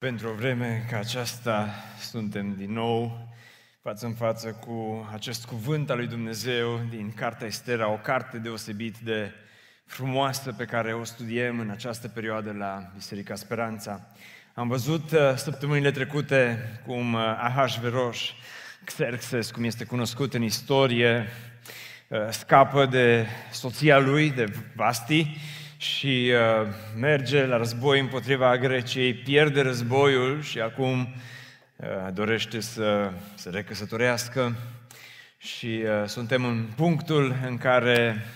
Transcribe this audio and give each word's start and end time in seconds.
Pentru 0.00 0.28
o 0.28 0.32
vreme 0.32 0.86
ca 0.90 0.98
aceasta 0.98 1.68
suntem 1.98 2.54
din 2.54 2.72
nou 2.72 3.28
față 3.82 4.06
în 4.06 4.14
față 4.14 4.48
cu 4.48 5.08
acest 5.12 5.44
cuvânt 5.44 5.90
al 5.90 5.96
lui 5.96 6.06
Dumnezeu 6.06 6.80
din 6.90 7.12
Cartea 7.16 7.46
Estera, 7.46 7.90
o 7.90 7.96
carte 7.96 8.38
deosebit 8.38 8.98
de 8.98 9.32
frumoasă 9.84 10.52
pe 10.52 10.64
care 10.64 10.94
o 10.94 11.04
studiem 11.04 11.58
în 11.60 11.70
această 11.70 12.08
perioadă 12.08 12.54
la 12.58 12.90
Biserica 12.94 13.34
Speranța. 13.34 14.06
Am 14.54 14.68
văzut 14.68 15.10
uh, 15.10 15.18
săptămânile 15.36 15.90
trecute 15.90 16.58
cum 16.86 17.12
uh, 17.12 17.20
Ahasveros, 17.20 18.18
Xerxes, 18.84 19.50
cum 19.50 19.64
este 19.64 19.84
cunoscut 19.84 20.34
în 20.34 20.42
istorie, 20.42 21.28
uh, 22.08 22.18
scapă 22.30 22.86
de 22.86 23.26
soția 23.50 23.98
lui, 23.98 24.30
de 24.30 24.52
Vasti, 24.74 25.36
și 25.80 26.32
uh, 26.32 26.66
merge 26.96 27.46
la 27.46 27.56
război 27.56 28.00
împotriva 28.00 28.56
Greciei, 28.56 29.14
pierde 29.14 29.60
războiul 29.60 30.42
și 30.42 30.60
acum 30.60 31.14
uh, 31.76 31.86
dorește 32.12 32.60
să 32.60 33.12
se 33.34 33.50
recăsătorească. 33.50 34.56
Și 35.38 35.82
uh, 35.84 36.08
suntem 36.08 36.44
în 36.44 36.66
punctul 36.76 37.36
în 37.46 37.58
care 37.58 38.26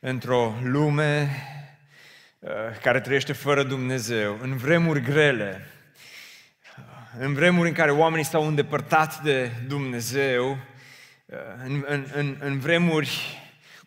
într-o 0.00 0.54
lume 0.62 1.30
uh, 2.38 2.50
care 2.82 3.00
trăiește 3.00 3.32
fără 3.32 3.62
Dumnezeu, 3.62 4.38
în 4.42 4.56
vremuri 4.56 5.02
grele, 5.02 5.66
în 7.18 7.34
vremuri 7.34 7.68
în 7.68 7.74
care 7.74 7.90
oamenii 7.90 8.24
s-au 8.24 8.46
îndepărtat 8.46 9.22
de 9.22 9.50
Dumnezeu, 9.68 10.50
uh, 11.26 11.36
în, 11.64 11.84
în, 11.86 12.06
în, 12.14 12.36
în 12.40 12.58
vremuri 12.58 13.38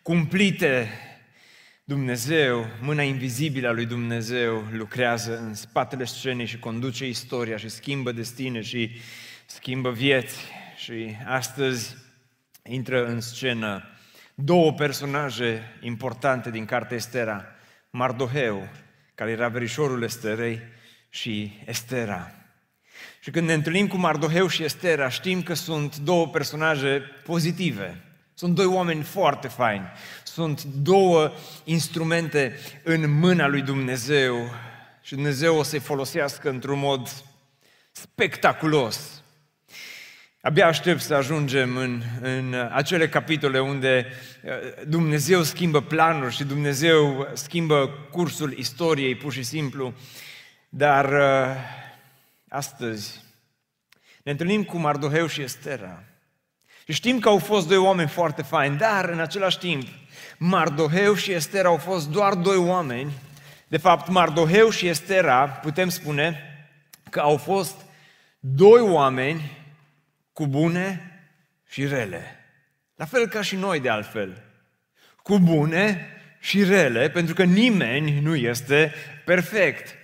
cumplite 0.02 0.88
Dumnezeu, 1.88 2.66
mâna 2.80 3.02
invizibilă 3.02 3.68
a 3.68 3.72
lui 3.72 3.86
Dumnezeu 3.86 4.66
lucrează 4.70 5.38
în 5.38 5.54
spatele 5.54 6.04
scenei 6.04 6.46
și 6.46 6.58
conduce 6.58 7.08
istoria 7.08 7.56
și 7.56 7.68
schimbă 7.68 8.12
destine 8.12 8.60
și 8.60 8.90
schimbă 9.46 9.90
vieți. 9.90 10.38
Și 10.76 11.16
astăzi 11.26 11.96
intră 12.62 13.06
în 13.06 13.20
scenă 13.20 13.84
două 14.34 14.72
personaje 14.72 15.78
importante 15.80 16.50
din 16.50 16.64
cartea 16.64 16.96
Estera, 16.96 17.44
Mardoheu, 17.90 18.68
care 19.14 19.30
era 19.30 19.48
verișorul 19.48 20.02
Esterei, 20.02 20.60
și 21.08 21.52
Estera. 21.64 22.32
Și 23.20 23.30
când 23.30 23.46
ne 23.46 23.52
întâlnim 23.52 23.86
cu 23.86 23.96
Mardoheu 23.96 24.46
și 24.46 24.64
Estera, 24.64 25.08
știm 25.08 25.42
că 25.42 25.54
sunt 25.54 25.96
două 25.96 26.28
personaje 26.28 27.02
pozitive, 27.24 28.02
sunt 28.34 28.54
doi 28.54 28.66
oameni 28.66 29.02
foarte 29.02 29.48
faini. 29.48 29.86
Sunt 30.38 30.64
două 30.64 31.32
instrumente 31.64 32.58
în 32.82 33.18
mâna 33.18 33.46
lui 33.46 33.62
Dumnezeu 33.62 34.50
și 35.02 35.14
Dumnezeu 35.14 35.56
o 35.56 35.62
să-i 35.62 35.78
folosească 35.78 36.48
într-un 36.48 36.78
mod 36.78 37.24
spectaculos. 37.92 39.22
Abia 40.40 40.66
aștept 40.66 41.00
să 41.00 41.14
ajungem 41.14 41.76
în, 41.76 42.02
în 42.20 42.68
acele 42.72 43.08
capitole 43.08 43.60
unde 43.60 44.06
uh, 44.44 44.50
Dumnezeu 44.86 45.42
schimbă 45.42 45.82
planuri 45.82 46.34
și 46.34 46.44
Dumnezeu 46.44 47.28
schimbă 47.32 47.88
cursul 48.10 48.52
istoriei 48.52 49.14
pur 49.14 49.32
și 49.32 49.42
simplu. 49.42 49.94
Dar 50.68 51.04
uh, 51.12 51.56
astăzi 52.48 53.20
ne 54.22 54.30
întâlnim 54.30 54.64
cu 54.64 54.76
Mardoheu 54.76 55.26
și 55.26 55.42
Estera. 55.42 56.02
Și 56.84 56.92
știm 56.92 57.18
că 57.18 57.28
au 57.28 57.38
fost 57.38 57.68
doi 57.68 57.76
oameni 57.76 58.08
foarte 58.08 58.42
faini, 58.42 58.76
dar 58.76 59.08
în 59.08 59.20
același 59.20 59.58
timp, 59.58 59.86
Mardoheu 60.38 61.14
și 61.14 61.32
Estera 61.32 61.68
au 61.68 61.76
fost 61.76 62.08
doar 62.08 62.34
doi 62.34 62.56
oameni. 62.56 63.12
De 63.68 63.76
fapt, 63.76 64.08
Mardoheu 64.08 64.70
și 64.70 64.86
Estera, 64.86 65.48
putem 65.48 65.88
spune 65.88 66.42
că 67.10 67.20
au 67.20 67.36
fost 67.36 67.80
doi 68.40 68.80
oameni 68.80 69.56
cu 70.32 70.46
bune 70.46 71.12
și 71.68 71.86
rele. 71.86 72.36
La 72.94 73.04
fel 73.04 73.26
ca 73.26 73.42
și 73.42 73.56
noi, 73.56 73.80
de 73.80 73.88
altfel. 73.88 74.42
Cu 75.22 75.38
bune 75.38 76.06
și 76.40 76.64
rele, 76.64 77.10
pentru 77.10 77.34
că 77.34 77.44
nimeni 77.44 78.20
nu 78.20 78.34
este 78.34 78.94
perfect. 79.24 79.97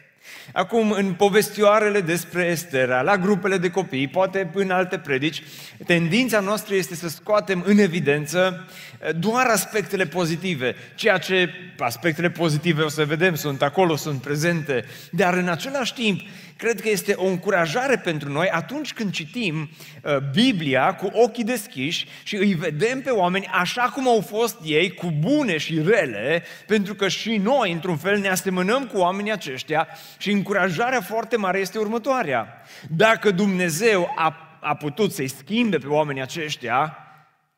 Acum, 0.52 0.90
în 0.90 1.12
povestioarele 1.12 2.00
despre 2.00 2.44
Estera, 2.44 3.02
la 3.02 3.16
grupele 3.16 3.58
de 3.58 3.70
copii, 3.70 4.08
poate 4.08 4.50
în 4.54 4.70
alte 4.70 4.98
predici, 4.98 5.42
tendința 5.86 6.40
noastră 6.40 6.74
este 6.74 6.94
să 6.94 7.08
scoatem 7.08 7.62
în 7.66 7.78
evidență 7.78 8.66
eh, 9.00 9.10
doar 9.18 9.46
aspectele 9.46 10.06
pozitive. 10.06 10.74
Ceea 10.94 11.18
ce 11.18 11.50
aspectele 11.78 12.30
pozitive, 12.30 12.82
o 12.82 12.88
să 12.88 13.04
vedem, 13.04 13.34
sunt 13.34 13.62
acolo, 13.62 13.96
sunt 13.96 14.20
prezente, 14.20 14.84
dar 15.10 15.34
în 15.34 15.48
același 15.48 15.94
timp 15.94 16.20
cred 16.56 16.80
că 16.80 16.88
este 16.88 17.12
o 17.12 17.26
încurajare 17.26 17.96
pentru 17.96 18.30
noi 18.30 18.48
atunci 18.48 18.92
când 18.92 19.12
citim 19.12 19.68
uh, 20.02 20.16
Biblia 20.32 20.94
cu 20.94 21.10
ochii 21.12 21.44
deschiși 21.44 22.06
și 22.22 22.36
îi 22.36 22.54
vedem 22.54 23.00
pe 23.00 23.10
oameni 23.10 23.46
așa 23.46 23.82
cum 23.82 24.08
au 24.08 24.20
fost 24.20 24.58
ei, 24.64 24.94
cu 24.94 25.12
bune 25.18 25.56
și 25.56 25.82
rele, 25.82 26.44
pentru 26.66 26.94
că 26.94 27.08
și 27.08 27.36
noi, 27.36 27.72
într-un 27.72 27.96
fel, 27.96 28.18
ne 28.18 28.28
asemănăm 28.28 28.86
cu 28.86 28.98
oamenii 28.98 29.32
aceștia 29.32 29.88
și 30.18 30.30
încurajarea 30.30 31.00
foarte 31.00 31.36
mare 31.36 31.58
este 31.58 31.78
următoarea. 31.78 32.62
Dacă 32.96 33.30
Dumnezeu 33.30 34.12
a, 34.16 34.58
a 34.60 34.74
putut 34.74 35.12
să-i 35.12 35.28
schimbe 35.28 35.78
pe 35.78 35.86
oamenii 35.86 36.22
aceștia, 36.22 36.98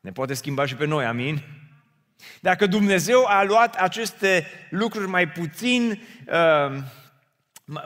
ne 0.01 0.11
poate 0.11 0.33
schimba 0.33 0.65
și 0.65 0.75
pe 0.75 0.85
noi, 0.85 1.05
amin? 1.05 1.41
Dacă 2.39 2.65
Dumnezeu 2.65 3.25
a 3.25 3.43
luat 3.43 3.75
aceste 3.75 4.47
lucruri 4.69 5.07
mai 5.07 5.27
puțin 5.27 6.01
uh, 6.27 6.77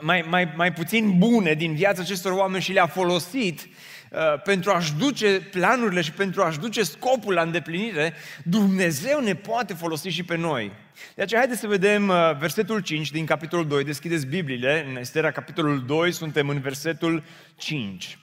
mai, 0.00 0.24
mai, 0.28 0.52
mai 0.56 0.72
puțin 0.72 1.18
bune 1.18 1.54
din 1.54 1.74
viața 1.74 2.02
acestor 2.02 2.32
oameni 2.32 2.62
și 2.62 2.72
le-a 2.72 2.86
folosit 2.86 3.60
uh, 3.60 4.42
pentru 4.42 4.70
a-și 4.70 4.94
duce 4.94 5.48
planurile 5.50 6.00
și 6.00 6.12
pentru 6.12 6.42
a-și 6.42 6.58
duce 6.58 6.82
scopul 6.82 7.34
la 7.34 7.42
îndeplinire, 7.42 8.14
Dumnezeu 8.44 9.20
ne 9.20 9.34
poate 9.34 9.74
folosi 9.74 10.08
și 10.08 10.22
pe 10.22 10.36
noi. 10.36 10.72
De 11.14 11.22
aceea, 11.22 11.40
haideți 11.40 11.60
să 11.60 11.66
vedem 11.66 12.08
uh, 12.08 12.36
versetul 12.38 12.80
5 12.80 13.10
din 13.10 13.26
capitolul 13.26 13.66
2. 13.66 13.84
Deschideți 13.84 14.26
Bibliile, 14.26 14.86
în 14.88 14.96
Estera, 14.96 15.30
capitolul 15.30 15.84
2, 15.86 16.12
suntem 16.12 16.48
în 16.48 16.60
versetul 16.60 17.22
5. 17.56 18.18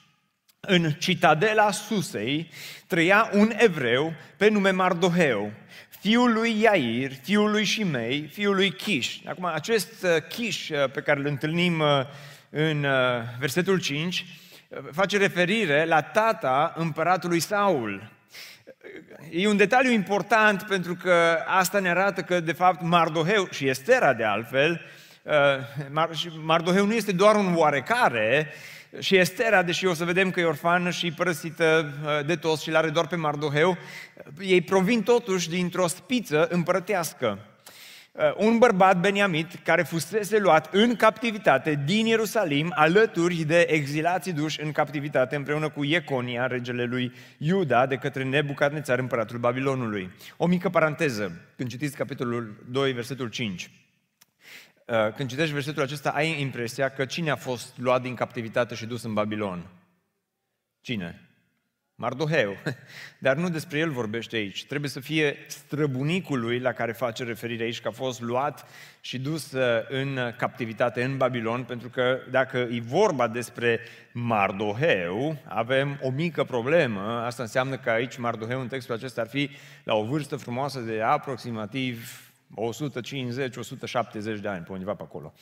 În 0.60 0.90
citadela 0.90 1.70
Susei 1.70 2.50
trăia 2.86 3.30
un 3.32 3.52
evreu 3.56 4.12
pe 4.36 4.48
nume 4.48 4.70
Mardoheu, 4.70 5.52
fiul 6.00 6.32
lui 6.32 6.60
Iair, 6.60 7.12
fiul 7.22 7.50
lui 7.50 7.64
Shimei, 7.64 8.30
fiul 8.32 8.54
lui 8.54 8.70
Kish. 8.72 9.16
Acum, 9.26 9.44
acest 9.44 10.02
uh, 10.02 10.22
Kish 10.28 10.68
uh, 10.68 10.90
pe 10.90 11.00
care 11.00 11.20
îl 11.20 11.26
întâlnim 11.26 11.80
uh, 11.80 11.86
în 12.50 12.86
versetul 13.38 13.80
5 13.80 14.24
face 14.92 15.18
referire 15.18 15.84
la 15.84 16.02
tata 16.02 16.72
împăratului 16.76 17.40
Saul. 17.40 18.10
E 19.30 19.48
un 19.48 19.56
detaliu 19.56 19.90
important 19.90 20.62
pentru 20.62 20.94
că 20.94 21.38
asta 21.46 21.78
ne 21.78 21.88
arată 21.90 22.20
că, 22.20 22.40
de 22.40 22.52
fapt, 22.52 22.82
Mardoheu 22.82 23.48
și 23.50 23.68
Estera, 23.68 24.14
de 24.14 24.24
altfel, 24.24 24.80
Mardoheu 26.40 26.86
nu 26.86 26.94
este 26.94 27.12
doar 27.12 27.34
un 27.34 27.54
oarecare, 27.56 28.52
și 28.98 29.16
Estera, 29.16 29.62
deși 29.62 29.86
o 29.86 29.94
să 29.94 30.04
vedem 30.04 30.30
că 30.30 30.40
e 30.40 30.44
orfană 30.44 30.90
și 30.90 31.12
părăsită 31.12 31.94
uh, 32.04 32.26
de 32.26 32.36
toți 32.36 32.62
și 32.62 32.70
l-are 32.70 32.88
doar 32.90 33.06
pe 33.06 33.16
Mardoheu, 33.16 33.76
ei 34.40 34.60
provin 34.60 35.02
totuși 35.02 35.48
dintr-o 35.48 35.86
spiță 35.86 36.48
împărătească. 36.50 37.38
Uh, 38.12 38.34
un 38.36 38.58
bărbat 38.58 39.00
beniamit 39.00 39.54
care 39.64 39.82
fusese 39.82 40.38
luat 40.38 40.74
în 40.74 40.96
captivitate 40.96 41.82
din 41.84 42.06
Ierusalim 42.06 42.72
alături 42.74 43.34
de 43.34 43.60
exilații 43.60 44.32
duși 44.32 44.62
în 44.62 44.72
captivitate 44.72 45.36
împreună 45.36 45.68
cu 45.68 45.84
Ieconia, 45.84 46.46
regele 46.46 46.84
lui 46.84 47.12
Iuda, 47.38 47.86
de 47.86 47.96
către 47.96 48.24
Nebucadnețar, 48.24 48.98
împăratul 48.98 49.38
Babilonului. 49.38 50.10
O 50.36 50.46
mică 50.46 50.68
paranteză, 50.68 51.40
când 51.56 51.68
citiți 51.68 51.96
capitolul 51.96 52.64
2, 52.70 52.92
versetul 52.92 53.28
5. 53.28 53.70
Uh, 54.90 55.12
când 55.14 55.28
citești 55.28 55.52
versetul 55.52 55.82
acesta, 55.82 56.10
ai 56.10 56.40
impresia 56.40 56.88
că 56.88 57.04
cine 57.04 57.30
a 57.30 57.36
fost 57.36 57.78
luat 57.78 58.02
din 58.02 58.14
captivitate 58.14 58.74
și 58.74 58.86
dus 58.86 59.02
în 59.02 59.14
Babilon? 59.14 59.66
Cine? 60.80 61.30
Mardoheu. 61.94 62.56
Dar 63.18 63.36
nu 63.36 63.48
despre 63.48 63.78
el 63.78 63.90
vorbește 63.90 64.36
aici. 64.36 64.66
Trebuie 64.66 64.90
să 64.90 65.00
fie 65.00 65.36
străbunicul 65.46 66.40
lui 66.40 66.58
la 66.58 66.72
care 66.72 66.92
face 66.92 67.24
referire 67.24 67.62
aici, 67.62 67.80
că 67.80 67.88
a 67.88 67.90
fost 67.90 68.20
luat 68.20 68.66
și 69.00 69.18
dus 69.18 69.52
uh, 69.52 69.62
în 69.88 70.18
captivitate 70.36 71.02
în 71.02 71.16
Babilon, 71.16 71.64
pentru 71.64 71.88
că 71.88 72.18
dacă 72.30 72.58
e 72.58 72.80
vorba 72.80 73.28
despre 73.28 73.80
Mardoheu, 74.12 75.36
avem 75.44 75.98
o 76.02 76.10
mică 76.10 76.44
problemă. 76.44 77.00
Asta 77.00 77.42
înseamnă 77.42 77.78
că 77.78 77.90
aici 77.90 78.16
Mardoheu 78.16 78.60
în 78.60 78.68
textul 78.68 78.94
acesta 78.94 79.20
ar 79.20 79.28
fi 79.28 79.50
la 79.84 79.94
o 79.94 80.04
vârstă 80.04 80.36
frumoasă 80.36 80.80
de 80.80 81.02
aproximativ 81.02 82.29
150-170 82.56 84.40
de 84.40 84.48
ani, 84.48 84.64
pe 84.64 84.72
undeva 84.72 84.94
pe 84.94 85.02
acolo. 85.02 85.32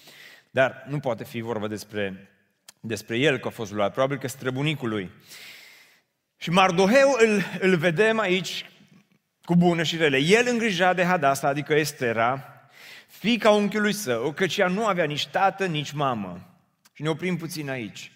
Dar 0.51 0.85
nu 0.89 1.01
poate 1.01 1.25
fi 1.25 1.41
vorba 1.41 1.67
despre, 1.67 2.31
despre 2.81 3.19
el 3.19 3.39
că 3.39 3.49
a 3.49 3.51
fost 3.51 3.73
luat, 3.73 3.93
probabil 3.93 4.19
că 4.19 4.29
străbunicul 4.29 4.89
lui. 4.89 5.11
Și 6.37 6.51
Mardoheu 6.51 7.17
îl, 7.19 7.43
îl 7.61 7.77
vedem 7.77 8.19
aici 8.19 8.71
cu 9.45 9.57
bune 9.57 9.83
și 9.83 9.97
rele. 9.97 10.19
El 10.19 10.47
îngrija 10.49 10.93
de 10.93 11.05
Hadasa, 11.05 11.49
adică 11.49 11.75
Estera, 11.75 12.45
fica 13.07 13.51
unchiului 13.51 13.93
său, 13.93 14.33
căci 14.33 14.57
ea 14.57 14.69
nu 14.69 14.87
avea 14.87 15.05
nici 15.05 15.27
tată, 15.27 15.67
nici 15.67 15.93
mamă. 15.93 16.61
Și 16.93 17.03
ne 17.03 17.09
oprim 17.09 17.37
puțin 17.37 17.71
aici. 17.71 18.13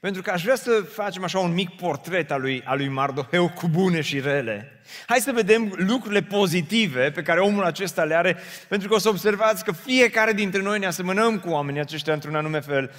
Pentru 0.00 0.22
că 0.22 0.30
aș 0.30 0.42
vrea 0.42 0.54
să 0.54 0.70
facem 0.92 1.24
așa 1.24 1.38
un 1.38 1.52
mic 1.52 1.70
portret 1.70 2.30
al 2.30 2.40
lui, 2.40 2.62
al 2.64 2.76
lui 2.76 2.88
Mardoheu 2.88 3.48
cu 3.48 3.68
bune 3.68 4.00
și 4.00 4.20
rele. 4.20 4.80
Hai 5.06 5.18
să 5.18 5.32
vedem 5.32 5.74
lucrurile 5.76 6.22
pozitive 6.22 7.10
pe 7.10 7.22
care 7.22 7.40
omul 7.40 7.64
acesta 7.64 8.04
le 8.04 8.14
are, 8.14 8.36
pentru 8.68 8.88
că 8.88 8.94
o 8.94 8.98
să 8.98 9.08
observați 9.08 9.64
că 9.64 9.72
fiecare 9.72 10.32
dintre 10.32 10.62
noi 10.62 10.78
ne 10.78 10.86
asemănăm 10.86 11.38
cu 11.38 11.48
oamenii 11.48 11.80
aceștia 11.80 12.12
într-un 12.12 12.34
anume 12.34 12.60
fel. 12.60 12.90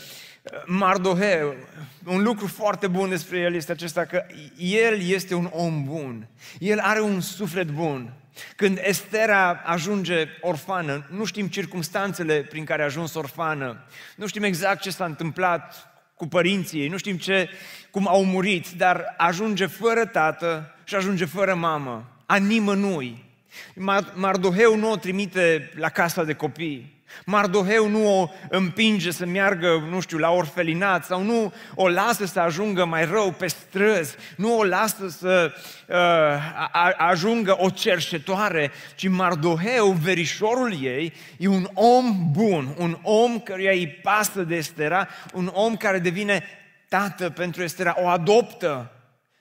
Mardoheu, 0.65 1.55
un 2.05 2.23
lucru 2.23 2.47
foarte 2.47 2.88
bun 2.88 3.09
despre 3.09 3.39
el 3.39 3.55
este 3.55 3.71
acesta 3.71 4.05
că 4.05 4.25
el 4.57 5.01
este 5.01 5.35
un 5.35 5.49
om 5.51 5.83
bun. 5.83 6.27
El 6.59 6.79
are 6.79 7.01
un 7.01 7.21
suflet 7.21 7.67
bun. 7.67 8.13
Când 8.55 8.79
Estera 8.81 9.61
ajunge 9.65 10.27
orfană, 10.41 11.07
nu 11.09 11.25
știm 11.25 11.47
circumstanțele 11.47 12.41
prin 12.49 12.65
care 12.65 12.81
a 12.81 12.85
ajuns 12.85 13.13
orfană, 13.13 13.85
nu 14.15 14.27
știm 14.27 14.44
exact 14.44 14.81
ce 14.81 14.89
s-a 14.89 15.05
întâmplat 15.05 15.91
cu 16.17 16.27
părinții 16.27 16.81
ei, 16.81 16.87
nu 16.87 16.97
știm 16.97 17.17
ce, 17.17 17.49
cum 17.91 18.07
au 18.07 18.25
murit, 18.25 18.69
dar 18.69 19.13
ajunge 19.17 19.65
fără 19.65 20.05
tată 20.05 20.75
și 20.83 20.95
ajunge 20.95 21.25
fără 21.25 21.55
mamă, 21.55 22.09
a 22.25 22.35
nimănui. 22.35 23.25
Mardoheu 24.13 24.75
nu 24.75 24.91
o 24.91 24.95
trimite 24.95 25.71
la 25.75 25.89
casa 25.89 26.23
de 26.23 26.33
copii. 26.33 26.96
Mardoheu 27.25 27.88
nu 27.88 28.19
o 28.21 28.30
împinge 28.50 29.12
să 29.12 29.25
meargă, 29.25 29.88
nu 29.89 30.00
știu, 30.00 30.18
la 30.18 30.30
orfelinat 30.30 31.06
sau 31.06 31.24
nu 31.24 31.54
o 31.75 31.89
lasă 31.89 32.25
să 32.25 32.39
ajungă 32.39 32.86
mai 32.86 33.06
rău 33.06 33.31
pe 33.31 33.48
străzi, 33.48 34.15
nu 34.36 34.57
o 34.57 34.63
lasă 34.63 35.07
să 35.09 35.51
uh, 35.88 35.95
a, 36.71 36.94
ajungă 36.98 37.56
o 37.59 37.69
cerșetoare, 37.69 38.71
ci 38.95 39.07
Mardoheu, 39.07 39.92
verișorul 39.92 40.83
ei, 40.83 41.13
e 41.38 41.48
un 41.48 41.69
om 41.74 42.31
bun, 42.31 42.75
un 42.77 42.98
om 43.01 43.39
căruia 43.39 43.71
îi 43.71 43.88
pasă 43.88 44.42
de 44.42 44.56
Estera, 44.56 45.07
un 45.33 45.51
om 45.54 45.75
care 45.75 46.00
devine 46.00 46.44
tată 46.88 47.30
pentru 47.30 47.63
Estera, 47.63 47.95
o 47.98 48.07
adoptă 48.07 48.92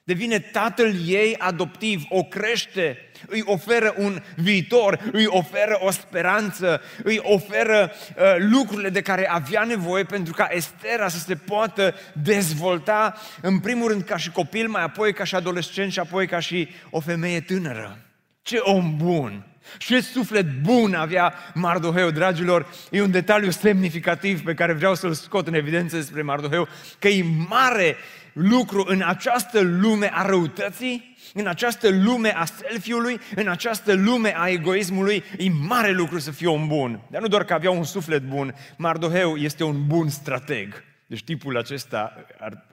devine 0.07 0.39
tatăl 0.39 0.95
ei 1.07 1.37
adoptiv, 1.39 2.05
o 2.09 2.25
crește, 2.25 2.99
îi 3.27 3.43
oferă 3.45 3.95
un 3.99 4.23
viitor, 4.37 5.11
îi 5.13 5.27
oferă 5.27 5.79
o 5.81 5.91
speranță, 5.91 6.81
îi 7.03 7.21
oferă 7.23 7.93
uh, 7.93 8.23
lucrurile 8.39 8.89
de 8.89 9.01
care 9.01 9.29
avea 9.29 9.65
nevoie 9.65 10.05
pentru 10.05 10.33
ca 10.33 10.49
Estera 10.51 11.09
să 11.09 11.19
se 11.19 11.35
poată 11.35 11.95
dezvolta, 12.23 13.15
în 13.41 13.59
primul 13.59 13.89
rând 13.89 14.03
ca 14.03 14.17
și 14.17 14.31
copil, 14.31 14.69
mai 14.69 14.83
apoi 14.83 15.13
ca 15.13 15.25
și 15.25 15.35
adolescent 15.35 15.93
și 15.93 15.99
apoi 15.99 16.27
ca 16.27 16.39
și 16.39 16.69
o 16.91 17.01
femeie 17.01 17.41
tânără. 17.41 17.99
Ce 18.43 18.59
om 18.59 18.97
bun! 18.97 19.47
Ce 19.79 20.01
suflet 20.01 20.61
bun 20.61 20.95
avea 20.95 21.35
Mardoheu, 21.55 22.11
dragilor, 22.11 22.67
e 22.91 23.03
un 23.03 23.11
detaliu 23.11 23.51
semnificativ 23.51 24.45
pe 24.45 24.55
care 24.55 24.73
vreau 24.73 24.95
să-l 24.95 25.13
scot 25.13 25.47
în 25.47 25.55
evidență 25.55 25.97
despre 25.97 26.23
Mardoheu, 26.23 26.69
că 26.99 27.09
e 27.09 27.25
mare 27.49 27.97
lucru 28.37 28.85
în 28.87 29.03
această 29.07 29.61
lume 29.61 30.11
a 30.13 30.27
răutății, 30.27 31.17
în 31.35 31.47
această 31.47 31.89
lume 31.89 32.37
a 32.37 32.45
selfie-ului, 32.45 33.21
în 33.35 33.49
această 33.49 33.93
lume 33.93 34.35
a 34.37 34.49
egoismului, 34.49 35.25
e 35.39 35.51
mare 35.51 35.91
lucru 35.91 36.19
să 36.19 36.31
fie 36.31 36.49
un 36.49 36.67
bun. 36.67 37.01
Dar 37.11 37.21
nu 37.21 37.27
doar 37.27 37.45
că 37.45 37.55
avea 37.55 37.71
un 37.71 37.85
suflet 37.85 38.23
bun, 38.23 38.55
Mardoheu 38.77 39.37
este 39.37 39.65
un 39.65 39.87
bun 39.87 40.09
strateg. 40.09 40.85
Deci 41.07 41.25
tipul 41.25 41.57
acesta 41.57 42.25
ar, 42.39 42.67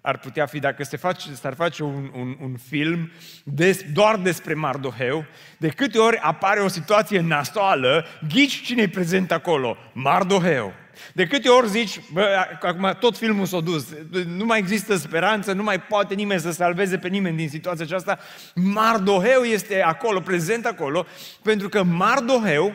ar 0.00 0.18
putea 0.18 0.46
fi, 0.46 0.58
dacă 0.58 0.84
se 0.84 0.96
face, 0.96 1.34
s-ar 1.34 1.54
face 1.54 1.82
un, 1.82 2.10
un, 2.14 2.36
un 2.40 2.56
film 2.68 3.10
des, 3.44 3.82
doar 3.92 4.16
despre 4.16 4.54
Mardoheu, 4.54 5.24
de 5.56 5.68
câte 5.68 5.98
ori 5.98 6.16
apare 6.16 6.60
o 6.60 6.68
situație 6.68 7.20
nasoală, 7.20 8.06
ghici 8.28 8.62
cine 8.62 8.82
e 8.82 8.88
prezent 8.88 9.32
acolo? 9.32 9.76
Mardoheu. 9.92 10.72
De 11.12 11.26
câte 11.26 11.48
ori 11.48 11.68
zici, 11.68 12.00
bă, 12.12 12.46
acum 12.60 12.96
tot 13.00 13.16
filmul 13.16 13.46
s-a 13.46 13.60
dus, 13.60 13.86
nu 14.26 14.44
mai 14.44 14.58
există 14.58 14.96
speranță, 14.96 15.52
nu 15.52 15.62
mai 15.62 15.80
poate 15.80 16.14
nimeni 16.14 16.40
să 16.40 16.50
salveze 16.50 16.98
pe 16.98 17.08
nimeni 17.08 17.36
din 17.36 17.48
situația 17.48 17.84
aceasta, 17.84 18.18
Mardoheu 18.54 19.42
este 19.42 19.82
acolo, 19.82 20.20
prezent 20.20 20.66
acolo, 20.66 21.06
pentru 21.42 21.68
că 21.68 21.82
Mardoheu 21.82 22.74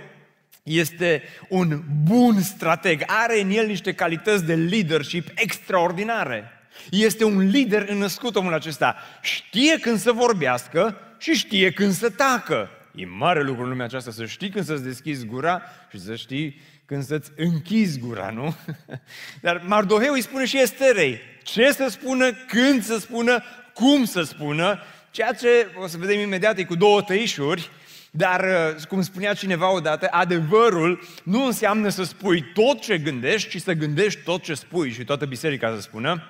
este 0.64 1.24
un 1.50 1.82
bun 2.04 2.42
strateg, 2.42 3.04
are 3.06 3.42
în 3.42 3.50
el 3.50 3.66
niște 3.66 3.94
calități 3.94 4.46
de 4.46 4.56
leadership 4.56 5.28
extraordinare. 5.36 6.52
Este 6.90 7.24
un 7.24 7.40
lider 7.50 7.86
înnăscut 7.90 8.36
omul 8.36 8.54
acesta. 8.54 8.96
Știe 9.22 9.80
când 9.80 10.00
să 10.00 10.12
vorbească 10.12 10.98
și 11.18 11.34
știe 11.34 11.72
când 11.72 11.94
să 11.94 12.10
tacă. 12.10 12.70
E 12.96 13.06
mare 13.06 13.44
lucru 13.44 13.64
în 13.64 13.70
lumea 13.70 13.86
aceasta 13.86 14.12
să 14.12 14.26
știi 14.26 14.50
când 14.50 14.66
să-ți 14.66 14.84
deschizi 14.84 15.26
gura 15.26 15.62
și 15.92 16.00
să 16.00 16.16
știi 16.16 16.62
când 16.86 17.04
să-ți 17.04 17.32
închizi 17.36 18.00
gura, 18.00 18.30
nu? 18.30 18.56
Dar 19.42 19.62
Mardoheu 19.66 20.14
îi 20.14 20.22
spune 20.22 20.46
și 20.46 20.62
Esterei 20.62 21.20
ce 21.44 21.72
să 21.72 21.88
spună, 21.90 22.32
când 22.32 22.84
să 22.84 22.98
spună, 22.98 23.44
cum 23.74 24.06
să 24.06 24.22
spună, 24.22 24.80
ceea 25.12 25.34
ce 25.34 25.68
o 25.82 25.88
să 25.88 25.98
vedem 25.98 26.20
imediat 26.20 26.58
e 26.58 26.64
cu 26.64 26.76
două 26.76 27.02
tăișuri, 27.02 27.70
dar, 28.12 28.44
uh, 28.76 28.86
cum 28.88 29.02
spunea 29.02 29.34
cineva 29.34 29.72
odată, 29.72 30.08
adevărul 30.12 31.04
nu 31.24 31.46
înseamnă 31.46 31.90
să 31.90 32.04
spui 32.04 32.42
tot 32.54 32.82
ce 32.82 32.98
gândești, 32.98 33.50
ci 33.50 33.62
să 33.62 33.74
gândești 33.74 34.20
tot 34.24 34.44
ce 34.44 34.54
spui 34.54 34.92
și 34.92 35.04
toată 35.04 35.26
biserica 35.26 35.74
să 35.76 35.82
spună. 35.82 36.24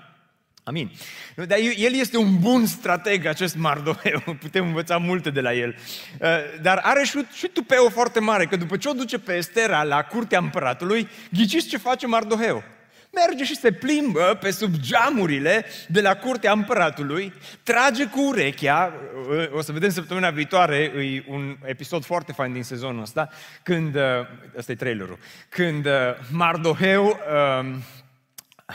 Amin. 0.63 0.91
Dar 1.35 1.57
el 1.77 1.93
este 1.93 2.17
un 2.17 2.39
bun 2.39 2.65
strateg, 2.65 3.25
acest 3.25 3.55
Mardoheu, 3.55 4.21
putem 4.39 4.65
învăța 4.65 4.97
multe 4.97 5.29
de 5.29 5.41
la 5.41 5.53
el. 5.53 5.75
Uh, 6.19 6.27
dar 6.61 6.79
are 6.83 7.03
și, 7.03 7.25
și 7.33 7.47
tupeu 7.47 7.89
foarte 7.89 8.19
mare, 8.19 8.45
că 8.45 8.55
după 8.55 8.77
ce 8.77 8.89
o 8.89 8.93
duce 8.93 9.19
pe 9.19 9.33
Estera 9.33 9.83
la 9.83 10.03
curtea 10.03 10.39
împăratului, 10.39 11.07
ghiciți 11.31 11.67
ce 11.67 11.77
face 11.77 12.07
Mardoheu? 12.07 12.63
Merge 13.27 13.43
și 13.43 13.55
se 13.55 13.71
plimbă 13.71 14.37
pe 14.41 14.51
sub 14.51 14.73
geamurile 14.75 15.65
de 15.87 16.01
la 16.01 16.15
curtea 16.15 16.51
împăratului, 16.51 17.33
trage 17.63 18.05
cu 18.05 18.21
urechea, 18.21 18.93
uh, 19.29 19.57
o 19.57 19.61
să 19.61 19.71
vedem 19.71 19.89
săptămâna 19.89 20.29
viitoare, 20.29 20.75
e 20.75 21.23
un 21.27 21.57
episod 21.63 22.05
foarte 22.05 22.31
fain 22.31 22.53
din 22.53 22.63
sezonul 22.63 23.01
ăsta, 23.01 23.29
când, 23.63 23.95
uh, 23.95 24.01
ăsta 24.57 24.71
e 24.71 24.75
trailerul, 24.75 25.17
când 25.49 25.87
Mardoheu 26.31 27.19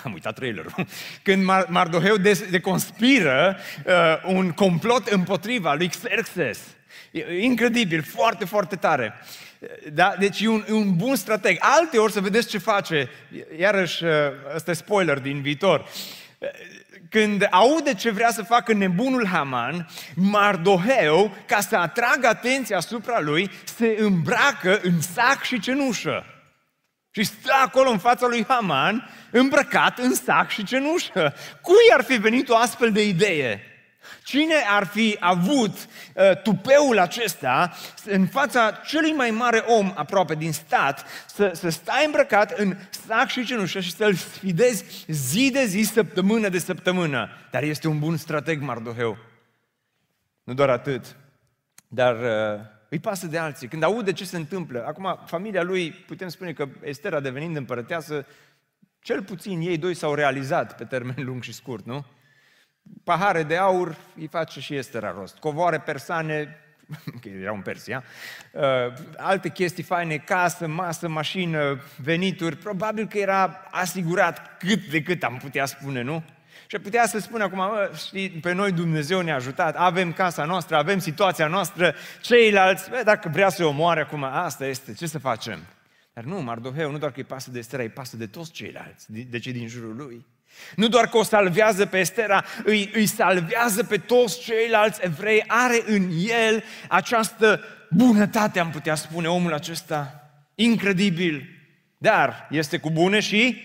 am 0.04 0.12
uitat 0.12 0.34
trailerul, 0.34 0.72
când 1.22 1.44
Mardoheu 1.68 2.16
deconspiră 2.50 3.56
uh, 3.86 3.94
un 4.24 4.50
complot 4.50 5.06
împotriva 5.06 5.74
lui 5.74 5.88
Xerxes. 5.88 6.58
Incredibil, 7.40 8.02
foarte, 8.02 8.44
foarte 8.44 8.76
tare. 8.76 9.14
Da? 9.92 10.14
Deci 10.18 10.40
e 10.40 10.48
un, 10.48 10.64
e 10.68 10.72
un 10.72 10.96
bun 10.96 11.16
strateg. 11.16 11.56
Alte 11.60 11.98
ori 11.98 12.12
să 12.12 12.20
vedeți 12.20 12.48
ce 12.48 12.58
face, 12.58 13.10
iarăși 13.58 14.04
uh, 14.04 14.10
ăsta 14.54 14.70
e 14.70 14.74
spoiler 14.74 15.18
din 15.18 15.40
viitor, 15.40 15.88
când 17.08 17.46
aude 17.50 17.94
ce 17.94 18.10
vrea 18.10 18.30
să 18.30 18.42
facă 18.42 18.72
nebunul 18.72 19.26
Haman, 19.26 19.88
Mardoheu, 20.14 21.36
ca 21.46 21.60
să 21.60 21.76
atragă 21.76 22.26
atenția 22.26 22.76
asupra 22.76 23.20
lui, 23.20 23.50
se 23.76 23.96
îmbracă 23.98 24.80
în 24.82 25.00
sac 25.00 25.42
și 25.42 25.60
cenușă. 25.60 26.24
Și 27.18 27.24
stă 27.24 27.52
acolo 27.64 27.90
în 27.90 27.98
fața 27.98 28.26
lui 28.26 28.44
Haman, 28.48 29.10
îmbrăcat 29.30 29.98
în 29.98 30.14
sac 30.14 30.50
și 30.50 30.64
cenușă. 30.64 31.34
Cui 31.60 31.92
ar 31.92 32.04
fi 32.04 32.16
venit 32.16 32.48
o 32.48 32.56
astfel 32.56 32.92
de 32.92 33.06
idee? 33.06 33.62
Cine 34.24 34.54
ar 34.70 34.86
fi 34.86 35.16
avut 35.20 35.76
uh, 35.76 36.42
tupeul 36.42 36.98
acesta 36.98 37.76
în 38.04 38.26
fața 38.26 38.70
celui 38.70 39.12
mai 39.12 39.30
mare 39.30 39.58
om 39.58 39.92
aproape 39.94 40.34
din 40.34 40.52
stat 40.52 41.04
să, 41.26 41.50
să 41.54 41.68
stai 41.68 42.04
îmbrăcat 42.04 42.50
în 42.50 42.76
sac 43.06 43.28
și 43.28 43.44
cenușă 43.44 43.80
și 43.80 43.94
să-l 43.94 44.14
sfidezi 44.14 45.04
zi 45.06 45.50
de 45.50 45.64
zi, 45.64 45.82
săptămână 45.82 46.48
de 46.48 46.58
săptămână? 46.58 47.28
Dar 47.50 47.62
este 47.62 47.88
un 47.88 47.98
bun 47.98 48.16
strateg 48.16 48.60
Mardoheu. 48.60 49.16
Nu 50.44 50.54
doar 50.54 50.68
atât, 50.68 51.16
dar 51.88 52.14
uh, 52.14 52.60
îi 52.88 52.98
pasă 52.98 53.26
de 53.26 53.38
alții. 53.38 53.68
Când 53.68 53.82
aude 53.82 54.12
ce 54.12 54.24
se 54.24 54.36
întâmplă, 54.36 54.84
acum 54.86 55.18
familia 55.26 55.62
lui, 55.62 55.90
putem 55.90 56.28
spune 56.28 56.52
că 56.52 56.68
Estera 56.82 57.20
devenind 57.20 57.56
împărăteasă, 57.56 58.26
cel 59.00 59.22
puțin 59.22 59.60
ei 59.60 59.78
doi 59.78 59.94
s-au 59.94 60.14
realizat 60.14 60.76
pe 60.76 60.84
termen 60.84 61.24
lung 61.24 61.42
și 61.42 61.52
scurt, 61.52 61.86
nu? 61.86 62.04
Pahare 63.04 63.42
de 63.42 63.56
aur 63.56 63.96
îi 64.16 64.26
face 64.26 64.60
și 64.60 64.74
Estera 64.74 65.12
rost. 65.12 65.36
Covoare 65.36 65.78
persane, 65.78 66.56
că 67.20 67.28
era 67.28 67.52
un 67.52 67.60
Persia, 67.60 68.04
uh, 68.52 68.62
alte 69.16 69.48
chestii 69.48 69.82
faine, 69.82 70.16
casă, 70.16 70.66
masă, 70.66 71.08
mașină, 71.08 71.82
venituri, 72.02 72.56
probabil 72.56 73.06
că 73.06 73.18
era 73.18 73.68
asigurat 73.70 74.58
cât 74.58 74.90
de 74.90 75.02
cât 75.02 75.22
am 75.22 75.36
putea 75.36 75.64
spune, 75.64 76.02
nu? 76.02 76.24
Și 76.70 76.78
putea 76.78 77.06
să 77.06 77.18
spună 77.18 77.44
acum, 77.44 77.58
mă, 77.58 77.90
știi, 78.06 78.28
pe 78.28 78.52
noi 78.52 78.72
Dumnezeu 78.72 79.20
ne-a 79.20 79.34
ajutat, 79.34 79.76
avem 79.76 80.12
casa 80.12 80.44
noastră, 80.44 80.76
avem 80.76 80.98
situația 80.98 81.46
noastră, 81.46 81.94
ceilalți, 82.20 82.90
bă, 82.90 83.00
dacă 83.04 83.28
vrea 83.32 83.48
să 83.48 83.64
o 83.64 83.68
omoare 83.68 84.00
acum, 84.00 84.22
asta 84.24 84.66
este, 84.66 84.94
ce 84.94 85.06
să 85.06 85.18
facem? 85.18 85.60
Dar 86.12 86.24
nu, 86.24 86.40
Mardoheu, 86.40 86.90
nu 86.90 86.98
doar 86.98 87.10
că 87.10 87.18
îi 87.18 87.24
pasă 87.24 87.50
de 87.50 87.58
Estera, 87.58 87.82
îi 87.82 87.88
pasă 87.88 88.16
de 88.16 88.26
toți 88.26 88.52
ceilalți, 88.52 89.12
de 89.30 89.38
cei 89.38 89.52
din 89.52 89.68
jurul 89.68 89.96
lui. 89.96 90.26
Nu 90.76 90.88
doar 90.88 91.08
că 91.08 91.16
o 91.16 91.22
salvează 91.22 91.86
pe 91.86 91.98
Estera, 91.98 92.44
îi, 92.64 92.90
îi 92.94 93.06
salvează 93.06 93.84
pe 93.84 93.96
toți 93.96 94.40
ceilalți 94.40 95.00
evrei, 95.02 95.44
are 95.46 95.82
în 95.86 96.10
el 96.28 96.62
această 96.88 97.60
bunătate, 97.90 98.58
am 98.58 98.70
putea 98.70 98.94
spune, 98.94 99.28
omul 99.28 99.54
acesta, 99.54 100.30
incredibil. 100.54 101.48
Dar 101.98 102.46
este 102.50 102.78
cu 102.78 102.90
bune 102.90 103.20
și 103.20 103.62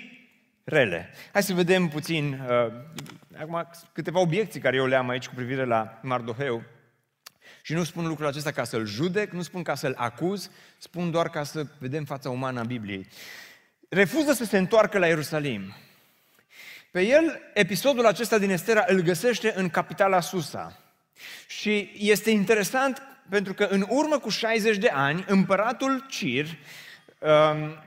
rele. 0.63 1.13
Hai 1.31 1.43
să 1.43 1.53
vedem 1.53 1.87
puțin, 1.87 2.39
uh, 2.49 2.71
acum 3.39 3.69
câteva 3.93 4.19
obiecții 4.19 4.59
care 4.59 4.75
eu 4.75 4.85
le-am 4.85 5.09
aici 5.09 5.27
cu 5.27 5.35
privire 5.35 5.65
la 5.65 5.99
Mardoheu. 6.01 6.63
Și 7.61 7.73
nu 7.73 7.83
spun 7.83 8.07
lucrul 8.07 8.27
acesta 8.27 8.51
ca 8.51 8.63
să-l 8.63 8.85
judec, 8.85 9.31
nu 9.31 9.41
spun 9.41 9.63
ca 9.63 9.75
să-l 9.75 9.93
acuz, 9.97 10.49
spun 10.77 11.11
doar 11.11 11.29
ca 11.29 11.43
să 11.43 11.65
vedem 11.77 12.05
fața 12.05 12.29
umană 12.29 12.59
a 12.59 12.63
Bibliei. 12.63 13.07
Refuză 13.89 14.33
să 14.33 14.45
se 14.45 14.57
întoarcă 14.57 14.97
la 14.97 15.07
Ierusalim. 15.07 15.75
Pe 16.91 17.01
el, 17.01 17.41
episodul 17.53 18.05
acesta 18.05 18.37
din 18.37 18.49
Estera 18.49 18.83
îl 18.87 19.01
găsește 19.01 19.53
în 19.55 19.69
capitala 19.69 20.19
Susa. 20.19 20.79
Și 21.47 21.91
este 21.97 22.29
interesant 22.29 23.01
pentru 23.29 23.53
că 23.53 23.63
în 23.63 23.85
urmă 23.89 24.19
cu 24.19 24.29
60 24.29 24.77
de 24.77 24.89
ani, 24.89 25.23
împăratul 25.27 26.05
Cir 26.09 26.45
um, 27.19 27.77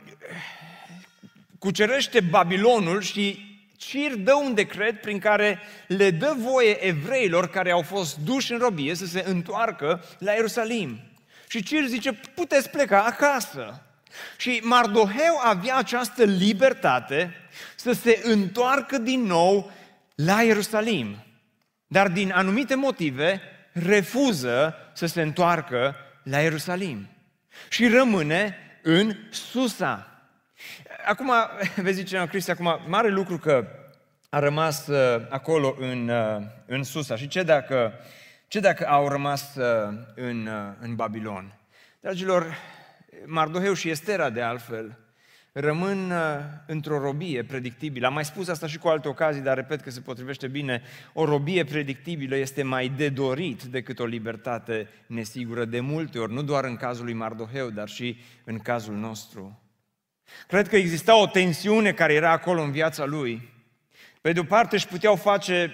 cucerește 1.59 2.21
Babilonul 2.21 3.01
și 3.03 3.45
Cir 3.77 4.15
dă 4.15 4.35
un 4.35 4.55
decret 4.55 5.01
prin 5.01 5.19
care 5.19 5.59
le 5.87 6.11
dă 6.11 6.35
voie 6.39 6.87
evreilor 6.87 7.49
care 7.49 7.71
au 7.71 7.83
fost 7.83 8.19
duși 8.19 8.53
în 8.53 8.59
robie 8.59 8.95
să 8.95 9.07
se 9.07 9.25
întoarcă 9.27 10.05
la 10.19 10.33
Ierusalim. 10.33 11.01
Și 11.49 11.63
Cir 11.63 11.87
zice, 11.87 12.13
puteți 12.13 12.71
pleca 12.71 13.03
acasă. 13.03 13.81
Și 14.37 14.61
Mardoheu 14.63 15.39
avea 15.43 15.77
această 15.77 16.25
libertate 16.25 17.35
să 17.77 17.93
se 17.93 18.21
întoarcă 18.23 18.99
din 18.99 19.23
nou 19.23 19.71
la 20.15 20.43
Ierusalim. 20.43 21.17
Dar 21.87 22.09
din 22.09 22.33
anumite 22.33 22.75
motive 22.75 23.41
refuză 23.73 24.75
să 24.95 25.07
se 25.07 25.23
întoarcă 25.23 25.97
la 26.23 26.39
Ierusalim. 26.39 27.09
Și 27.69 27.89
rămâne 27.89 28.57
în 28.83 29.17
Susa. 29.31 30.16
Acum, 31.07 31.33
vezi 31.85 31.97
zice 31.97 32.27
Cristi, 32.29 32.51
acum, 32.51 32.81
mare 32.87 33.09
lucru 33.09 33.39
că 33.39 33.67
a 34.31 34.39
rămas 34.39 34.87
uh, 34.87 35.27
acolo 35.29 35.77
în, 35.79 36.09
uh, 36.09 36.43
în 36.67 36.83
Susa. 36.83 37.17
Și 37.17 37.29
ce 37.29 37.43
dacă, 37.43 37.93
ce 38.49 38.61
dacă 38.61 38.87
au 38.87 39.09
rămas 39.09 39.55
uh, 39.55 39.65
în, 40.15 40.47
uh, 40.47 40.73
în 40.81 40.95
Babilon? 40.95 41.59
Dragilor, 42.01 42.57
Mardoheu 43.27 43.73
și 43.73 43.91
Estera, 43.91 44.31
de 44.31 44.43
altfel, 44.43 44.99
rămân 45.53 46.11
uh, 46.11 46.19
într-o 46.67 46.99
robie 46.99 47.43
predictibilă. 47.45 48.07
Am 48.07 48.15
mai 48.15 48.25
spus 48.25 48.49
asta 48.49 48.67
și 48.67 48.79
cu 48.79 48.89
alte 48.89 49.09
ocazii, 49.09 49.43
dar 49.43 49.57
repet 49.57 49.81
că 49.81 49.91
se 49.91 50.01
potrivește 50.01 50.49
bine. 50.49 50.83
O 51.13 51.25
robie 51.25 51.65
predictibilă 51.65 52.37
este 52.37 52.63
mai 52.63 52.89
de 52.89 53.09
dorit 53.09 53.63
decât 53.63 53.99
o 53.99 54.05
libertate 54.05 54.89
nesigură 55.07 55.65
de 55.65 55.81
multe 55.81 56.19
ori, 56.19 56.33
nu 56.33 56.43
doar 56.43 56.65
în 56.65 56.77
cazul 56.77 57.05
lui 57.05 57.15
Mardoheu, 57.15 57.71
dar 57.71 57.89
și 57.89 58.19
în 58.45 58.59
cazul 58.59 58.95
nostru. 58.95 59.61
Cred 60.47 60.69
că 60.69 60.77
exista 60.77 61.17
o 61.17 61.27
tensiune 61.27 61.93
care 61.93 62.15
era 62.15 62.31
acolo 62.31 62.63
în 62.63 62.71
viața 62.71 63.05
lui. 63.05 63.53
Pe 64.21 64.33
de 64.33 64.41
o 64.41 64.45
parte 64.45 64.75
își 64.77 64.87
puteau 64.87 65.17
face 65.17 65.73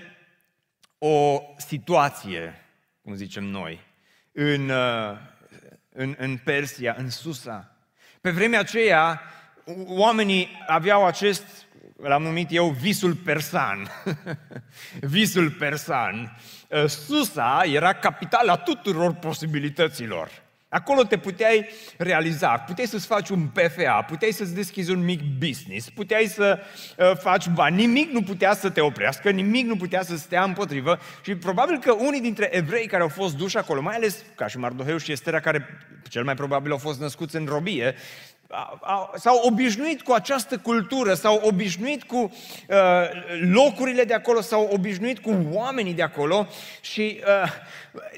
o 0.99 1.41
situație, 1.57 2.67
cum 3.03 3.15
zicem 3.15 3.45
noi, 3.45 3.81
în, 4.33 4.69
uh, 4.69 5.17
în, 5.93 6.15
în 6.19 6.37
Persia, 6.37 6.95
în 6.99 7.11
Susa. 7.11 7.77
Pe 8.21 8.31
vremea 8.31 8.59
aceea, 8.59 9.21
oamenii 9.87 10.49
aveau 10.67 11.07
acest, 11.07 11.67
l-am 11.97 12.23
numit 12.23 12.49
eu, 12.51 12.69
visul 12.69 13.15
persan. 13.15 13.91
visul 15.01 15.51
persan. 15.51 16.37
Uh, 16.69 16.87
Susa 16.87 17.63
era 17.65 17.93
capitala 17.93 18.57
tuturor 18.57 19.15
posibilităților. 19.15 20.42
Acolo 20.73 21.03
te 21.03 21.19
puteai 21.19 21.69
realiza, 21.99 22.49
puteai 22.49 22.87
să-ți 22.87 23.07
faci 23.07 23.29
un 23.29 23.47
PFA, 23.47 24.05
puteai 24.09 24.31
să-ți 24.31 24.55
deschizi 24.55 24.91
un 24.91 25.05
mic 25.05 25.21
business, 25.39 25.89
puteai 25.89 26.25
să 26.25 26.59
uh, 26.97 27.17
faci 27.17 27.49
bani, 27.49 27.77
nimic 27.77 28.11
nu 28.11 28.23
putea 28.23 28.55
să 28.55 28.71
te 28.71 28.81
oprească, 28.81 29.31
nimic 29.31 29.67
nu 29.67 29.77
putea 29.77 30.03
să 30.03 30.17
stea 30.17 30.43
împotrivă 30.43 30.99
și 31.23 31.35
probabil 31.35 31.79
că 31.79 31.93
unii 31.93 32.21
dintre 32.21 32.57
evrei 32.57 32.87
care 32.87 33.03
au 33.03 33.09
fost 33.09 33.37
duși 33.37 33.57
acolo, 33.57 33.81
mai 33.81 33.95
ales 33.95 34.25
ca 34.35 34.47
și 34.47 34.59
Mardoheu 34.59 34.97
și 34.97 35.13
Estera, 35.13 35.41
care 35.41 35.67
cel 36.09 36.25
mai 36.25 36.35
probabil 36.35 36.71
au 36.71 36.79
fost 36.79 37.01
născuți 37.01 37.37
în 37.37 37.47
robie, 37.47 37.95
s-au 39.15 39.41
obișnuit 39.45 40.03
cu 40.03 40.13
această 40.13 40.59
cultură, 40.59 41.15
s-au 41.15 41.41
obișnuit 41.45 42.03
cu 42.03 42.17
uh, 42.17 42.77
locurile 43.41 44.05
de 44.05 44.15
acolo, 44.15 44.41
s-au 44.41 44.69
obișnuit 44.73 45.19
cu 45.19 45.47
oamenii 45.51 45.95
de 45.95 46.03
acolo 46.03 46.47
și 46.81 47.21
uh, 47.43 47.53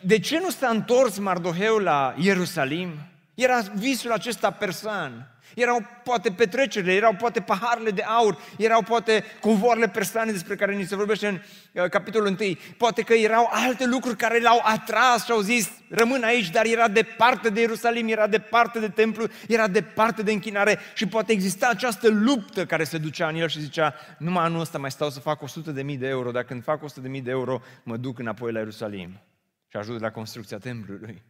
de 0.02 0.18
ce 0.18 0.38
nu 0.38 0.50
s-a 0.50 0.68
întors 0.68 1.18
Mardoheu 1.18 1.76
la 1.76 2.14
Ierusalim? 2.18 2.90
Era 3.34 3.58
visul 3.74 4.12
acesta 4.12 4.50
persan. 4.50 5.33
Erau 5.54 5.86
poate 6.04 6.30
petrecerile, 6.30 6.94
erau 6.94 7.14
poate 7.14 7.40
paharele 7.40 7.90
de 7.90 8.02
aur, 8.02 8.38
erau 8.58 8.82
poate 8.82 9.24
covoarele 9.40 9.88
persane 9.88 10.32
despre 10.32 10.54
care 10.54 10.74
ni 10.74 10.84
se 10.84 10.96
vorbește 10.96 11.26
în 11.26 11.40
uh, 11.72 11.88
capitolul 11.88 12.26
1. 12.26 12.36
Poate 12.76 13.02
că 13.02 13.14
erau 13.14 13.48
alte 13.50 13.86
lucruri 13.86 14.16
care 14.16 14.40
l-au 14.40 14.60
atras 14.64 15.24
și 15.24 15.30
au 15.30 15.40
zis, 15.40 15.70
rămân 15.88 16.22
aici, 16.22 16.50
dar 16.50 16.64
era 16.64 16.88
departe 16.88 17.48
de 17.48 17.60
Ierusalim, 17.60 18.08
era 18.08 18.26
departe 18.26 18.78
de 18.78 18.88
templu, 18.88 19.26
era 19.48 19.68
departe 19.68 20.22
de 20.22 20.32
închinare 20.32 20.78
și 20.94 21.06
poate 21.06 21.32
exista 21.32 21.68
această 21.68 22.08
luptă 22.08 22.66
care 22.66 22.84
se 22.84 22.98
ducea 22.98 23.28
în 23.28 23.36
el 23.36 23.48
și 23.48 23.60
zicea, 23.60 23.94
numai 24.18 24.44
anul 24.44 24.60
ăsta 24.60 24.78
mai 24.78 24.90
stau 24.90 25.10
să 25.10 25.20
fac 25.20 25.42
100 25.42 25.70
de 25.70 25.82
mii 25.82 25.96
de 25.96 26.06
euro, 26.06 26.30
dacă 26.30 26.46
când 26.46 26.62
fac 26.62 26.82
100 26.82 27.00
de 27.00 27.08
mii 27.08 27.20
de 27.20 27.30
euro, 27.30 27.60
mă 27.82 27.96
duc 27.96 28.18
înapoi 28.18 28.52
la 28.52 28.58
Ierusalim 28.58 29.20
și 29.68 29.76
ajut 29.76 30.00
la 30.00 30.10
construcția 30.10 30.58
templului 30.58 31.22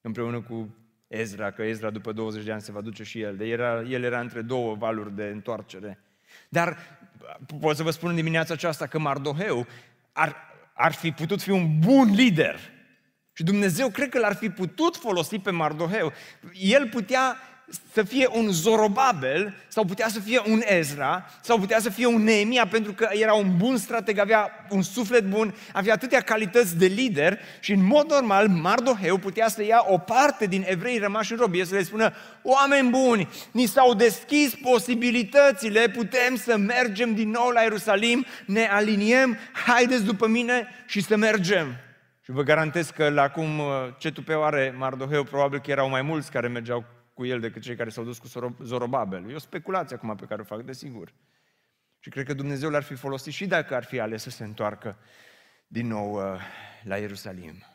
împreună 0.00 0.40
cu 0.40 0.74
Ezra, 1.12 1.50
că 1.50 1.62
Ezra 1.62 1.90
după 1.90 2.12
20 2.12 2.44
de 2.44 2.52
ani 2.52 2.60
se 2.60 2.72
va 2.72 2.80
duce 2.80 3.02
și 3.02 3.20
el. 3.20 3.36
De 3.36 3.44
era, 3.44 3.82
el 3.82 4.02
era 4.02 4.20
între 4.20 4.40
două 4.40 4.74
valuri 4.74 5.14
de 5.14 5.24
întoarcere. 5.24 5.98
Dar 6.48 6.78
pot 7.60 7.76
să 7.76 7.82
vă 7.82 7.90
spun 7.90 8.08
în 8.08 8.14
dimineața 8.14 8.54
aceasta 8.54 8.86
că 8.86 8.98
Mardoheu 8.98 9.66
ar, 10.12 10.36
ar 10.72 10.92
fi 10.92 11.10
putut 11.10 11.42
fi 11.42 11.50
un 11.50 11.78
bun 11.78 12.14
lider. 12.14 12.58
Și 13.32 13.44
Dumnezeu 13.44 13.88
cred 13.88 14.08
că 14.08 14.18
l-ar 14.18 14.34
fi 14.34 14.50
putut 14.50 14.96
folosi 14.96 15.38
pe 15.38 15.50
Mardoheu. 15.50 16.12
El 16.52 16.88
putea 16.88 17.36
să 17.92 18.02
fie 18.02 18.28
un 18.30 18.50
Zorobabel, 18.50 19.54
sau 19.68 19.84
putea 19.84 20.08
să 20.08 20.20
fie 20.20 20.42
un 20.46 20.60
Ezra, 20.64 21.26
sau 21.40 21.58
putea 21.58 21.80
să 21.80 21.90
fie 21.90 22.06
un 22.06 22.22
Neemia, 22.22 22.66
pentru 22.66 22.92
că 22.92 23.08
era 23.12 23.32
un 23.32 23.56
bun 23.56 23.76
strateg, 23.76 24.18
avea 24.18 24.50
un 24.70 24.82
suflet 24.82 25.28
bun, 25.28 25.54
avea 25.72 25.92
atâtea 25.92 26.20
calități 26.20 26.76
de 26.76 26.86
lider 26.86 27.38
și 27.60 27.72
în 27.72 27.84
mod 27.84 28.10
normal 28.10 28.48
Mardoheu 28.48 29.16
putea 29.16 29.48
să 29.48 29.64
ia 29.64 29.84
o 29.86 29.98
parte 29.98 30.46
din 30.46 30.64
evrei 30.66 30.98
rămași 30.98 31.32
în 31.32 31.38
robie, 31.38 31.64
să 31.64 31.74
le 31.74 31.82
spună, 31.82 32.12
oameni 32.42 32.90
buni, 32.90 33.28
ni 33.50 33.66
s-au 33.66 33.94
deschis 33.94 34.54
posibilitățile, 34.54 35.88
putem 35.88 36.36
să 36.36 36.56
mergem 36.56 37.14
din 37.14 37.30
nou 37.30 37.48
la 37.48 37.60
Ierusalim, 37.60 38.26
ne 38.46 38.68
aliniem, 38.70 39.38
haideți 39.66 40.04
după 40.04 40.26
mine 40.26 40.68
și 40.86 41.02
să 41.02 41.16
mergem. 41.16 41.76
Și 42.24 42.30
vă 42.30 42.42
garantez 42.42 42.90
că 42.90 43.08
la 43.08 43.28
cum 43.28 43.62
ce 43.98 44.12
tupeu 44.12 44.44
are 44.44 44.74
Mardoheu, 44.78 45.24
probabil 45.24 45.60
că 45.60 45.70
erau 45.70 45.88
mai 45.88 46.02
mulți 46.02 46.30
care 46.30 46.48
mergeau 46.48 46.84
cu 47.12 47.24
el 47.24 47.40
decât 47.40 47.62
cei 47.62 47.76
care 47.76 47.90
s-au 47.90 48.04
dus 48.04 48.18
cu 48.18 48.54
Zorobabel. 48.62 49.30
E 49.30 49.34
o 49.34 49.38
speculație 49.38 49.96
acum 49.96 50.16
pe 50.16 50.24
care 50.24 50.40
o 50.40 50.44
fac, 50.44 50.62
desigur. 50.62 51.12
Și 51.98 52.10
cred 52.10 52.26
că 52.26 52.34
Dumnezeu 52.34 52.70
l-ar 52.70 52.82
fi 52.82 52.94
folosit 52.94 53.32
și 53.32 53.46
dacă 53.46 53.74
ar 53.74 53.84
fi 53.84 54.00
ales 54.00 54.22
să 54.22 54.30
se 54.30 54.44
întoarcă 54.44 54.98
din 55.66 55.86
nou 55.86 56.12
uh, 56.12 56.40
la 56.82 56.96
Ierusalim. 56.96 57.66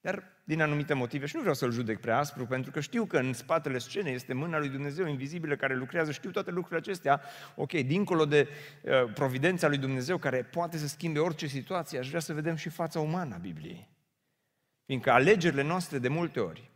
Dar 0.00 0.40
din 0.44 0.60
anumite 0.60 0.94
motive, 0.94 1.26
și 1.26 1.34
nu 1.34 1.40
vreau 1.40 1.54
să-l 1.54 1.70
judec 1.70 2.00
prea 2.00 2.18
aspru, 2.18 2.46
pentru 2.46 2.70
că 2.70 2.80
știu 2.80 3.04
că 3.04 3.18
în 3.18 3.32
spatele 3.32 3.78
scenei 3.78 4.14
este 4.14 4.32
mâna 4.32 4.58
lui 4.58 4.68
Dumnezeu 4.68 5.06
invizibilă 5.06 5.56
care 5.56 5.74
lucrează, 5.74 6.12
știu 6.12 6.30
toate 6.30 6.50
lucrurile 6.50 6.78
acestea, 6.78 7.22
ok, 7.54 7.72
dincolo 7.72 8.24
de 8.24 8.48
uh, 8.82 9.12
providența 9.14 9.68
lui 9.68 9.78
Dumnezeu 9.78 10.18
care 10.18 10.42
poate 10.42 10.76
să 10.76 10.86
schimbe 10.86 11.18
orice 11.18 11.46
situație, 11.46 11.98
aș 11.98 12.08
vrea 12.08 12.20
să 12.20 12.32
vedem 12.32 12.56
și 12.56 12.68
fața 12.68 13.00
umană 13.00 13.34
a 13.34 13.38
Bibliei. 13.38 13.88
Fiindcă 14.84 15.10
alegerile 15.10 15.62
noastre 15.62 15.98
de 15.98 16.08
multe 16.08 16.40
ori 16.40 16.69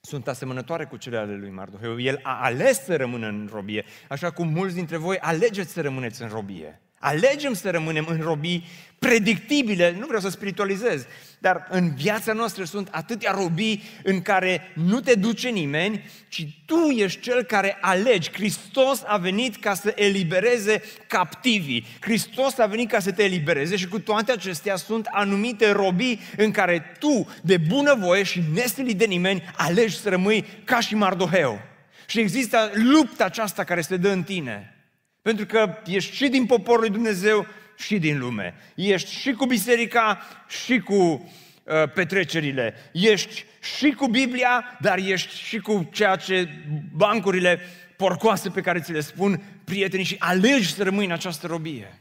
sunt 0.00 0.28
asemănătoare 0.28 0.84
cu 0.84 0.96
cele 0.96 1.16
ale 1.16 1.36
lui 1.36 1.50
Mardoheu. 1.50 2.00
El 2.00 2.20
a 2.22 2.42
ales 2.42 2.84
să 2.84 2.96
rămână 2.96 3.26
în 3.26 3.48
robie, 3.52 3.84
așa 4.08 4.30
cum 4.30 4.48
mulți 4.48 4.74
dintre 4.74 4.96
voi 4.96 5.18
alegeți 5.18 5.72
să 5.72 5.80
rămâneți 5.80 6.22
în 6.22 6.28
robie. 6.28 6.80
Alegem 6.98 7.52
să 7.52 7.70
rămânem 7.70 8.06
în 8.08 8.20
robii 8.20 8.64
predictibile, 8.98 9.96
nu 9.98 10.06
vreau 10.06 10.20
să 10.20 10.28
spiritualizez, 10.28 11.06
dar 11.40 11.66
în 11.70 11.94
viața 11.94 12.32
noastră 12.32 12.64
sunt 12.64 12.88
atâtea 12.90 13.32
robii 13.32 13.82
în 14.02 14.22
care 14.22 14.72
nu 14.74 15.00
te 15.00 15.14
duce 15.14 15.48
nimeni, 15.48 16.04
ci 16.28 16.46
tu 16.66 16.88
ești 16.88 17.20
cel 17.20 17.42
care 17.42 17.78
alegi. 17.80 18.32
Hristos 18.32 19.02
a 19.06 19.16
venit 19.16 19.56
ca 19.56 19.74
să 19.74 19.92
elibereze 19.96 20.82
captivii. 21.06 21.86
Hristos 22.00 22.58
a 22.58 22.66
venit 22.66 22.90
ca 22.90 22.98
să 22.98 23.12
te 23.12 23.22
elibereze 23.22 23.76
și 23.76 23.88
cu 23.88 23.98
toate 23.98 24.32
acestea 24.32 24.76
sunt 24.76 25.06
anumite 25.10 25.70
robii 25.70 26.20
în 26.36 26.50
care 26.50 26.96
tu, 26.98 27.28
de 27.42 27.56
bunăvoie 27.56 28.22
și 28.22 28.42
nestilit 28.54 28.98
de 28.98 29.04
nimeni, 29.04 29.42
alegi 29.56 29.98
să 29.98 30.08
rămâi 30.08 30.44
ca 30.64 30.80
și 30.80 30.94
Mardoheu. 30.94 31.60
Și 32.06 32.18
există 32.18 32.70
lupta 32.74 33.24
aceasta 33.24 33.64
care 33.64 33.80
se 33.80 33.96
dă 33.96 34.08
în 34.08 34.22
tine. 34.22 34.74
Pentru 35.22 35.46
că 35.46 35.74
ești 35.86 36.16
și 36.16 36.28
din 36.28 36.46
poporul 36.46 36.80
lui 36.80 36.90
Dumnezeu 36.90 37.46
și 37.80 37.98
din 37.98 38.18
lume. 38.18 38.54
Ești 38.74 39.14
și 39.14 39.32
cu 39.32 39.46
biserica 39.46 40.22
și 40.48 40.78
cu 40.78 40.94
uh, 40.94 41.92
petrecerile. 41.94 42.74
Ești 42.92 43.44
și 43.60 43.90
cu 43.90 44.06
Biblia, 44.06 44.78
dar 44.80 44.98
ești 44.98 45.36
și 45.36 45.58
cu 45.58 45.88
ceea 45.92 46.16
ce 46.16 46.48
bancurile 46.92 47.60
porcoase 47.96 48.50
pe 48.50 48.60
care 48.60 48.80
ți 48.80 48.92
le 48.92 49.00
spun 49.00 49.42
prietenii 49.64 50.04
și 50.04 50.16
alegi 50.18 50.72
să 50.72 50.82
rămâi 50.82 51.04
în 51.04 51.10
această 51.10 51.46
robie. 51.46 52.00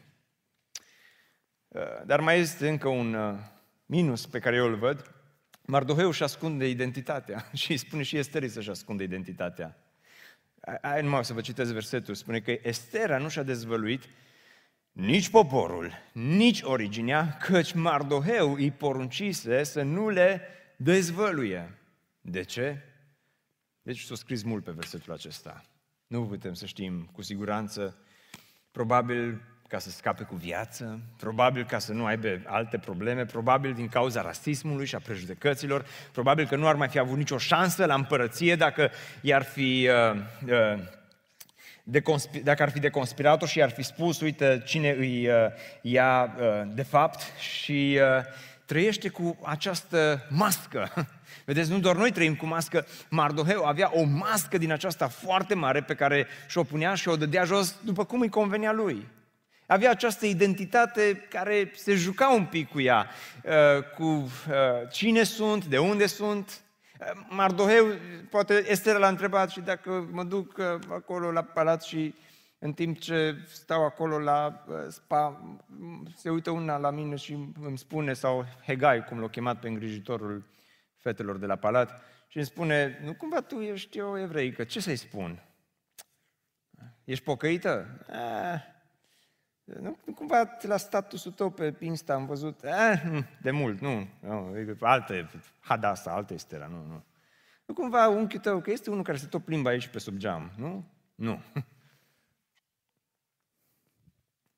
Uh, 1.67 1.81
dar 2.05 2.19
mai 2.19 2.39
este 2.39 2.69
încă 2.69 2.87
un 2.87 3.13
uh, 3.13 3.35
minus 3.85 4.25
pe 4.25 4.39
care 4.39 4.55
eu 4.55 4.65
îl 4.65 4.75
văd. 4.75 5.13
Mardoheu 5.61 6.07
își 6.07 6.23
ascunde 6.23 6.69
identitatea 6.69 7.49
și 7.61 7.71
îi 7.71 7.77
spune 7.77 8.03
și 8.03 8.17
Esterii 8.17 8.49
să-și 8.49 8.69
ascunde 8.69 9.03
identitatea. 9.03 9.77
Hai 10.81 11.01
numai 11.01 11.25
să 11.25 11.33
vă 11.33 11.41
citesc 11.41 11.71
versetul. 11.71 12.15
Spune 12.15 12.39
că 12.39 12.57
Estera 12.61 13.17
nu 13.17 13.29
și-a 13.29 13.43
dezvăluit 13.43 14.03
nici 14.99 15.29
poporul, 15.29 15.91
nici 16.11 16.61
originea, 16.61 17.37
căci 17.37 17.73
Mardoheu 17.73 18.53
îi 18.53 18.71
poruncise 18.71 19.63
să 19.63 19.81
nu 19.81 20.09
le 20.09 20.41
dezvăluie. 20.75 21.77
De 22.21 22.43
ce? 22.43 22.77
Deci 23.81 23.99
s-a 23.99 24.15
scris 24.15 24.43
mult 24.43 24.63
pe 24.63 24.71
versetul 24.71 25.13
acesta. 25.13 25.63
Nu 26.07 26.25
putem 26.25 26.53
să 26.53 26.65
știm 26.65 27.09
cu 27.11 27.21
siguranță. 27.21 27.97
Probabil 28.71 29.41
ca 29.67 29.79
să 29.79 29.89
scape 29.89 30.23
cu 30.23 30.35
viață, 30.35 30.99
probabil 31.17 31.65
ca 31.65 31.79
să 31.79 31.93
nu 31.93 32.05
aibă 32.05 32.41
alte 32.45 32.77
probleme, 32.77 33.25
probabil 33.25 33.73
din 33.73 33.87
cauza 33.87 34.21
rasismului 34.21 34.85
și 34.85 34.95
a 34.95 34.99
prejudecăților, 34.99 35.85
probabil 36.11 36.47
că 36.47 36.55
nu 36.55 36.67
ar 36.67 36.75
mai 36.75 36.87
fi 36.87 36.99
avut 36.99 37.17
nicio 37.17 37.37
șansă 37.37 37.85
la 37.85 37.93
împărăție 37.93 38.55
dacă 38.55 38.91
i-ar 39.21 39.43
fi 39.43 39.89
uh, 39.89 40.21
uh, 40.45 40.98
de 41.91 42.01
consp- 42.01 42.43
dacă 42.43 42.63
ar 42.63 42.69
fi 42.69 42.79
de 42.79 42.89
conspirator 42.89 43.47
și 43.47 43.61
ar 43.61 43.69
fi 43.69 43.83
spus, 43.83 44.21
uite, 44.21 44.61
cine 44.65 44.95
îi 44.97 45.27
uh, 45.27 45.33
ia 45.81 46.35
uh, 46.39 46.61
de 46.73 46.83
fapt 46.83 47.21
și 47.39 47.99
uh, 48.01 48.25
trăiește 48.65 49.09
cu 49.09 49.37
această 49.43 50.25
mască. 50.29 51.07
Vedeți, 51.45 51.71
nu 51.71 51.79
doar 51.79 51.95
noi 51.95 52.11
trăim 52.11 52.35
cu 52.35 52.45
mască, 52.45 52.85
Mardoheu 53.09 53.63
avea 53.63 53.89
o 53.93 54.03
mască 54.03 54.57
din 54.57 54.71
aceasta 54.71 55.07
foarte 55.07 55.53
mare 55.53 55.81
pe 55.81 55.95
care 55.95 56.27
și-o 56.47 56.63
punea 56.63 56.93
și 56.93 57.07
o 57.07 57.15
dădea 57.15 57.43
jos 57.43 57.75
după 57.83 58.05
cum 58.05 58.19
îi 58.19 58.29
convenea 58.29 58.71
lui. 58.71 59.07
Avea 59.65 59.89
această 59.89 60.25
identitate 60.25 61.27
care 61.29 61.71
se 61.75 61.93
juca 61.95 62.29
un 62.29 62.45
pic 62.45 62.69
cu 62.69 62.81
ea, 62.81 63.09
uh, 63.43 63.83
cu 63.97 64.03
uh, 64.03 64.29
cine 64.91 65.23
sunt, 65.23 65.65
de 65.65 65.77
unde 65.77 66.05
sunt. 66.05 66.61
Uh, 66.99 67.25
Mardoheu, 67.29 67.85
poate 68.29 68.65
Esther 68.67 68.97
l-a 68.97 69.07
întrebat 69.07 69.49
și 69.49 69.59
dacă 69.59 70.07
mă 70.11 70.23
duc 70.23 70.59
acolo 70.89 71.31
la 71.31 71.43
palat 71.43 71.83
și 71.83 72.15
în 72.59 72.73
timp 72.73 72.99
ce 72.99 73.35
stau 73.47 73.85
acolo 73.85 74.19
la 74.19 74.65
spa, 74.89 75.57
se 76.15 76.29
uită 76.29 76.51
una 76.51 76.77
la 76.77 76.89
mine 76.89 77.15
și 77.15 77.53
îmi 77.61 77.77
spune, 77.77 78.13
sau 78.13 78.45
Hegai, 78.65 79.03
cum 79.03 79.19
l-a 79.19 79.29
chemat 79.29 79.59
pe 79.59 79.67
îngrijitorul 79.67 80.45
fetelor 80.97 81.37
de 81.37 81.45
la 81.45 81.55
palat, 81.55 82.01
și 82.27 82.37
îmi 82.37 82.45
spune, 82.45 82.99
nu 83.03 83.13
cumva 83.13 83.41
tu 83.41 83.59
ești 83.59 83.99
o 83.99 84.17
evreică, 84.17 84.63
ce 84.63 84.79
să-i 84.79 84.95
spun? 84.95 85.43
Ești 87.03 87.23
pocăită? 87.23 88.05
Ah, 88.09 88.61
nu, 89.79 89.97
nu 90.05 90.13
cumva 90.13 90.57
la 90.61 90.77
statusul 90.77 91.31
tău 91.31 91.49
pe 91.49 91.75
Insta 91.79 92.13
am 92.13 92.25
văzut, 92.25 92.63
eh, 92.63 93.23
de 93.41 93.51
mult, 93.51 93.79
nu, 93.79 94.07
nu 94.19 94.55
alte, 94.79 95.29
Hadasa, 95.59 96.11
alte 96.11 96.33
Estera, 96.33 96.67
nu, 96.67 96.85
nu. 96.87 97.03
Nu 97.65 97.73
cumva 97.73 98.07
unchiul 98.07 98.39
tău, 98.39 98.61
că 98.61 98.71
este 98.71 98.89
unul 98.89 99.03
care 99.03 99.17
se 99.17 99.27
tot 99.27 99.43
plimbă 99.43 99.69
aici 99.69 99.87
pe 99.87 99.99
sub 99.99 100.17
geam, 100.17 100.51
nu? 100.57 100.85
Nu. 101.15 101.41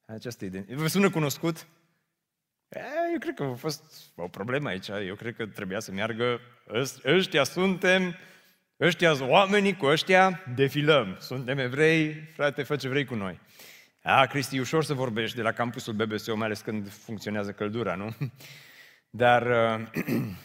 Această 0.05 0.45
idee. 0.45 0.65
Vă 0.69 0.87
sună 0.87 1.09
cunoscut? 1.09 1.67
E, 2.69 2.79
eu 3.11 3.19
cred 3.19 3.33
că 3.33 3.43
a 3.43 3.53
fost 3.53 4.11
o 4.15 4.27
problemă 4.27 4.67
aici. 4.67 4.87
Eu 4.87 5.15
cred 5.15 5.35
că 5.35 5.45
trebuia 5.45 5.79
să 5.79 5.91
meargă, 5.91 6.39
ăștia 7.05 7.43
suntem, 7.43 8.15
ăștia 8.79 9.13
sunt 9.13 9.29
oamenii, 9.29 9.77
cu 9.77 9.85
ăștia 9.85 10.43
defilăm. 10.55 11.17
Suntem 11.19 11.57
evrei, 11.57 12.13
frate, 12.13 12.63
fă 12.63 12.75
ce 12.75 12.89
vrei 12.89 13.05
cu 13.05 13.15
noi. 13.15 13.39
A, 14.03 14.25
Cristi, 14.25 14.55
e 14.55 14.59
ușor 14.59 14.83
să 14.83 14.93
vorbești 14.93 15.35
de 15.35 15.41
la 15.41 15.51
campusul 15.51 15.93
BBSO, 15.93 16.35
mai 16.35 16.45
ales 16.45 16.61
când 16.61 16.91
funcționează 16.91 17.51
căldura, 17.51 17.95
nu? 17.95 18.15
Dar... 19.09 19.47
Uh, 19.47 20.03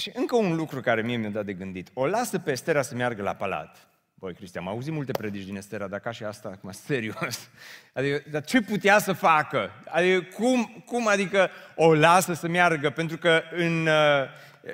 și 0.00 0.10
încă 0.14 0.36
un 0.36 0.56
lucru 0.56 0.80
care 0.80 1.02
mie 1.02 1.16
mi-a 1.16 1.28
dat 1.28 1.44
de 1.44 1.52
gândit. 1.52 1.90
O 1.94 2.06
lasă 2.06 2.38
pe 2.38 2.50
Estera 2.50 2.82
să 2.82 2.94
meargă 2.94 3.22
la 3.22 3.34
palat. 3.34 3.88
Băi, 4.14 4.34
Cristian, 4.34 4.66
am 4.66 4.72
auzit 4.72 4.92
multe 4.92 5.12
predici 5.12 5.44
din 5.44 5.56
Estera, 5.56 5.88
dar 5.88 6.00
ca 6.00 6.10
și 6.10 6.24
asta, 6.24 6.48
acum, 6.48 6.70
serios. 6.86 7.50
Adică, 7.92 8.22
dar 8.30 8.44
ce 8.44 8.60
putea 8.60 8.98
să 8.98 9.12
facă? 9.12 9.70
Adică, 9.88 10.20
cum, 10.20 10.84
cum 10.86 11.08
adică 11.08 11.50
o 11.74 11.94
lasă 11.94 12.32
să 12.32 12.48
meargă? 12.48 12.90
Pentru 12.90 13.16
că 13.16 13.42
în 13.50 13.86
uh, 13.86 14.28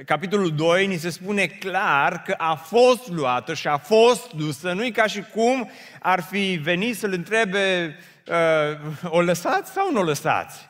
capitolul 0.04 0.54
2 0.54 0.86
ni 0.86 0.96
se 0.96 1.10
spune 1.10 1.46
clar 1.46 2.22
că 2.22 2.34
a 2.36 2.54
fost 2.54 3.08
luată 3.08 3.54
și 3.54 3.68
a 3.68 3.76
fost 3.78 4.32
dusă, 4.32 4.72
nu-i 4.72 4.90
ca 4.90 5.06
și 5.06 5.22
cum 5.22 5.70
ar 6.00 6.20
fi 6.22 6.60
venit 6.62 6.96
să-l 6.96 7.12
întrebe 7.12 7.96
uh, 8.26 9.12
o 9.12 9.20
lăsați 9.20 9.72
sau 9.72 9.92
nu 9.92 10.00
o 10.00 10.02
lăsați? 10.02 10.68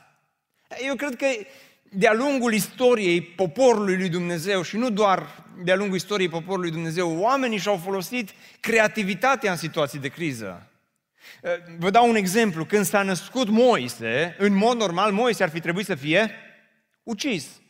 Eu 0.87 0.95
cred 0.95 1.17
că 1.17 1.27
de-a 1.83 2.13
lungul 2.13 2.53
istoriei 2.53 3.23
poporului 3.23 3.97
lui 3.97 4.09
Dumnezeu 4.09 4.63
și 4.63 4.77
nu 4.77 4.91
doar 4.91 5.45
de-a 5.65 5.77
lungul 5.77 5.97
istoriei 5.97 6.29
poporului 6.29 6.69
lui 6.69 6.77
Dumnezeu, 6.77 7.19
oamenii 7.19 7.59
și-au 7.59 7.77
folosit 7.77 8.31
creativitatea 8.61 9.51
în 9.51 9.57
situații 9.57 9.99
de 9.99 10.09
criză. 10.09 10.67
Uh, 11.43 11.51
vă 11.79 11.91
dau 11.91 12.09
un 12.09 12.17
exemplu. 12.17 12.65
Când 12.65 12.85
s-a 12.85 13.03
născut 13.03 13.49
Moise, 13.49 14.37
în 14.39 14.55
mod 14.55 14.77
normal, 14.77 15.13
Moise 15.13 15.43
ar 15.43 15.51
fi 15.51 15.61
trebuit 15.61 15.87
să 15.87 15.95
fie 15.95 16.31
ucis. 17.03 17.62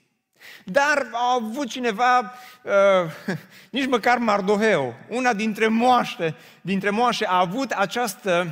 Dar 0.65 1.09
a 1.13 1.39
avut 1.41 1.69
cineva, 1.69 2.33
uh, 2.63 3.35
nici 3.71 3.87
măcar 3.87 4.19
Mardoheu, 4.19 4.95
una 5.09 5.33
dintre 5.33 5.67
moaște, 5.67 6.35
dintre 6.61 6.91
moașe 6.91 7.27
a 7.27 7.39
avut 7.39 7.71
această 7.71 8.47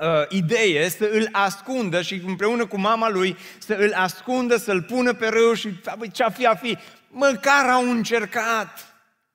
uh, 0.00 0.28
idee 0.28 0.88
să 0.88 1.08
îl 1.12 1.28
ascundă 1.32 2.02
și 2.02 2.22
împreună 2.26 2.66
cu 2.66 2.78
mama 2.78 3.08
lui 3.08 3.36
să 3.58 3.74
îl 3.74 3.92
ascundă, 3.94 4.56
să-l 4.56 4.82
pună 4.82 5.12
pe 5.12 5.28
râu 5.28 5.52
și 5.52 5.80
ce-a 6.12 6.30
fi, 6.30 6.46
a 6.46 6.54
fi. 6.54 6.78
Măcar 7.08 7.68
au 7.68 7.90
încercat. 7.90 8.94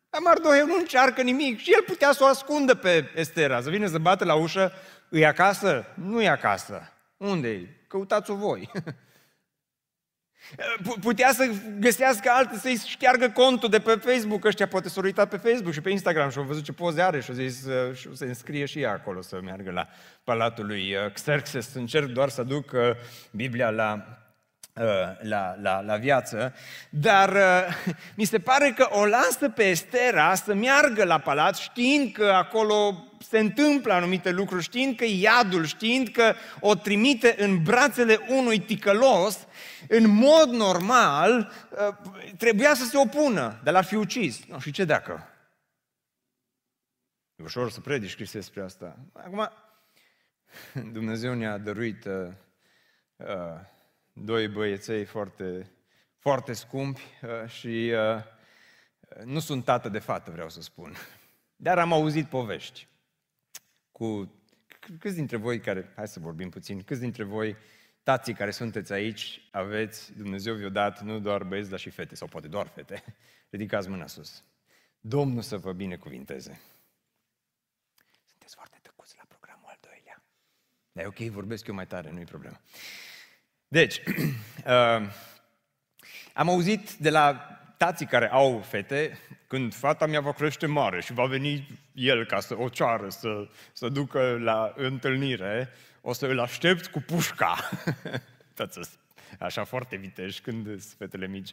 Dar 0.10 0.22
Mardoheu 0.22 0.66
nu 0.66 0.76
încearcă 0.78 1.22
nimic 1.22 1.60
și 1.60 1.72
el 1.74 1.82
putea 1.82 2.12
să 2.12 2.24
o 2.24 2.28
ascundă 2.28 2.76
pe 2.76 3.12
Estera, 3.16 3.62
să 3.62 3.70
vină 3.70 3.88
să 3.88 3.98
bată 3.98 4.26
la 4.26 4.36
ușă, 4.36 4.72
îi 5.10 5.26
acasă? 5.26 5.86
Nu 5.94 6.22
e 6.22 6.30
acasă. 6.30 6.92
Unde 7.18 7.48
e? 7.48 7.68
Căutați-o 7.88 8.36
voi. 8.36 8.72
Putea 11.02 11.32
să 11.34 11.50
găsească 11.80 12.30
altă, 12.34 12.58
să-i 12.58 12.82
șteargă 12.88 13.30
contul 13.30 13.70
de 13.70 13.80
pe 13.80 13.96
Facebook, 13.96 14.46
ăștia 14.46 14.68
poate 14.68 14.90
s-au 14.90 15.04
uitat 15.04 15.30
pe 15.30 15.38
Facebook 15.38 15.74
și 15.74 15.82
pe 15.82 15.90
Instagram 15.90 16.30
și 16.30 16.38
au 16.38 16.44
văzut 16.44 16.64
ce 16.64 16.72
poze 16.72 17.02
are 17.02 17.22
și 17.22 17.30
au 17.30 17.36
zis 17.36 17.66
uh, 17.66 17.96
și 17.96 18.10
se 18.14 18.26
înscrie 18.26 18.66
și 18.66 18.80
ea 18.80 18.92
acolo 18.92 19.22
să 19.22 19.40
meargă 19.44 19.72
la 19.72 19.88
palatul 20.24 20.66
lui 20.66 20.96
uh, 20.96 21.12
Xerxes. 21.14 21.74
Încerc 21.74 22.06
doar 22.06 22.30
să 22.30 22.44
duc 22.44 22.72
uh, 22.72 22.80
Biblia 23.32 23.70
la 23.70 24.20
la, 25.22 25.56
la, 25.62 25.82
la 25.82 25.96
viață, 25.96 26.54
dar 26.90 27.38
mi 28.18 28.24
se 28.24 28.40
pare 28.40 28.74
că 28.76 28.88
o 28.90 29.06
lasă 29.06 29.50
pe 29.50 29.64
Estera 29.64 30.34
să 30.34 30.54
meargă 30.54 31.04
la 31.04 31.18
palat 31.18 31.56
știind 31.56 32.12
că 32.12 32.26
acolo 32.26 33.06
se 33.30 33.40
întâmplă 33.40 33.94
anumite 33.94 34.32
lucruri, 34.32 34.64
știind 34.64 34.96
că 34.96 35.06
iadul, 35.08 35.66
știind 35.66 36.08
că 36.08 36.34
o 36.60 36.76
trimite 36.76 37.36
în 37.38 37.64
brațele 37.64 38.20
unui 38.28 38.60
ticălos, 38.60 39.38
în 39.88 40.10
mod 40.10 40.50
normal 40.50 41.52
uh, 41.72 42.34
trebuia 42.38 42.74
să 42.74 42.86
se 42.86 42.98
opună, 42.98 43.60
dar 43.64 43.74
l-ar 43.74 43.84
fi 43.84 43.96
ucis. 43.96 44.46
No, 44.46 44.60
și 44.60 44.72
ce 44.72 44.86
dacă? 44.86 45.30
E 47.36 47.44
ușor 47.44 47.72
să 47.72 47.82
predici, 47.82 48.10
scris 48.10 48.32
despre 48.32 48.62
asta. 48.62 48.98
Acum, 49.14 49.52
Dumnezeu 50.92 51.34
ne-a 51.34 51.58
dăruit 51.58 52.06
uh, 52.06 52.28
uh, 53.16 53.60
doi 54.14 54.48
băieței 54.48 55.06
foarte, 55.06 55.72
foarte 56.18 56.54
scumpi 56.54 57.02
uh, 57.22 57.50
și 57.50 57.94
uh, 57.94 58.24
nu 59.24 59.40
sunt 59.40 59.64
tată 59.64 59.90
de 59.90 60.00
fată, 60.00 60.32
vreau 60.32 60.50
să 60.50 60.62
spun. 60.62 60.94
Dar 61.66 61.80
am 61.80 61.94
auzit 61.94 62.28
povești 62.28 62.88
cu 63.92 64.34
câți 65.00 65.16
dintre 65.16 65.38
voi 65.38 65.60
care, 65.60 65.92
hai 65.96 66.08
să 66.08 66.20
vorbim 66.20 66.50
puțin, 66.50 66.84
câți 66.84 67.00
dintre 67.00 67.24
voi, 67.24 67.56
tații 68.06 68.34
care 68.34 68.52
sunteți 68.52 68.94
aici, 68.94 69.42
aveți, 69.52 70.18
Dumnezeu 70.18 70.56
vi-a 70.56 70.70
dat 70.70 71.02
nu 71.02 71.20
doar 71.20 71.44
băieți, 71.44 71.70
dar 71.70 71.80
și 71.80 71.90
fete, 71.90 72.16
sau 72.16 72.28
poate 72.28 72.48
doar 72.48 72.68
fete. 72.68 73.04
Ridicați 73.50 73.90
mâna 73.90 74.08
sus. 74.08 74.44
Domnul 75.00 75.42
să 75.42 75.58
vă 75.58 75.74
binecuvinteze. 75.74 76.62
Sunteți 78.26 78.56
foarte 78.56 78.78
tăcuți 78.82 79.16
la 79.18 79.24
programul 79.28 79.66
al 79.68 79.78
doilea. 79.80 80.24
Dar 80.92 81.04
e 81.04 81.08
ok, 81.08 81.18
vorbesc 81.18 81.68
eu 81.68 81.76
mai 81.76 81.88
tare, 81.88 82.12
nu-i 82.12 82.26
problemă. 82.26 82.62
Deci, 83.68 84.02
uh, 84.08 85.10
am 86.34 86.50
auzit 86.50 86.94
de 86.94 87.10
la 87.10 87.34
tații 87.78 88.06
care 88.06 88.30
au 88.32 88.60
fete, 88.60 89.18
când 89.48 89.74
fata 89.74 90.06
mea 90.06 90.20
va 90.20 90.34
crește 90.34 90.66
mare 90.66 91.02
și 91.02 91.14
va 91.14 91.26
veni 91.26 91.68
el 91.94 92.26
ca 92.26 92.40
să 92.40 92.58
o 92.58 92.70
ceară, 92.70 93.10
să, 93.10 93.50
să 93.74 93.90
ducă 93.90 94.38
la 94.40 94.74
întâlnire, 94.76 95.70
o 96.08 96.14
să 96.14 96.26
îl 96.26 96.40
aștept 96.40 96.88
cu 96.88 97.00
pușca. 97.00 97.70
așa 99.40 99.64
foarte 99.64 99.96
viteji 99.96 100.42
când 100.42 100.66
sunt 100.66 100.96
fetele 100.98 101.28
mici, 101.28 101.52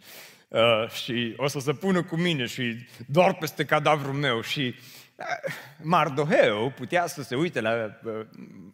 uh, 0.48 0.88
și 0.88 1.34
o 1.36 1.46
să 1.46 1.58
se 1.58 1.72
pună 1.72 2.02
cu 2.02 2.16
mine 2.16 2.46
și 2.46 2.86
doar 3.06 3.34
peste 3.34 3.64
cadavrul 3.64 4.12
meu 4.12 4.40
și 4.40 4.74
uh, 5.16 5.54
Mardoheu 5.82 6.70
putea 6.70 7.06
să 7.06 7.22
se 7.22 7.36
uite 7.36 7.60
la 7.60 7.98
uh, 8.04 8.26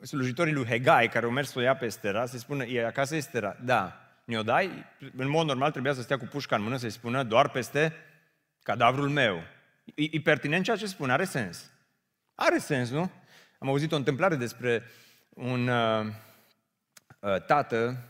slujitorii 0.03 0.53
lui 0.53 0.64
Hegai 0.64 1.09
care 1.09 1.25
au 1.25 1.31
mers 1.31 1.51
să 1.51 1.59
o 1.59 1.62
ia 1.62 1.77
pe 1.77 1.85
Estera, 1.85 2.27
să-i 2.27 2.38
spună, 2.38 2.64
e 2.64 2.87
acasă 2.87 3.17
Estera? 3.17 3.57
Da. 3.64 4.01
Ne-o 4.25 4.43
dai? 4.43 4.85
În 5.17 5.29
mod 5.29 5.47
normal 5.47 5.71
trebuia 5.71 5.93
să 5.93 6.03
stea 6.03 6.19
cu 6.19 6.25
pușca 6.25 6.57
în 6.57 6.62
mână 6.62 6.77
să-i 6.77 6.91
spună 6.91 7.23
doar 7.23 7.49
peste 7.49 7.93
cadavrul 8.62 9.09
meu. 9.09 9.43
E, 9.95 10.03
e 10.11 10.21
pertinent 10.21 10.64
ceea 10.64 10.77
ce 10.77 10.87
spune, 10.87 11.12
are 11.12 11.25
sens. 11.25 11.71
Are 12.35 12.59
sens, 12.59 12.91
nu? 12.91 13.11
Am 13.59 13.69
auzit 13.69 13.93
o 13.93 13.97
întâmplare 13.97 14.35
despre 14.35 14.83
un 15.29 15.69
uh, 15.69 16.07
uh, 17.21 17.43
tată, 17.47 18.09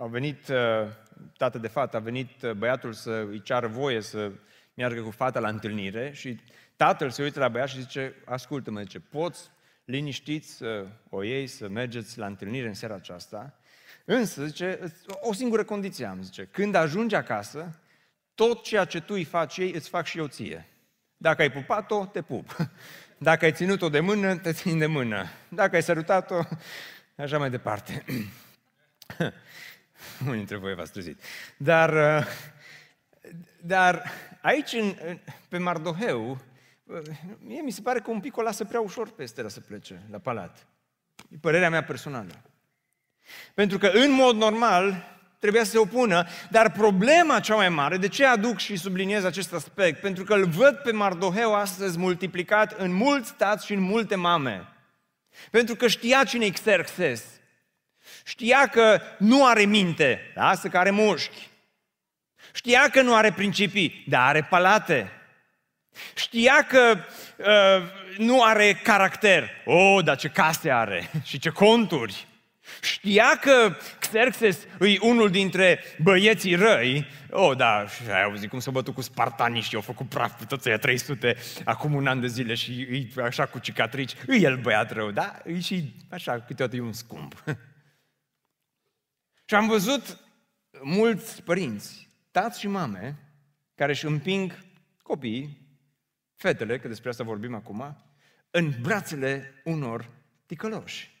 a 0.00 0.06
venit, 0.06 0.48
uh, 0.48 0.88
tată 1.36 1.58
de 1.58 1.68
fată, 1.68 1.96
a 1.96 2.00
venit 2.00 2.42
uh, 2.42 2.52
băiatul 2.52 2.92
să 2.92 3.10
îi 3.10 3.42
ceară 3.42 3.66
voie 3.66 4.00
să 4.00 4.32
meargă 4.74 5.00
cu 5.00 5.10
fata 5.10 5.40
la 5.40 5.48
întâlnire 5.48 6.12
și 6.12 6.40
tatăl 6.76 7.10
se 7.10 7.22
uită 7.22 7.38
la 7.38 7.48
băiat 7.48 7.68
și 7.68 7.80
zice, 7.80 8.14
ascultă-mă, 8.24 8.80
zice, 8.80 9.00
poți 9.00 9.50
liniștiți 9.84 10.56
să 10.56 10.86
o 11.08 11.22
iei, 11.22 11.46
să 11.46 11.68
mergeți 11.68 12.18
la 12.18 12.26
întâlnire 12.26 12.66
în 12.66 12.74
seara 12.74 12.94
aceasta, 12.94 13.58
însă, 14.04 14.44
zice, 14.46 14.78
o 15.20 15.32
singură 15.32 15.64
condiție 15.64 16.06
am, 16.06 16.22
zice, 16.22 16.48
când 16.50 16.74
ajungi 16.74 17.14
acasă, 17.14 17.80
tot 18.34 18.62
ceea 18.62 18.84
ce 18.84 19.00
tu 19.00 19.14
îi 19.14 19.24
faci 19.24 19.56
ei, 19.56 19.72
îți 19.72 19.88
fac 19.88 20.06
și 20.06 20.18
eu 20.18 20.26
ție. 20.26 20.68
Dacă 21.16 21.42
ai 21.42 21.50
pupat-o, 21.50 22.06
te 22.06 22.22
pup. 22.22 22.56
Dacă 23.24 23.44
ai 23.44 23.52
ținut-o 23.52 23.88
de 23.88 24.00
mână, 24.00 24.36
te 24.36 24.52
țin 24.52 24.78
de 24.78 24.86
mână. 24.86 25.26
Dacă 25.48 25.74
ai 25.74 25.82
sărutat-o, 25.82 26.42
așa 27.16 27.38
mai 27.38 27.50
departe. 27.50 28.04
Unii 30.26 30.36
dintre 30.36 30.56
voi 30.56 30.74
v-ați 30.74 30.92
trezit. 30.92 31.20
Dar, 31.56 31.92
uh, 31.92 32.26
dar 33.60 34.02
aici, 34.42 34.72
în, 34.72 35.18
pe 35.48 35.58
Mardoheu, 35.58 36.38
uh, 36.84 37.00
mie 37.38 37.60
mi 37.60 37.70
se 37.70 37.80
pare 37.80 38.00
că 38.00 38.10
un 38.10 38.20
pic 38.20 38.36
o 38.36 38.42
lasă 38.42 38.64
prea 38.64 38.80
ușor 38.80 39.10
pe 39.10 39.22
Estera 39.22 39.48
să 39.48 39.60
plece 39.60 40.02
la 40.10 40.18
palat. 40.18 40.66
E 41.28 41.36
părerea 41.40 41.70
mea 41.70 41.84
personală. 41.84 42.42
Pentru 43.54 43.78
că, 43.78 43.86
în 43.86 44.10
mod 44.10 44.36
normal, 44.36 45.13
trebuia 45.44 45.64
să 45.64 45.70
se 45.70 45.78
opună, 45.78 46.26
dar 46.50 46.70
problema 46.70 47.40
cea 47.40 47.54
mai 47.54 47.68
mare, 47.68 47.96
de 47.96 48.08
ce 48.08 48.24
aduc 48.24 48.58
și 48.58 48.76
subliniez 48.76 49.24
acest 49.24 49.52
aspect? 49.52 50.00
Pentru 50.00 50.24
că 50.24 50.34
îl 50.34 50.46
văd 50.46 50.76
pe 50.76 50.92
Mardoheu 50.92 51.54
astăzi 51.54 51.98
multiplicat 51.98 52.72
în 52.72 52.92
mulți 52.92 53.34
tați 53.34 53.66
și 53.66 53.72
în 53.72 53.80
multe 53.80 54.14
mame. 54.14 54.68
Pentru 55.50 55.74
că 55.74 55.88
știa 55.88 56.24
cine 56.24 56.48
Xerxes. 56.48 57.24
Știa 58.24 58.66
că 58.66 59.00
nu 59.18 59.46
are 59.46 59.64
minte, 59.64 60.32
lasă 60.34 60.68
că 60.68 60.78
are 60.78 60.90
mușchi. 60.90 61.48
Știa 62.52 62.88
că 62.88 63.02
nu 63.02 63.14
are 63.14 63.32
principii, 63.32 64.04
dar 64.08 64.28
are 64.28 64.42
palate. 64.42 65.10
Știa 66.14 66.66
că 66.68 66.98
uh, 67.36 67.82
nu 68.18 68.42
are 68.42 68.80
caracter. 68.82 69.50
Oh, 69.64 70.04
dar 70.04 70.16
ce 70.16 70.28
case 70.28 70.70
are 70.70 71.10
și 71.28 71.38
ce 71.38 71.50
conturi. 71.50 72.26
Știa 72.80 73.38
că 73.40 73.76
Xerxes 74.00 74.66
e 74.80 74.98
unul 75.00 75.30
dintre 75.30 75.80
băieții 76.02 76.54
răi. 76.54 77.06
Oh, 77.30 77.56
da, 77.56 77.86
și 77.86 78.10
ai 78.10 78.22
auzit 78.22 78.50
cum 78.50 78.58
s-a 78.58 78.70
bătut 78.70 78.94
cu 78.94 79.00
spartanii 79.00 79.60
și 79.60 79.74
au 79.74 79.80
făcut 79.80 80.08
praf 80.08 80.38
pe 80.38 80.44
toți 80.44 80.68
aia 80.68 80.78
300 80.78 81.36
acum 81.64 81.94
un 81.94 82.06
an 82.06 82.20
de 82.20 82.26
zile 82.26 82.54
și 82.54 83.08
e 83.16 83.22
așa 83.22 83.46
cu 83.46 83.58
cicatrici. 83.58 84.14
E 84.28 84.34
el 84.34 84.60
băiat 84.60 84.90
rău, 84.90 85.10
da? 85.10 85.38
E 85.44 85.60
și 85.60 85.94
așa, 86.10 86.40
câteodată 86.40 86.76
e 86.76 86.80
un 86.80 86.92
scump. 86.92 87.44
și 89.48 89.54
am 89.54 89.66
văzut 89.66 90.18
mulți 90.82 91.42
părinți, 91.42 92.08
tați 92.30 92.60
și 92.60 92.68
mame, 92.68 93.18
care 93.74 93.92
își 93.92 94.06
împing 94.06 94.64
copiii, 95.02 95.62
fetele, 96.36 96.78
că 96.78 96.88
despre 96.88 97.08
asta 97.08 97.24
vorbim 97.24 97.54
acum, 97.54 97.96
în 98.50 98.72
brațele 98.80 99.60
unor 99.64 100.10
ticăloși. 100.46 101.13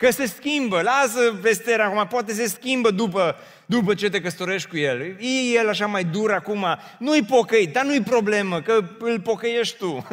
Că 0.00 0.10
se 0.10 0.26
schimbă, 0.26 0.80
lasă 0.80 1.30
vestera 1.40 1.84
acum, 1.84 2.06
poate 2.06 2.32
se 2.32 2.46
schimbă 2.46 2.90
după, 2.90 3.36
după 3.66 3.94
ce 3.94 4.10
te 4.10 4.20
căsătorești 4.20 4.68
cu 4.68 4.76
el. 4.76 5.00
E 5.00 5.58
el 5.58 5.68
așa 5.68 5.86
mai 5.86 6.04
dur 6.04 6.32
acum, 6.32 6.66
nu-i 6.98 7.24
pocăit, 7.24 7.72
dar 7.72 7.84
nu-i 7.84 8.02
problemă, 8.02 8.60
că 8.60 8.84
îl 8.98 9.20
pocăiești 9.20 9.76
tu. 9.76 10.06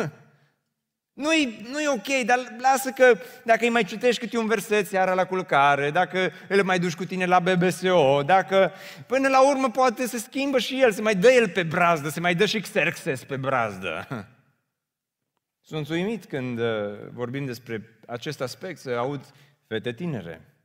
Nu-i, 1.23 1.67
nu-i 1.71 1.87
ok, 1.87 2.25
dar 2.25 2.55
lasă 2.59 2.89
că 2.89 3.17
dacă 3.43 3.59
îi 3.63 3.69
mai 3.69 3.83
citești 3.83 4.21
câte 4.21 4.37
un 4.37 4.47
verset 4.47 4.87
seara 4.87 5.13
la 5.13 5.25
culcare, 5.25 5.91
dacă 5.91 6.31
îl 6.47 6.63
mai 6.63 6.79
duci 6.79 6.95
cu 6.95 7.05
tine 7.05 7.25
la 7.25 7.39
BBSO, 7.39 8.21
dacă 8.25 8.71
până 9.05 9.27
la 9.27 9.49
urmă 9.49 9.69
poate 9.69 10.07
se 10.07 10.17
schimbă 10.17 10.59
și 10.59 10.81
el, 10.81 10.91
se 10.91 11.01
mai 11.01 11.15
dă 11.15 11.31
el 11.31 11.49
pe 11.49 11.63
brazdă, 11.63 12.09
se 12.09 12.19
mai 12.19 12.35
dă 12.35 12.45
și 12.45 12.59
Xerxes 12.59 13.23
pe 13.23 13.35
brazdă. 13.35 14.07
Sunt 15.69 15.89
uimit 15.89 16.25
când 16.25 16.59
uh, 16.59 16.65
vorbim 17.13 17.45
despre 17.45 17.99
acest 18.07 18.41
aspect, 18.41 18.79
să 18.79 18.89
aud 18.89 19.21
fete 19.67 19.93
tinere, 19.93 20.55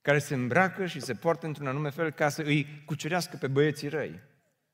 care 0.00 0.18
se 0.18 0.34
îmbracă 0.34 0.86
și 0.86 1.00
se 1.00 1.14
poartă 1.14 1.46
într-un 1.46 1.66
anume 1.66 1.90
fel 1.90 2.10
ca 2.10 2.28
să 2.28 2.42
îi 2.42 2.82
cucerească 2.84 3.36
pe 3.36 3.46
băieții 3.46 3.88
răi. 3.88 4.20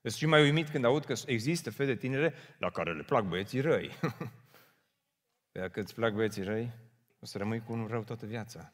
Sunt 0.01 0.13
și 0.13 0.25
mai 0.25 0.41
uimit 0.41 0.69
când 0.69 0.85
aud 0.85 1.05
că 1.05 1.13
există 1.25 1.69
fete 1.69 1.95
tinere 1.95 2.33
la 2.57 2.69
care 2.69 2.93
le 2.93 3.03
plac 3.03 3.25
băieții 3.25 3.61
răi. 3.61 3.91
Dacă 5.51 5.79
îți 5.79 5.93
plac 5.93 6.13
băieții 6.13 6.43
răi, 6.43 6.71
o 7.19 7.25
să 7.25 7.37
rămâi 7.37 7.63
cu 7.63 7.71
unul 7.71 7.87
rău 7.87 8.03
toată 8.03 8.25
viața. 8.25 8.73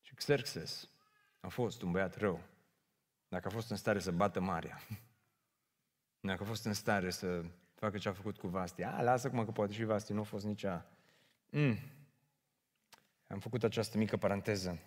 Și 0.00 0.14
Xerxes 0.14 0.88
a 1.40 1.48
fost 1.48 1.82
un 1.82 1.90
băiat 1.90 2.16
rău. 2.16 2.40
Dacă 3.28 3.48
a 3.48 3.50
fost 3.50 3.70
în 3.70 3.76
stare 3.76 3.98
să 3.98 4.10
bată 4.10 4.40
marea, 4.40 4.80
dacă 6.28 6.42
a 6.42 6.46
fost 6.46 6.64
în 6.64 6.72
stare 6.72 7.10
să 7.10 7.44
facă 7.74 7.98
ce 7.98 8.08
a 8.08 8.12
făcut 8.12 8.38
cu 8.38 8.48
Vasti, 8.48 8.82
a, 8.82 9.02
lasă 9.02 9.30
cum 9.30 9.44
că 9.44 9.50
poate 9.50 9.72
și 9.72 9.84
Vasti 9.84 10.12
nu 10.12 10.20
a 10.20 10.24
fost 10.24 10.44
nici 10.44 10.64
a... 10.64 10.86
Mm, 11.50 11.78
am 13.28 13.38
făcut 13.38 13.64
această 13.64 13.98
mică 13.98 14.16
paranteză, 14.16 14.78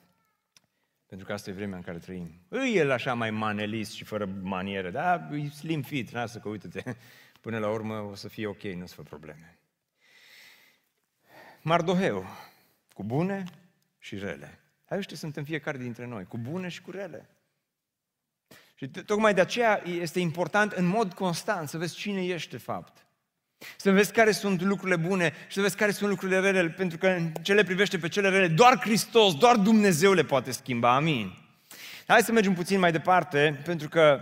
pentru 1.05 1.27
că 1.27 1.33
asta 1.33 1.49
e 1.49 1.53
vremea 1.53 1.77
în 1.77 1.83
care 1.83 1.97
trăim. 1.97 2.41
Îi 2.47 2.75
el 2.75 2.91
așa 2.91 3.13
mai 3.13 3.31
manelist 3.31 3.91
și 3.91 4.03
fără 4.03 4.25
maniere, 4.25 4.91
da, 4.91 5.29
e 5.31 5.49
slim 5.49 5.81
fit, 5.81 6.11
lasă 6.11 6.39
că 6.39 6.49
uite-te, 6.49 6.95
până 7.41 7.57
la 7.57 7.69
urmă 7.69 7.99
o 7.99 8.15
să 8.15 8.27
fie 8.27 8.47
ok, 8.47 8.61
nu 8.61 8.85
să 8.85 8.95
fă 8.95 9.03
probleme. 9.03 9.59
Mardoheu, 11.61 12.25
cu 12.93 13.03
bune 13.03 13.43
și 13.97 14.17
rele. 14.17 14.59
Ăștia 14.91 15.17
sunt 15.17 15.37
în 15.37 15.43
fiecare 15.43 15.77
dintre 15.77 16.05
noi, 16.05 16.25
cu 16.25 16.37
bune 16.37 16.67
și 16.67 16.81
cu 16.81 16.91
rele. 16.91 17.29
Și 18.75 18.87
tocmai 18.87 19.33
de 19.33 19.41
aceea 19.41 19.81
este 19.85 20.19
important 20.19 20.71
în 20.71 20.85
mod 20.85 21.13
constant 21.13 21.69
să 21.69 21.77
vezi 21.77 21.95
cine 21.95 22.25
ești 22.25 22.49
de 22.49 22.57
fapt. 22.57 23.05
Să 23.75 23.91
vezi 23.91 24.11
care 24.11 24.31
sunt 24.31 24.61
lucrurile 24.61 24.97
bune 24.97 25.33
și 25.47 25.53
să 25.53 25.61
vezi 25.61 25.75
care 25.75 25.91
sunt 25.91 26.09
lucrurile 26.09 26.39
rele, 26.39 26.69
pentru 26.69 26.97
că 26.97 27.07
în 27.07 27.31
ce 27.41 27.53
le 27.53 27.63
privește 27.63 27.97
pe 27.97 28.07
cele 28.07 28.29
rele, 28.29 28.47
doar 28.47 28.79
Hristos, 28.79 29.35
doar 29.35 29.55
Dumnezeu 29.55 30.13
le 30.13 30.23
poate 30.23 30.51
schimba. 30.51 30.95
Amin. 30.95 31.33
Hai 32.07 32.21
să 32.21 32.31
mergem 32.31 32.53
puțin 32.53 32.79
mai 32.79 32.91
departe, 32.91 33.61
pentru 33.63 33.89
că 33.89 34.19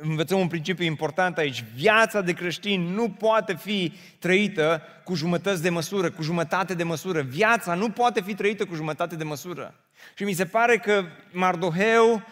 învățăm 0.00 0.38
un 0.38 0.48
principiu 0.48 0.84
important 0.84 1.38
aici. 1.38 1.64
Viața 1.74 2.20
de 2.20 2.32
creștin 2.32 2.82
nu 2.82 3.10
poate 3.10 3.54
fi 3.54 3.92
trăită 4.18 4.82
cu 5.04 5.14
jumătăți 5.14 5.62
de 5.62 5.70
măsură, 5.70 6.10
cu 6.10 6.22
jumătate 6.22 6.74
de 6.74 6.82
măsură. 6.82 7.20
Viața 7.20 7.74
nu 7.74 7.90
poate 7.90 8.20
fi 8.20 8.34
trăită 8.34 8.64
cu 8.64 8.74
jumătate 8.74 9.16
de 9.16 9.24
măsură. 9.24 9.74
Și 10.14 10.24
mi 10.24 10.32
se 10.32 10.46
pare 10.46 10.78
că 10.78 11.04
Mardoheu 11.30 12.22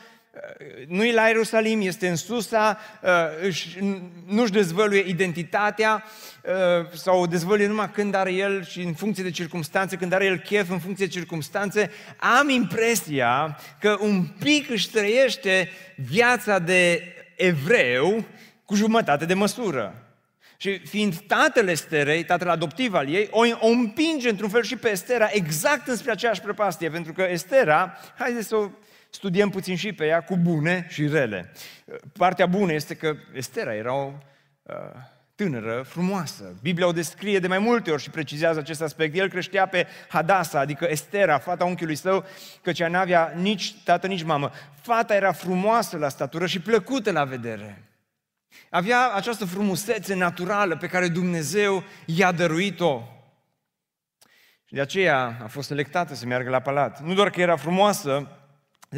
nu 0.86 1.04
e 1.04 1.12
la 1.12 1.26
Ierusalim, 1.26 1.80
este 1.80 2.08
în 2.08 2.16
Susa, 2.16 2.78
uh, 3.02 3.90
nu-și 4.26 4.52
dezvăluie 4.52 5.04
identitatea 5.06 6.04
uh, 6.42 6.90
sau 6.94 7.20
o 7.20 7.26
dezvăluie 7.26 7.66
numai 7.66 7.90
când 7.90 8.14
are 8.14 8.32
el 8.32 8.64
și 8.64 8.80
în 8.80 8.94
funcție 8.94 9.22
de 9.22 9.30
circunstanțe, 9.30 9.96
când 9.96 10.12
are 10.12 10.24
el 10.24 10.38
chef 10.38 10.70
în 10.70 10.78
funcție 10.78 11.06
de 11.06 11.12
circunstanțe. 11.12 11.90
Am 12.38 12.48
impresia 12.48 13.58
că 13.80 13.96
un 14.00 14.26
pic 14.38 14.70
își 14.70 14.90
trăiește 14.90 15.70
viața 15.96 16.58
de 16.58 17.02
evreu 17.36 18.24
cu 18.64 18.74
jumătate 18.74 19.24
de 19.24 19.34
măsură. 19.34 20.06
Și 20.56 20.78
fiind 20.78 21.20
tatăl 21.26 21.68
Esterei, 21.68 22.24
tatăl 22.24 22.48
adoptiv 22.48 22.94
al 22.94 23.08
ei, 23.08 23.28
o, 23.30 23.42
o 23.60 23.66
împinge 23.66 24.28
într-un 24.28 24.48
fel 24.48 24.62
și 24.62 24.76
pe 24.76 24.90
Estera 24.90 25.28
exact 25.32 25.88
înspre 25.88 26.10
aceeași 26.10 26.40
prăpastie, 26.40 26.90
pentru 26.90 27.12
că 27.12 27.22
Estera, 27.22 27.98
haideți 28.18 28.48
să 28.48 28.56
o 28.56 28.70
studiem 29.14 29.48
puțin 29.48 29.76
și 29.76 29.92
pe 29.92 30.06
ea 30.06 30.20
cu 30.22 30.36
bune 30.36 30.86
și 30.88 31.06
rele. 31.06 31.52
Partea 32.12 32.46
bună 32.46 32.72
este 32.72 32.94
că 32.94 33.14
Estera 33.32 33.74
era 33.74 33.94
o 33.94 34.12
uh, 34.62 34.74
tânără, 35.34 35.82
frumoasă. 35.86 36.54
Biblia 36.62 36.86
o 36.86 36.92
descrie 36.92 37.38
de 37.38 37.46
mai 37.46 37.58
multe 37.58 37.90
ori 37.90 38.02
și 38.02 38.10
precizează 38.10 38.58
acest 38.58 38.82
aspect. 38.82 39.16
El 39.16 39.28
creștea 39.28 39.66
pe 39.66 39.86
Hadasa, 40.08 40.58
adică 40.58 40.86
Estera, 40.90 41.38
fata 41.38 41.64
unchiului 41.64 41.94
său, 41.94 42.24
căci 42.62 42.78
ea 42.78 42.88
n-avea 42.88 43.32
nici 43.36 43.74
tată, 43.84 44.06
nici 44.06 44.22
mamă. 44.22 44.50
Fata 44.80 45.14
era 45.14 45.32
frumoasă 45.32 45.96
la 45.96 46.08
statură 46.08 46.46
și 46.46 46.60
plăcută 46.60 47.10
la 47.10 47.24
vedere. 47.24 47.82
Avea 48.70 49.12
această 49.14 49.44
frumusețe 49.44 50.14
naturală 50.14 50.76
pe 50.76 50.86
care 50.86 51.08
Dumnezeu 51.08 51.84
i-a 52.06 52.32
dăruit-o. 52.32 53.02
Și 54.64 54.74
de 54.74 54.80
aceea 54.80 55.38
a 55.42 55.46
fost 55.46 55.68
selectată 55.68 56.14
să 56.14 56.26
meargă 56.26 56.50
la 56.50 56.60
palat. 56.60 57.02
Nu 57.02 57.14
doar 57.14 57.30
că 57.30 57.40
era 57.40 57.56
frumoasă, 57.56 58.41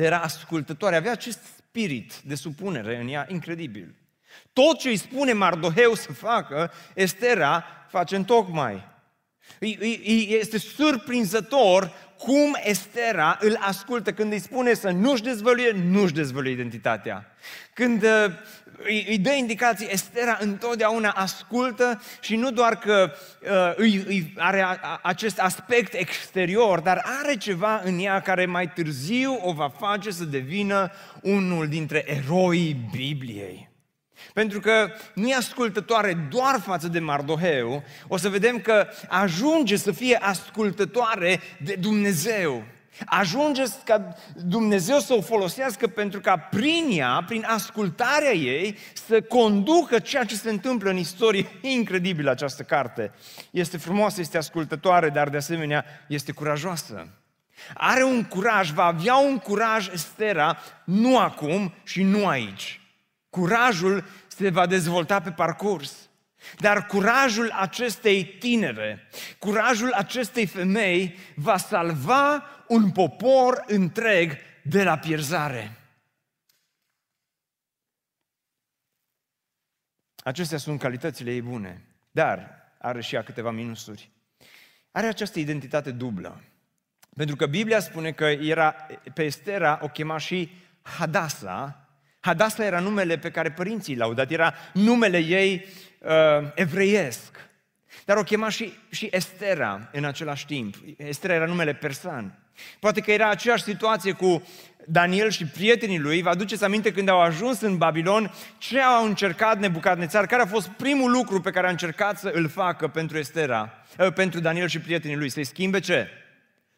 era 0.02 0.18
ascultătoare, 0.18 0.96
avea 0.96 1.12
acest 1.12 1.38
spirit 1.56 2.12
de 2.24 2.34
supunere 2.34 3.00
în 3.00 3.08
ea 3.08 3.26
incredibil. 3.30 3.94
Tot 4.52 4.78
ce 4.78 4.88
îi 4.88 4.96
spune 4.96 5.32
Mardoheu 5.32 5.94
să 5.94 6.12
facă, 6.12 6.72
Estera 6.94 7.64
face 7.88 8.16
în 8.16 8.24
tocmai. 8.24 8.92
Este 10.26 10.58
surprinzător 10.58 11.92
cum 12.18 12.56
Estera 12.62 13.38
îl 13.40 13.56
ascultă 13.60 14.12
când 14.12 14.32
îi 14.32 14.38
spune 14.38 14.74
să 14.74 14.90
nu-și 14.90 15.22
dezvăluie, 15.22 15.70
nu-și 15.70 16.12
dezvăluie 16.12 16.52
identitatea. 16.52 17.34
Când 17.72 18.02
uh, 18.02 18.10
îi, 18.82 19.06
îi 19.08 19.18
dă 19.18 19.32
indicații, 19.32 19.88
Estera 19.90 20.38
întotdeauna 20.40 21.10
ascultă 21.10 22.02
și 22.20 22.36
nu 22.36 22.50
doar 22.50 22.78
că 22.78 23.12
uh, 23.42 23.72
îi, 23.76 24.04
îi 24.06 24.32
are 24.36 24.60
a, 24.60 24.78
a, 24.82 25.00
acest 25.02 25.40
aspect 25.40 25.94
exterior, 25.94 26.80
dar 26.80 27.02
are 27.22 27.36
ceva 27.36 27.80
în 27.84 27.98
ea 27.98 28.20
care 28.20 28.46
mai 28.46 28.72
târziu 28.72 29.38
o 29.42 29.52
va 29.52 29.68
face 29.68 30.10
să 30.10 30.24
devină 30.24 30.90
unul 31.22 31.68
dintre 31.68 32.04
eroii 32.06 32.88
Bibliei. 32.92 33.72
Pentru 34.32 34.60
că 34.60 34.90
nu 35.14 35.28
e 35.28 35.34
ascultătoare 35.34 36.26
doar 36.30 36.60
față 36.60 36.88
de 36.88 36.98
Mardoheu, 36.98 37.82
o 38.08 38.16
să 38.16 38.28
vedem 38.28 38.60
că 38.60 38.86
ajunge 39.08 39.76
să 39.76 39.92
fie 39.92 40.16
ascultătoare 40.16 41.40
de 41.64 41.74
Dumnezeu. 41.80 42.64
Ajunge 43.06 43.62
ca 43.84 44.16
Dumnezeu 44.44 44.98
să 44.98 45.14
o 45.14 45.20
folosească 45.20 45.86
pentru 45.86 46.20
ca 46.20 46.36
prin 46.36 46.88
ea, 46.90 47.24
prin 47.26 47.44
ascultarea 47.46 48.32
ei, 48.32 48.78
să 49.06 49.20
conducă 49.20 49.98
ceea 49.98 50.24
ce 50.24 50.34
se 50.34 50.50
întâmplă 50.50 50.90
în 50.90 50.96
istorie. 50.96 51.46
Incredibil 51.76 52.28
această 52.28 52.62
carte. 52.62 53.12
Este 53.50 53.76
frumoasă, 53.76 54.20
este 54.20 54.36
ascultătoare, 54.36 55.08
dar 55.08 55.28
de 55.28 55.36
asemenea 55.36 55.84
este 56.08 56.32
curajoasă. 56.32 57.08
Are 57.74 58.02
un 58.02 58.24
curaj, 58.24 58.70
va 58.70 58.84
avea 58.84 59.16
un 59.16 59.38
curaj 59.38 59.88
Estera, 59.92 60.58
nu 60.84 61.18
acum 61.18 61.74
și 61.84 62.02
nu 62.02 62.26
aici. 62.26 62.80
Curajul 63.30 64.04
se 64.26 64.50
va 64.50 64.66
dezvolta 64.66 65.20
pe 65.20 65.30
parcurs. 65.30 65.94
Dar 66.58 66.86
curajul 66.86 67.50
acestei 67.60 68.24
tinere, 68.24 69.08
curajul 69.38 69.92
acestei 69.92 70.46
femei 70.46 71.18
va 71.34 71.56
salva 71.56 72.44
un 72.68 72.90
popor 72.90 73.64
întreg 73.66 74.36
de 74.62 74.82
la 74.82 74.98
pierzare. 74.98 75.76
Acestea 80.16 80.58
sunt 80.58 80.78
calitățile 80.78 81.32
ei 81.32 81.42
bune, 81.42 81.84
dar 82.10 82.62
are 82.78 83.00
și 83.00 83.14
ea 83.14 83.22
câteva 83.22 83.50
minusuri. 83.50 84.10
Are 84.90 85.06
această 85.06 85.38
identitate 85.38 85.90
dublă. 85.90 86.42
Pentru 87.16 87.36
că 87.36 87.46
Biblia 87.46 87.80
spune 87.80 88.12
că 88.12 88.24
era, 88.24 88.72
pe 89.14 89.22
Estera 89.22 89.78
o 89.82 89.88
chema 89.88 90.18
și 90.18 90.50
Hadasa, 90.82 91.88
Hadasa 92.20 92.64
era 92.64 92.80
numele 92.80 93.18
pe 93.18 93.30
care 93.30 93.50
părinții 93.50 93.96
l-au 93.96 94.14
dat, 94.14 94.30
era 94.30 94.54
numele 94.72 95.18
ei 95.18 95.66
uh, 95.98 96.52
evreiesc. 96.54 97.48
Dar 98.04 98.16
o 98.16 98.22
chema 98.22 98.48
și, 98.48 98.72
și 98.90 99.08
Estera 99.12 99.88
în 99.92 100.04
același 100.04 100.46
timp. 100.46 100.74
Estera 100.96 101.34
era 101.34 101.46
numele 101.46 101.74
persan. 101.74 102.43
Poate 102.78 103.00
că 103.00 103.12
era 103.12 103.28
aceeași 103.28 103.62
situație 103.62 104.12
cu 104.12 104.42
Daniel 104.86 105.30
și 105.30 105.46
prietenii 105.46 105.98
lui. 105.98 106.22
Vă 106.22 106.28
aduceți 106.28 106.64
aminte 106.64 106.92
când 106.92 107.08
au 107.08 107.20
ajuns 107.20 107.60
în 107.60 107.76
Babilon, 107.76 108.34
ce 108.58 108.80
au 108.80 109.04
încercat 109.04 109.58
Nebucadnețar? 109.58 110.26
Care 110.26 110.42
a 110.42 110.46
fost 110.46 110.68
primul 110.68 111.10
lucru 111.10 111.40
pe 111.40 111.50
care 111.50 111.66
a 111.66 111.70
încercat 111.70 112.18
să 112.18 112.30
îl 112.34 112.48
facă 112.48 112.88
pentru 112.88 113.18
Estera, 113.18 113.84
uh, 113.98 114.12
pentru 114.12 114.40
Daniel 114.40 114.68
și 114.68 114.78
prietenii 114.78 115.16
lui? 115.16 115.28
Să-i 115.28 115.44
schimbe 115.44 115.80
ce? 115.80 116.08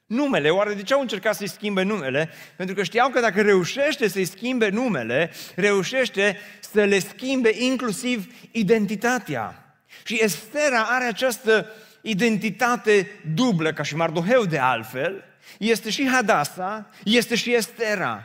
numele. 0.07 0.51
Oare 0.51 0.75
de 0.75 0.83
ce 0.83 0.95
au 0.95 1.01
încercat 1.01 1.35
să-i 1.35 1.49
schimbe 1.49 1.83
numele? 1.83 2.31
Pentru 2.57 2.75
că 2.75 2.83
știau 2.83 3.09
că 3.09 3.21
dacă 3.21 3.43
reușește 3.43 4.09
să-i 4.09 4.25
schimbe 4.25 4.69
numele, 4.69 5.31
reușește 5.55 6.39
să 6.61 6.85
le 6.85 6.99
schimbe 6.99 7.51
inclusiv 7.59 8.35
identitatea. 8.51 9.77
Și 10.05 10.23
Estera 10.23 10.83
are 10.83 11.05
această 11.05 11.71
identitate 12.01 13.11
dublă, 13.35 13.73
ca 13.73 13.83
și 13.83 13.97
Mardoheu 13.97 14.45
de 14.45 14.59
altfel, 14.59 15.25
este 15.59 15.91
și 15.91 16.09
Hadasa, 16.09 16.91
este 17.05 17.35
și 17.35 17.55
Estera. 17.55 18.25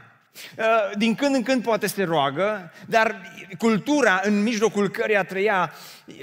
Uh, 0.58 0.98
din 0.98 1.16
când 1.16 1.36
în 1.36 1.44
când 1.44 1.64
poate 1.64 1.88
se 1.88 2.04
roagă, 2.04 2.72
dar 2.88 3.22
cultura 3.58 4.22
în 4.24 4.44
mijlocul 4.44 4.90
căreia 4.90 5.24
trăia 5.24 5.74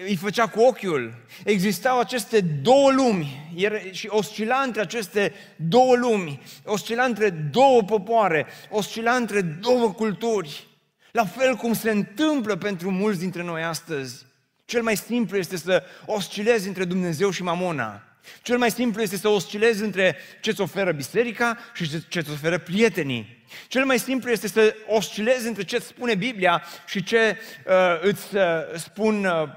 îi 0.06 0.16
făcea 0.16 0.46
cu 0.46 0.60
ochiul. 0.60 1.14
Existau 1.44 1.98
aceste 1.98 2.40
două 2.40 2.90
lumi 2.90 3.52
și 3.90 4.08
oscila 4.10 4.60
între 4.60 4.80
aceste 4.80 5.32
două 5.56 5.96
lumi, 5.96 6.42
oscila 6.64 7.04
între 7.04 7.30
două 7.30 7.82
popoare, 7.82 8.46
oscila 8.70 9.14
între 9.14 9.40
două 9.40 9.92
culturi. 9.92 10.66
La 11.10 11.24
fel 11.24 11.54
cum 11.54 11.74
se 11.74 11.90
întâmplă 11.90 12.56
pentru 12.56 12.90
mulți 12.90 13.18
dintre 13.18 13.42
noi 13.42 13.62
astăzi. 13.62 14.26
Cel 14.64 14.82
mai 14.82 14.96
simplu 14.96 15.36
este 15.36 15.56
să 15.56 15.82
oscilezi 16.06 16.68
între 16.68 16.84
Dumnezeu 16.84 17.30
și 17.30 17.42
Mamona. 17.42 18.07
Cel 18.42 18.58
mai 18.58 18.70
simplu 18.70 19.02
este 19.02 19.16
să 19.16 19.28
oscilezi 19.28 19.82
între 19.82 20.16
ce 20.40 20.50
îți 20.50 20.60
oferă 20.60 20.92
biserica 20.92 21.58
și 21.74 22.08
ce 22.08 22.18
îți 22.18 22.30
oferă 22.30 22.58
prietenii. 22.58 23.36
Cel 23.68 23.84
mai 23.84 23.98
simplu 23.98 24.30
este 24.30 24.48
să 24.48 24.74
oscilezi 24.86 25.46
între 25.46 25.62
ce 25.62 25.76
îți 25.76 25.86
spune 25.86 26.14
Biblia 26.14 26.62
și 26.86 27.02
ce 27.02 27.38
uh, 27.66 28.00
îți 28.00 28.36
uh, 28.36 28.42
spun 28.74 29.24
uh, 29.24 29.48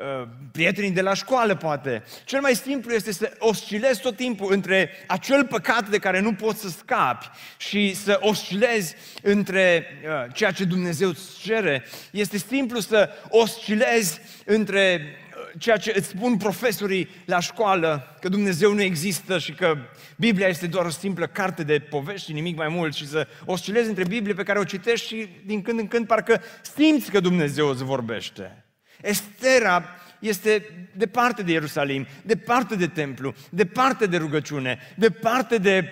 uh, 0.00 0.28
prietenii 0.52 0.90
de 0.90 1.00
la 1.00 1.14
școală, 1.14 1.56
poate. 1.56 2.02
Cel 2.24 2.40
mai 2.40 2.54
simplu 2.54 2.92
este 2.92 3.12
să 3.12 3.32
oscilezi 3.38 4.00
tot 4.00 4.16
timpul 4.16 4.52
între 4.52 4.90
acel 5.06 5.44
păcat 5.44 5.88
de 5.88 5.98
care 5.98 6.20
nu 6.20 6.34
poți 6.34 6.60
să 6.60 6.68
scapi 6.68 7.30
și 7.56 7.94
să 7.94 8.18
oscilezi 8.20 8.94
între 9.22 9.86
uh, 10.04 10.34
ceea 10.34 10.50
ce 10.50 10.64
Dumnezeu 10.64 11.08
îți 11.08 11.40
cere. 11.42 11.84
Este 12.10 12.38
simplu 12.38 12.80
să 12.80 13.10
oscilezi 13.28 14.20
între 14.44 15.16
ceea 15.58 15.76
ce 15.76 15.92
îți 15.96 16.08
spun 16.08 16.36
profesorii 16.36 17.08
la 17.24 17.40
școală, 17.40 18.16
că 18.20 18.28
Dumnezeu 18.28 18.72
nu 18.72 18.82
există 18.82 19.38
și 19.38 19.52
că 19.52 19.76
Biblia 20.16 20.48
este 20.48 20.66
doar 20.66 20.84
o 20.84 20.90
simplă 20.90 21.26
carte 21.26 21.62
de 21.62 21.78
povești 21.78 22.26
și 22.26 22.32
nimic 22.32 22.56
mai 22.56 22.68
mult 22.68 22.94
și 22.94 23.08
să 23.08 23.26
oscilezi 23.44 23.88
între 23.88 24.04
Biblie 24.04 24.34
pe 24.34 24.42
care 24.42 24.58
o 24.58 24.64
citești 24.64 25.06
și 25.06 25.28
din 25.44 25.62
când 25.62 25.78
în 25.78 25.88
când 25.88 26.06
parcă 26.06 26.42
simți 26.74 27.10
că 27.10 27.20
Dumnezeu 27.20 27.68
îți 27.68 27.84
vorbește. 27.84 28.64
Estera 29.02 29.84
este 30.18 30.64
departe 30.94 31.42
de 31.42 31.52
Ierusalim, 31.52 32.06
departe 32.22 32.74
de 32.74 32.86
templu, 32.86 33.34
departe 33.50 34.06
de 34.06 34.16
rugăciune, 34.16 34.78
departe 34.96 35.58
de 35.58 35.90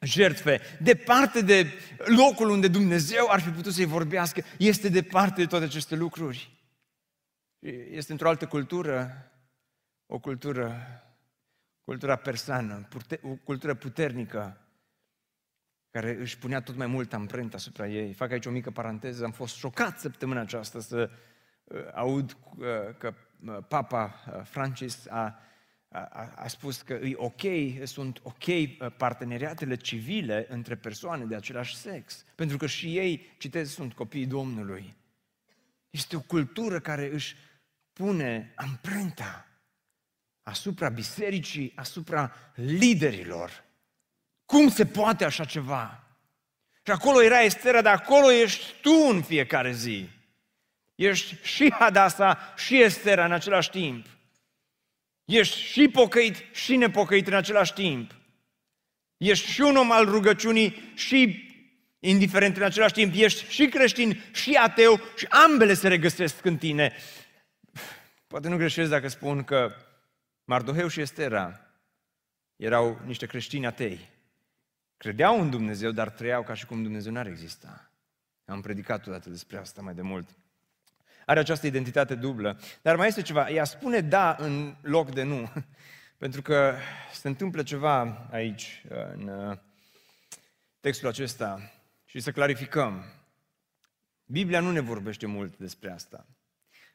jertfe, 0.00 0.60
departe 0.78 1.40
de 1.40 1.66
locul 2.04 2.50
unde 2.50 2.68
Dumnezeu 2.68 3.26
ar 3.28 3.40
fi 3.40 3.48
putut 3.48 3.72
să-i 3.72 3.84
vorbească, 3.84 4.42
este 4.56 4.88
departe 4.88 5.40
de 5.40 5.46
toate 5.46 5.64
aceste 5.64 5.94
lucruri. 5.94 6.59
Este 7.90 8.12
într-o 8.12 8.28
altă 8.28 8.46
cultură, 8.46 9.30
o 10.06 10.18
cultură, 10.18 10.76
cultura 11.80 12.16
persană, 12.16 12.88
o 13.22 13.34
cultură 13.34 13.74
puternică, 13.74 14.60
care 15.90 16.16
își 16.20 16.38
punea 16.38 16.60
tot 16.60 16.76
mai 16.76 16.86
mult 16.86 17.12
amprenta 17.12 17.56
asupra 17.56 17.88
ei. 17.88 18.12
Fac 18.12 18.30
aici 18.30 18.46
o 18.46 18.50
mică 18.50 18.70
paranteză, 18.70 19.24
am 19.24 19.32
fost 19.32 19.56
șocat 19.56 19.98
săptămâna 19.98 20.40
aceasta 20.40 20.80
să 20.80 21.10
uh, 21.64 21.80
aud 21.94 22.36
uh, 22.56 22.66
că 22.98 23.14
uh, 23.46 23.58
Papa 23.68 24.24
Francis 24.44 25.06
a, 25.06 25.38
a, 25.88 26.32
a 26.36 26.46
spus 26.46 26.82
că 26.82 26.92
e 26.92 27.12
ok, 27.16 27.40
sunt 27.84 28.20
ok 28.22 28.44
parteneriatele 28.96 29.76
civile 29.76 30.46
între 30.48 30.74
persoane 30.74 31.24
de 31.24 31.34
același 31.34 31.76
sex, 31.76 32.24
pentru 32.34 32.56
că 32.56 32.66
și 32.66 32.96
ei, 32.96 33.34
citez, 33.38 33.70
sunt 33.70 33.92
copiii 33.92 34.26
Domnului. 34.26 34.94
Este 35.90 36.16
o 36.16 36.20
cultură 36.20 36.80
care 36.80 37.12
își 37.12 37.36
pune 37.92 38.52
amprenta 38.56 39.46
asupra 40.42 40.88
bisericii, 40.88 41.72
asupra 41.76 42.34
liderilor. 42.54 43.64
Cum 44.44 44.70
se 44.70 44.86
poate 44.86 45.24
așa 45.24 45.44
ceva? 45.44 46.04
Și 46.84 46.90
acolo 46.90 47.22
era 47.22 47.40
Estera, 47.40 47.82
dar 47.82 47.94
acolo 47.94 48.32
ești 48.32 48.74
tu 48.80 48.92
în 49.10 49.22
fiecare 49.22 49.72
zi. 49.72 50.08
Ești 50.94 51.36
și 51.42 51.72
Hadasa 51.72 52.52
și 52.56 52.82
Estera 52.82 53.24
în 53.24 53.32
același 53.32 53.70
timp. 53.70 54.06
Ești 55.24 55.56
și 55.56 55.88
pocăit 55.88 56.36
și 56.52 56.76
nepocăit 56.76 57.26
în 57.26 57.34
același 57.34 57.72
timp. 57.72 58.14
Ești 59.16 59.50
și 59.50 59.60
un 59.60 59.76
om 59.76 59.92
al 59.92 60.04
rugăciunii 60.04 60.92
și 60.94 61.48
indiferent 61.98 62.56
în 62.56 62.62
același 62.62 62.92
timp. 62.92 63.14
Ești 63.16 63.52
și 63.52 63.66
creștin 63.66 64.22
și 64.32 64.52
ateu 64.54 65.00
și 65.16 65.26
ambele 65.28 65.74
se 65.74 65.88
regăsesc 65.88 66.44
în 66.44 66.56
tine. 66.56 66.92
Poate 68.30 68.48
nu 68.48 68.56
greșesc 68.56 68.90
dacă 68.90 69.08
spun 69.08 69.44
că 69.44 69.72
Mardoheu 70.44 70.88
și 70.88 71.00
Estera 71.00 71.60
erau 72.56 73.00
niște 73.04 73.26
creștini 73.26 73.66
atei. 73.66 74.08
Credeau 74.96 75.40
în 75.40 75.50
Dumnezeu, 75.50 75.90
dar 75.90 76.10
trăiau 76.10 76.42
ca 76.42 76.54
și 76.54 76.66
cum 76.66 76.82
Dumnezeu 76.82 77.12
n-ar 77.12 77.26
exista. 77.26 77.90
Am 78.44 78.60
predicat 78.60 79.06
odată 79.06 79.30
despre 79.30 79.58
asta 79.58 79.82
mai 79.82 79.94
de 79.94 80.02
mult. 80.02 80.28
Are 81.26 81.38
această 81.38 81.66
identitate 81.66 82.14
dublă. 82.14 82.60
Dar 82.82 82.96
mai 82.96 83.08
este 83.08 83.22
ceva. 83.22 83.48
Ea 83.48 83.64
spune 83.64 84.00
da 84.00 84.36
în 84.38 84.76
loc 84.82 85.14
de 85.14 85.22
nu. 85.22 85.52
Pentru 86.22 86.42
că 86.42 86.74
se 87.12 87.28
întâmplă 87.28 87.62
ceva 87.62 88.26
aici, 88.30 88.84
în 88.88 89.28
uh, 89.28 89.58
textul 90.80 91.08
acesta. 91.08 91.72
și 92.04 92.20
să 92.20 92.32
clarificăm. 92.32 93.04
Biblia 94.24 94.60
nu 94.60 94.72
ne 94.72 94.80
vorbește 94.80 95.26
mult 95.26 95.56
despre 95.56 95.90
asta. 95.90 96.26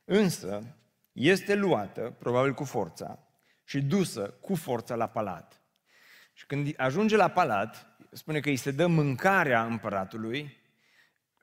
Însă, 0.04 0.76
este 1.16 1.56
luată, 1.56 2.16
probabil 2.20 2.54
cu 2.54 2.64
forța, 2.64 3.20
și 3.64 3.82
dusă 3.82 4.22
cu 4.42 4.56
forța 4.56 4.96
la 4.96 5.08
palat. 5.08 5.62
Și 6.34 6.46
când 6.46 6.74
ajunge 6.78 7.16
la 7.16 7.28
palat, 7.28 7.88
spune 8.12 8.40
că 8.40 8.50
îi 8.50 8.56
se 8.56 8.72
dă 8.72 8.88
mâncarea 8.88 9.66
împăratului, 9.66 10.58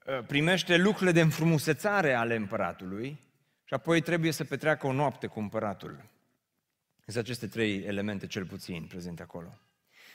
ă, 0.06 0.22
primește 0.22 0.76
lucrurile 0.76 1.12
de 1.12 1.20
înfrumusețare 1.20 2.14
ale 2.14 2.36
împăratului 2.36 3.20
și 3.64 3.74
apoi 3.74 4.00
trebuie 4.00 4.30
să 4.30 4.44
petreacă 4.44 4.86
o 4.86 4.92
noapte 4.92 5.26
cu 5.26 5.38
împăratul. 5.40 6.04
Sunt 7.04 7.16
aceste 7.16 7.46
trei 7.46 7.82
elemente 7.82 8.26
cel 8.26 8.46
puțin 8.46 8.86
prezente 8.86 9.22
acolo. 9.22 9.58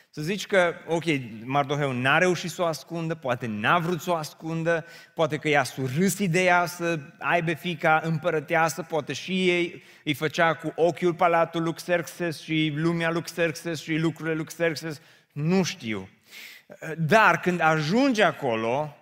Să 0.09 0.21
zici 0.21 0.45
că, 0.45 0.73
ok, 0.87 1.03
Mardoheu 1.43 1.91
n-a 1.91 2.17
reușit 2.17 2.51
să 2.51 2.61
o 2.61 2.65
ascundă, 2.65 3.15
poate 3.15 3.47
n-a 3.47 3.79
vrut 3.79 4.01
să 4.01 4.09
o 4.09 4.15
ascundă, 4.15 4.85
poate 5.13 5.37
că 5.37 5.47
i-a 5.47 5.63
surâs 5.63 6.19
ideea 6.19 6.65
să 6.65 6.99
aibă 7.19 7.53
fica 7.53 8.01
împărăteasă, 8.03 8.83
poate 8.83 9.13
și 9.13 9.49
ei 9.49 9.83
îi 10.03 10.13
făcea 10.13 10.53
cu 10.53 10.73
ochiul 10.75 11.13
palatul 11.13 11.63
Luxerxes 11.63 12.41
și 12.41 12.73
lumea 12.75 13.11
Luxerxes 13.11 13.81
și 13.81 13.95
lucrurile 13.95 14.35
Luxerxes, 14.35 15.01
nu 15.31 15.63
știu. 15.63 16.09
Dar 16.97 17.39
când 17.39 17.61
ajunge 17.61 18.23
acolo, 18.23 18.97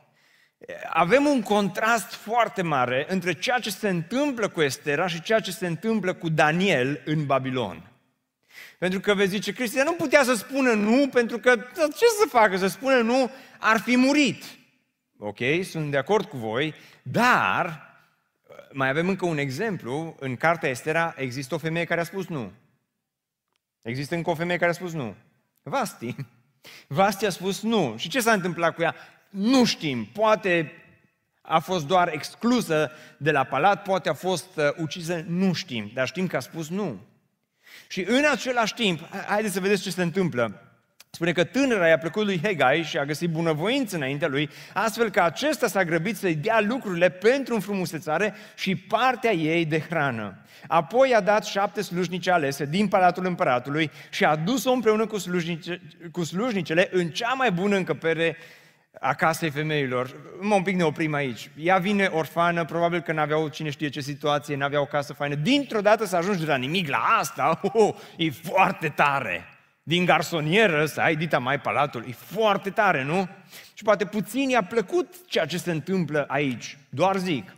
avem 0.90 1.26
un 1.26 1.42
contrast 1.42 2.14
foarte 2.14 2.62
mare 2.62 3.06
între 3.10 3.34
ceea 3.34 3.60
ce 3.60 3.70
se 3.70 3.90
întâmplă 3.90 4.48
cu 4.48 4.62
Estera 4.62 5.08
și 5.08 5.22
ceea 5.22 5.40
ce 5.40 5.52
se 5.52 5.68
întâmplă 5.68 6.14
cu 6.14 6.30
Daniel 6.30 7.02
în 7.06 7.26
Babilon. 7.26 7.90
Pentru 8.80 9.00
că 9.00 9.14
vezi 9.14 9.30
zice, 9.30 9.54
Cristian 9.54 9.86
nu 9.86 9.94
putea 9.94 10.24
să 10.24 10.34
spună 10.34 10.74
nu, 10.74 11.08
pentru 11.08 11.38
că 11.38 11.56
ce 11.76 12.06
să 12.20 12.28
facă? 12.30 12.58
Să 12.58 12.68
spună 12.68 12.96
nu, 12.96 13.32
ar 13.60 13.80
fi 13.80 13.98
murit. 13.98 14.44
Ok, 15.18 15.40
sunt 15.70 15.92
de 15.92 15.98
acord 15.98 16.26
cu 16.26 16.38
voi, 16.38 16.74
dar 17.04 17.86
mai 18.72 18.90
avem 18.90 19.08
încă 19.08 19.26
un 19.26 19.38
exemplu. 19.38 20.16
În 20.20 20.36
cartea 20.36 20.70
Estera 20.70 21.14
există 21.18 21.56
o 21.56 21.58
femeie 21.58 21.86
care 21.86 22.02
a 22.02 22.04
spus 22.04 22.28
nu. 22.28 22.52
Există 23.82 24.16
încă 24.16 24.30
o 24.30 24.36
femeie 24.36 24.60
care 24.60 24.72
a 24.72 24.74
spus 24.74 24.94
nu. 24.94 25.16
Vasti. 25.64 26.16
Vasti 26.88 27.26
a 27.26 27.30
spus 27.30 27.62
nu. 27.62 27.96
Și 27.98 28.10
ce 28.10 28.20
s-a 28.20 28.32
întâmplat 28.32 28.76
cu 28.76 28.82
ea? 28.82 28.96
Nu 29.30 29.66
știm. 29.66 30.06
Poate 30.06 30.72
a 31.42 31.60
fost 31.60 31.88
doar 31.88 32.14
exclusă 32.14 32.92
de 33.18 33.32
la 33.32 33.44
palat, 33.44 33.82
poate 33.82 34.10
a 34.10 34.14
fost 34.14 34.58
uh, 34.58 34.64
ucisă, 34.78 35.24
nu 35.28 35.54
știm. 35.54 35.92
Dar 35.94 36.08
știm 36.08 36.28
că 36.28 36.36
a 36.36 36.40
spus 36.40 36.70
nu. 36.70 37.00
Și 37.88 38.06
în 38.08 38.24
același 38.32 38.74
timp, 38.74 39.00
haideți 39.28 39.54
să 39.54 39.60
vedeți 39.60 39.82
ce 39.82 39.90
se 39.90 40.02
întâmplă. 40.02 40.60
Spune 41.16 41.32
că 41.32 41.44
tânăra 41.44 41.88
i-a 41.88 41.98
plăcut 41.98 42.26
lui 42.26 42.40
Hegai 42.44 42.84
și 42.84 42.98
a 42.98 43.06
găsit 43.06 43.30
bunăvoință 43.30 43.96
înaintea 43.96 44.28
lui, 44.28 44.50
astfel 44.74 45.10
că 45.10 45.22
acesta 45.22 45.68
s-a 45.68 45.84
grăbit 45.84 46.18
să-i 46.18 46.36
dea 46.36 46.62
lucrurile 46.62 47.10
pentru 47.10 47.54
înfrumusețare 47.54 48.34
și 48.56 48.76
partea 48.76 49.32
ei 49.32 49.66
de 49.66 49.80
hrană. 49.80 50.38
Apoi 50.68 51.14
a 51.14 51.22
dat 51.22 51.46
șapte 51.46 51.82
slujnice 51.82 52.32
alese 52.32 52.66
din 52.66 52.88
palatul 52.88 53.26
împăratului 53.26 53.92
și 54.10 54.26
a 54.26 54.36
dus-o 54.36 54.72
împreună 54.72 55.06
cu, 55.06 55.18
slujnice, 55.18 55.82
cu 56.12 56.24
slujnicele 56.24 56.90
în 56.92 57.10
cea 57.10 57.34
mai 57.34 57.52
bună 57.52 57.76
încăpere 57.76 58.38
a 59.00 59.14
casei 59.14 59.50
femeilor. 59.50 60.16
Mă 60.40 60.56
un 60.56 60.64
pic 60.64 60.76
ne 60.76 60.84
oprim 60.84 61.14
aici. 61.14 61.50
Ea 61.58 61.78
vine 61.78 62.06
orfană, 62.06 62.66
probabil 62.66 63.02
că 63.02 63.12
n-aveau 63.12 63.48
cine 63.48 63.70
știe 63.70 63.90
ce 63.90 64.02
situație, 64.02 64.56
n-aveau 64.56 64.84
o 64.84 64.86
casă 64.88 65.14
faină. 65.14 65.36
Dintr-o 65.36 65.82
dată 65.82 66.06
să 66.06 66.16
ajungi 66.16 66.40
de 66.40 66.46
la 66.46 66.56
nimic 66.56 66.90
la 66.90 67.18
asta, 67.20 67.60
oh, 67.74 67.96
e 68.18 68.30
foarte 68.30 68.90
tare. 68.90 69.50
Din 69.84 70.06
garsonieră 70.06 70.86
să 70.86 71.02
ai 71.02 71.16
dita 71.16 71.40
mai 71.40 71.60
palatul, 71.60 72.06
e 72.08 72.12
foarte 72.12 72.70
tare, 72.70 73.04
nu? 73.04 73.28
Și 73.74 73.84
poate 73.84 74.06
puțin 74.06 74.50
i-a 74.50 74.64
plăcut 74.64 75.28
ceea 75.28 75.46
ce 75.46 75.58
se 75.58 75.72
întâmplă 75.72 76.26
aici, 76.28 76.78
doar 76.90 77.18
zic. 77.18 77.56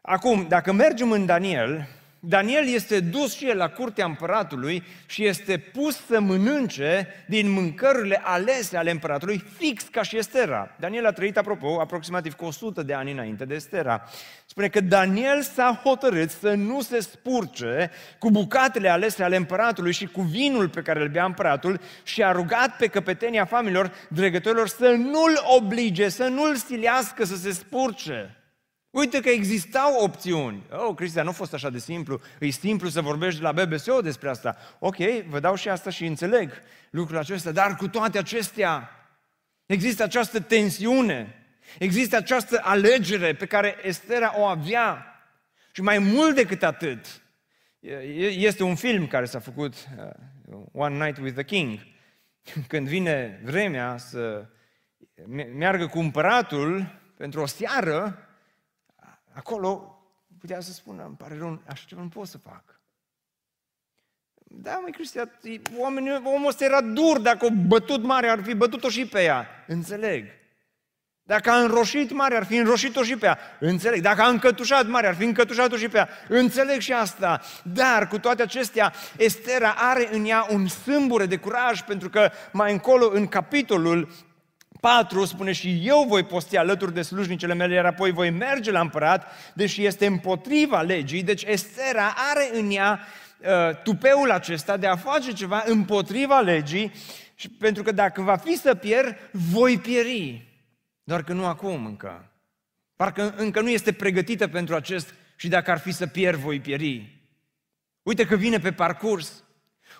Acum, 0.00 0.46
dacă 0.48 0.72
mergem 0.72 1.10
în 1.10 1.26
Daniel, 1.26 1.88
Daniel 2.24 2.68
este 2.68 3.00
dus 3.00 3.36
și 3.36 3.48
el 3.48 3.56
la 3.56 3.68
curtea 3.68 4.04
împăratului 4.04 4.82
și 5.06 5.26
este 5.26 5.58
pus 5.58 6.06
să 6.06 6.20
mănânce 6.20 7.08
din 7.26 7.50
mâncărurile 7.50 8.20
alese 8.24 8.76
ale 8.76 8.90
împăratului, 8.90 9.44
fix 9.58 9.84
ca 9.84 10.02
și 10.02 10.16
Estera. 10.16 10.76
Daniel 10.78 11.06
a 11.06 11.12
trăit, 11.12 11.36
apropo, 11.36 11.80
aproximativ 11.80 12.34
cu 12.34 12.44
100 12.44 12.82
de 12.82 12.94
ani 12.94 13.12
înainte 13.12 13.44
de 13.44 13.54
Estera. 13.54 14.02
Spune 14.46 14.68
că 14.68 14.80
Daniel 14.80 15.42
s-a 15.42 15.80
hotărât 15.84 16.30
să 16.30 16.54
nu 16.54 16.80
se 16.80 17.00
spurce 17.00 17.90
cu 18.18 18.30
bucatele 18.30 18.88
alese 18.88 19.22
ale 19.22 19.36
împăratului 19.36 19.92
și 19.92 20.06
cu 20.06 20.20
vinul 20.20 20.68
pe 20.68 20.82
care 20.82 21.00
îl 21.00 21.08
bea 21.08 21.24
împăratul 21.24 21.80
și 22.02 22.22
a 22.22 22.32
rugat 22.32 22.76
pe 22.76 22.86
căpetenia 22.86 23.44
familiilor 23.44 23.92
dregătorilor 24.08 24.68
să 24.68 24.88
nu-l 24.88 25.42
oblige, 25.56 26.08
să 26.08 26.24
nu-l 26.24 26.56
stilească 26.56 27.24
să 27.24 27.36
se 27.36 27.50
spurce. 27.50 28.36
Uite 28.92 29.20
că 29.20 29.28
existau 29.28 30.02
opțiuni. 30.02 30.62
Oh, 30.70 30.94
Cristian, 30.94 31.24
nu 31.24 31.30
a 31.30 31.34
fost 31.34 31.54
așa 31.54 31.70
de 31.70 31.78
simplu. 31.78 32.20
E 32.40 32.50
simplu 32.50 32.88
să 32.88 33.00
vorbești 33.00 33.40
la 33.40 33.52
BBSO 33.52 34.00
despre 34.00 34.28
asta. 34.28 34.56
Ok, 34.78 34.96
vă 35.28 35.40
dau 35.40 35.54
și 35.54 35.68
asta 35.68 35.90
și 35.90 36.04
înțeleg 36.04 36.52
lucrul 36.90 37.18
acesta, 37.18 37.50
dar 37.52 37.76
cu 37.76 37.88
toate 37.88 38.18
acestea 38.18 38.90
există 39.66 40.02
această 40.02 40.40
tensiune, 40.40 41.46
există 41.78 42.16
această 42.16 42.60
alegere 42.62 43.34
pe 43.34 43.46
care 43.46 43.76
Estera 43.82 44.32
o 44.36 44.44
avea. 44.44 45.06
Și 45.72 45.82
mai 45.82 45.98
mult 45.98 46.34
decât 46.34 46.62
atât, 46.62 47.22
este 48.18 48.62
un 48.62 48.74
film 48.74 49.06
care 49.06 49.24
s-a 49.24 49.38
făcut, 49.38 49.74
uh, 49.74 50.60
One 50.72 51.04
Night 51.04 51.18
with 51.18 51.34
the 51.34 51.44
King, 51.44 51.78
când 52.68 52.88
vine 52.88 53.40
vremea 53.44 53.96
să 53.96 54.46
meargă 55.54 55.86
cu 55.86 55.98
împăratul 55.98 57.00
pentru 57.16 57.40
o 57.40 57.46
seară, 57.46 58.26
Acolo 59.32 59.98
putea 60.38 60.60
să 60.60 60.72
spună, 60.72 61.04
îmi 61.04 61.16
pare 61.16 61.38
rău, 61.38 61.62
așa 61.66 61.84
ceva 61.86 62.02
nu 62.02 62.08
pot 62.08 62.26
să 62.26 62.38
fac. 62.38 62.80
Da, 64.54 64.78
măi, 64.82 64.92
Cristian, 64.92 65.30
oamenii, 65.76 66.22
omul 66.24 66.48
ăsta 66.48 66.64
era 66.64 66.80
dur, 66.80 67.18
dacă 67.18 67.44
o 67.44 67.50
bătut 67.66 68.02
mare, 68.02 68.28
ar 68.28 68.42
fi 68.42 68.54
bătut-o 68.54 68.88
și 68.88 69.06
pe 69.06 69.22
ea. 69.22 69.46
Înțeleg. 69.66 70.26
Dacă 71.22 71.50
a 71.50 71.62
înroșit 71.62 72.12
mare, 72.12 72.36
ar 72.36 72.44
fi 72.44 72.56
înroșit-o 72.56 73.02
și 73.02 73.16
pe 73.16 73.26
ea. 73.26 73.38
Înțeleg. 73.60 74.00
Dacă 74.00 74.22
a 74.22 74.28
încătușat 74.28 74.86
mare, 74.86 75.06
ar 75.06 75.14
fi 75.14 75.24
încătușat-o 75.24 75.76
și 75.76 75.88
pe 75.88 75.96
ea. 75.96 76.08
Înțeleg 76.28 76.80
și 76.80 76.92
asta. 76.92 77.40
Dar, 77.62 78.08
cu 78.08 78.18
toate 78.18 78.42
acestea, 78.42 78.92
Estera 79.16 79.74
are 79.76 80.08
în 80.14 80.24
ea 80.24 80.46
un 80.50 80.66
sâmbure 80.66 81.26
de 81.26 81.36
curaj, 81.36 81.80
pentru 81.80 82.10
că 82.10 82.30
mai 82.52 82.72
încolo, 82.72 83.10
în 83.12 83.26
capitolul 83.26 84.08
4 84.82 85.24
spune 85.24 85.52
și 85.52 85.80
eu 85.84 86.04
voi 86.08 86.22
posti 86.24 86.56
alături 86.56 86.94
de 86.94 87.02
slujnicele 87.02 87.54
mele, 87.54 87.74
iar 87.74 87.84
apoi 87.84 88.10
voi 88.10 88.30
merge 88.30 88.70
la 88.70 88.80
împărat, 88.80 89.26
deși 89.54 89.84
este 89.84 90.06
împotriva 90.06 90.80
legii. 90.80 91.22
Deci 91.22 91.42
Estera 91.42 92.14
are 92.30 92.50
în 92.52 92.70
ea 92.70 93.00
uh, 93.40 93.76
tupeul 93.82 94.30
acesta 94.30 94.76
de 94.76 94.86
a 94.86 94.96
face 94.96 95.32
ceva 95.32 95.62
împotriva 95.66 96.40
legii, 96.40 96.92
și 97.34 97.48
pentru 97.48 97.82
că 97.82 97.92
dacă 97.92 98.22
va 98.22 98.36
fi 98.36 98.56
să 98.56 98.74
pierd, 98.74 99.16
voi 99.30 99.78
pieri. 99.78 100.48
Doar 101.04 101.22
că 101.24 101.32
nu 101.32 101.46
acum 101.46 101.86
încă. 101.86 102.30
Parcă 102.96 103.34
încă 103.36 103.60
nu 103.60 103.68
este 103.68 103.92
pregătită 103.92 104.48
pentru 104.48 104.74
acest 104.74 105.14
și 105.36 105.48
dacă 105.48 105.70
ar 105.70 105.78
fi 105.78 105.92
să 105.92 106.06
pierd, 106.06 106.38
voi 106.38 106.60
pieri. 106.60 107.22
Uite 108.02 108.24
că 108.24 108.36
vine 108.36 108.58
pe 108.58 108.72
parcurs. 108.72 109.44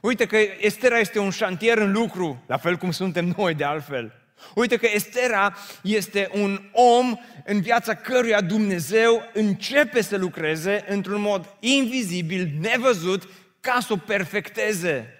Uite 0.00 0.26
că 0.26 0.36
Estera 0.58 0.98
este 0.98 1.18
un 1.18 1.30
șantier 1.30 1.78
în 1.78 1.92
lucru, 1.92 2.44
la 2.46 2.56
fel 2.56 2.76
cum 2.76 2.90
suntem 2.90 3.34
noi 3.36 3.54
de 3.54 3.64
altfel. 3.64 4.21
Uite 4.54 4.76
că 4.76 4.86
Estera 4.92 5.56
este 5.82 6.30
un 6.32 6.60
om 6.72 7.16
în 7.44 7.60
viața 7.60 7.94
căruia 7.94 8.40
Dumnezeu 8.40 9.22
începe 9.32 10.00
să 10.00 10.16
lucreze 10.16 10.84
într-un 10.88 11.20
mod 11.20 11.56
invizibil, 11.60 12.50
nevăzut, 12.60 13.28
ca 13.60 13.78
să 13.80 13.92
o 13.92 13.96
perfecteze, 13.96 15.18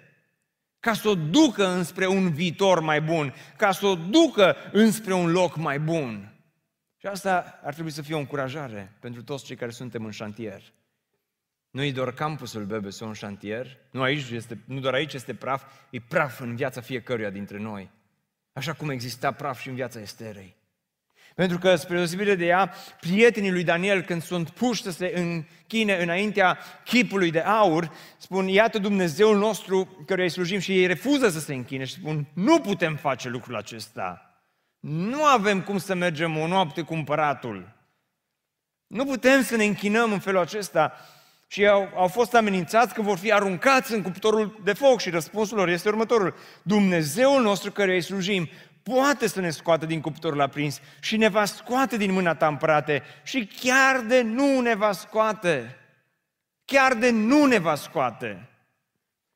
ca 0.79 0.93
să 0.93 1.07
o 1.07 1.15
ducă 1.15 1.67
înspre 1.67 2.07
un 2.07 2.33
viitor 2.33 2.79
mai 2.79 3.01
bun, 3.01 3.33
ca 3.57 3.71
să 3.71 3.85
o 3.85 3.95
ducă 3.95 4.55
înspre 4.71 5.13
un 5.13 5.31
loc 5.31 5.55
mai 5.55 5.79
bun. 5.79 6.33
Și 6.97 7.05
asta 7.05 7.59
ar 7.63 7.73
trebui 7.73 7.91
să 7.91 8.01
fie 8.01 8.15
o 8.15 8.19
încurajare 8.19 8.97
pentru 8.99 9.23
toți 9.23 9.45
cei 9.45 9.55
care 9.55 9.71
suntem 9.71 10.05
în 10.05 10.11
șantier. 10.11 10.73
Nu 11.69 11.83
e 11.83 11.91
doar 11.91 12.13
campusul 12.13 12.65
BBS 12.65 12.99
un 12.99 13.13
șantier, 13.13 13.77
nu, 13.91 14.01
aici 14.01 14.29
este, 14.29 14.57
nu 14.65 14.79
doar 14.79 14.93
aici 14.93 15.13
este 15.13 15.33
praf, 15.33 15.63
e 15.89 15.99
praf 15.99 16.39
în 16.39 16.55
viața 16.55 16.81
fiecăruia 16.81 17.29
dintre 17.29 17.57
noi. 17.57 17.91
Așa 18.53 18.73
cum 18.73 18.89
exista 18.89 19.31
praf 19.31 19.59
și 19.59 19.67
în 19.67 19.75
viața 19.75 19.99
Esterei. 19.99 20.55
Pentru 21.35 21.57
că, 21.57 21.75
spre 21.75 21.95
deosebire 21.95 22.35
de 22.35 22.45
ea, 22.45 22.73
prietenii 22.99 23.51
lui 23.51 23.63
Daniel, 23.63 24.01
când 24.01 24.23
sunt 24.23 24.49
puși 24.49 24.83
să 24.83 24.91
se 24.91 25.13
închine 25.15 25.95
înaintea 25.95 26.57
chipului 26.83 27.31
de 27.31 27.39
aur, 27.39 27.91
spun, 28.17 28.47
iată 28.47 28.79
Dumnezeul 28.79 29.37
nostru 29.37 30.03
căruia 30.05 30.25
îi 30.25 30.31
slujim 30.31 30.59
și 30.59 30.79
ei 30.79 30.85
refuză 30.85 31.29
să 31.29 31.39
se 31.39 31.53
închine 31.53 31.85
și 31.85 31.93
spun, 31.93 32.27
nu 32.33 32.59
putem 32.59 32.95
face 32.95 33.29
lucrul 33.29 33.55
acesta. 33.55 34.37
Nu 34.79 35.25
avem 35.25 35.61
cum 35.61 35.77
să 35.77 35.93
mergem 35.93 36.37
o 36.37 36.47
noapte 36.47 36.81
cu 36.81 36.93
împăratul. 36.93 37.75
Nu 38.87 39.05
putem 39.05 39.43
să 39.43 39.55
ne 39.55 39.63
închinăm 39.63 40.11
în 40.11 40.19
felul 40.19 40.39
acesta 40.39 40.93
și 41.53 41.67
au, 41.67 41.89
au 41.95 42.07
fost 42.07 42.33
amenințați 42.33 42.93
că 42.93 43.01
vor 43.01 43.17
fi 43.17 43.31
aruncați 43.31 43.93
în 43.93 44.01
cuptorul 44.01 44.59
de 44.63 44.73
foc 44.73 44.99
și 44.99 45.09
răspunsul 45.09 45.57
lor 45.57 45.69
este 45.69 45.89
următorul. 45.89 46.35
Dumnezeul 46.61 47.41
nostru 47.41 47.71
care 47.71 47.93
îi 47.93 48.01
slujim 48.01 48.49
poate 48.83 49.27
să 49.27 49.39
ne 49.39 49.49
scoată 49.49 49.85
din 49.85 50.01
cuptorul 50.01 50.41
aprins 50.41 50.79
și 50.99 51.17
ne 51.17 51.27
va 51.27 51.45
scoate 51.45 51.97
din 51.97 52.11
mâna 52.11 52.35
ta 52.35 52.47
împărate 52.47 53.03
și 53.23 53.49
chiar 53.61 53.99
de 53.99 54.21
nu 54.21 54.59
ne 54.59 54.75
va 54.75 54.91
scoate. 54.91 55.77
Chiar 56.65 56.93
de 56.93 57.09
nu 57.09 57.45
ne 57.45 57.57
va 57.57 57.75
scoate. 57.75 58.49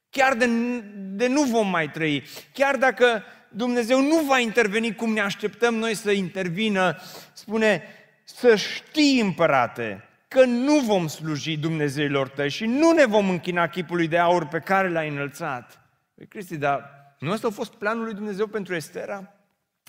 Chiar 0.09 0.33
de, 0.33 0.45
de 0.93 1.27
nu 1.27 1.43
vom 1.43 1.69
mai 1.69 1.89
trăi. 1.89 2.23
Chiar 2.53 2.75
dacă 2.75 3.23
Dumnezeu 3.49 4.01
nu 4.01 4.19
va 4.19 4.39
interveni 4.39 4.95
cum 4.95 5.13
ne 5.13 5.21
așteptăm 5.21 5.75
noi 5.75 5.95
să 5.95 6.11
intervină, 6.11 7.01
spune, 7.33 7.83
să 8.23 8.55
știi, 8.55 9.19
împărate, 9.19 10.06
că 10.27 10.45
nu 10.45 10.79
vom 10.79 11.07
sluji 11.07 11.57
Dumnezeilor 11.57 12.29
tăi 12.29 12.49
și 12.49 12.65
nu 12.65 12.91
ne 12.91 13.05
vom 13.05 13.29
închina 13.29 13.67
chipului 13.67 14.07
de 14.07 14.17
aur 14.17 14.47
pe 14.47 14.59
care 14.59 14.89
l-ai 14.89 15.09
înălțat. 15.09 15.81
Păi, 16.15 16.27
Cristi, 16.27 16.57
dar 16.57 16.95
nu 17.19 17.31
ăsta 17.31 17.47
a 17.47 17.51
fost 17.51 17.73
planul 17.73 18.03
lui 18.03 18.13
Dumnezeu 18.13 18.47
pentru 18.47 18.75
Estera? 18.75 19.33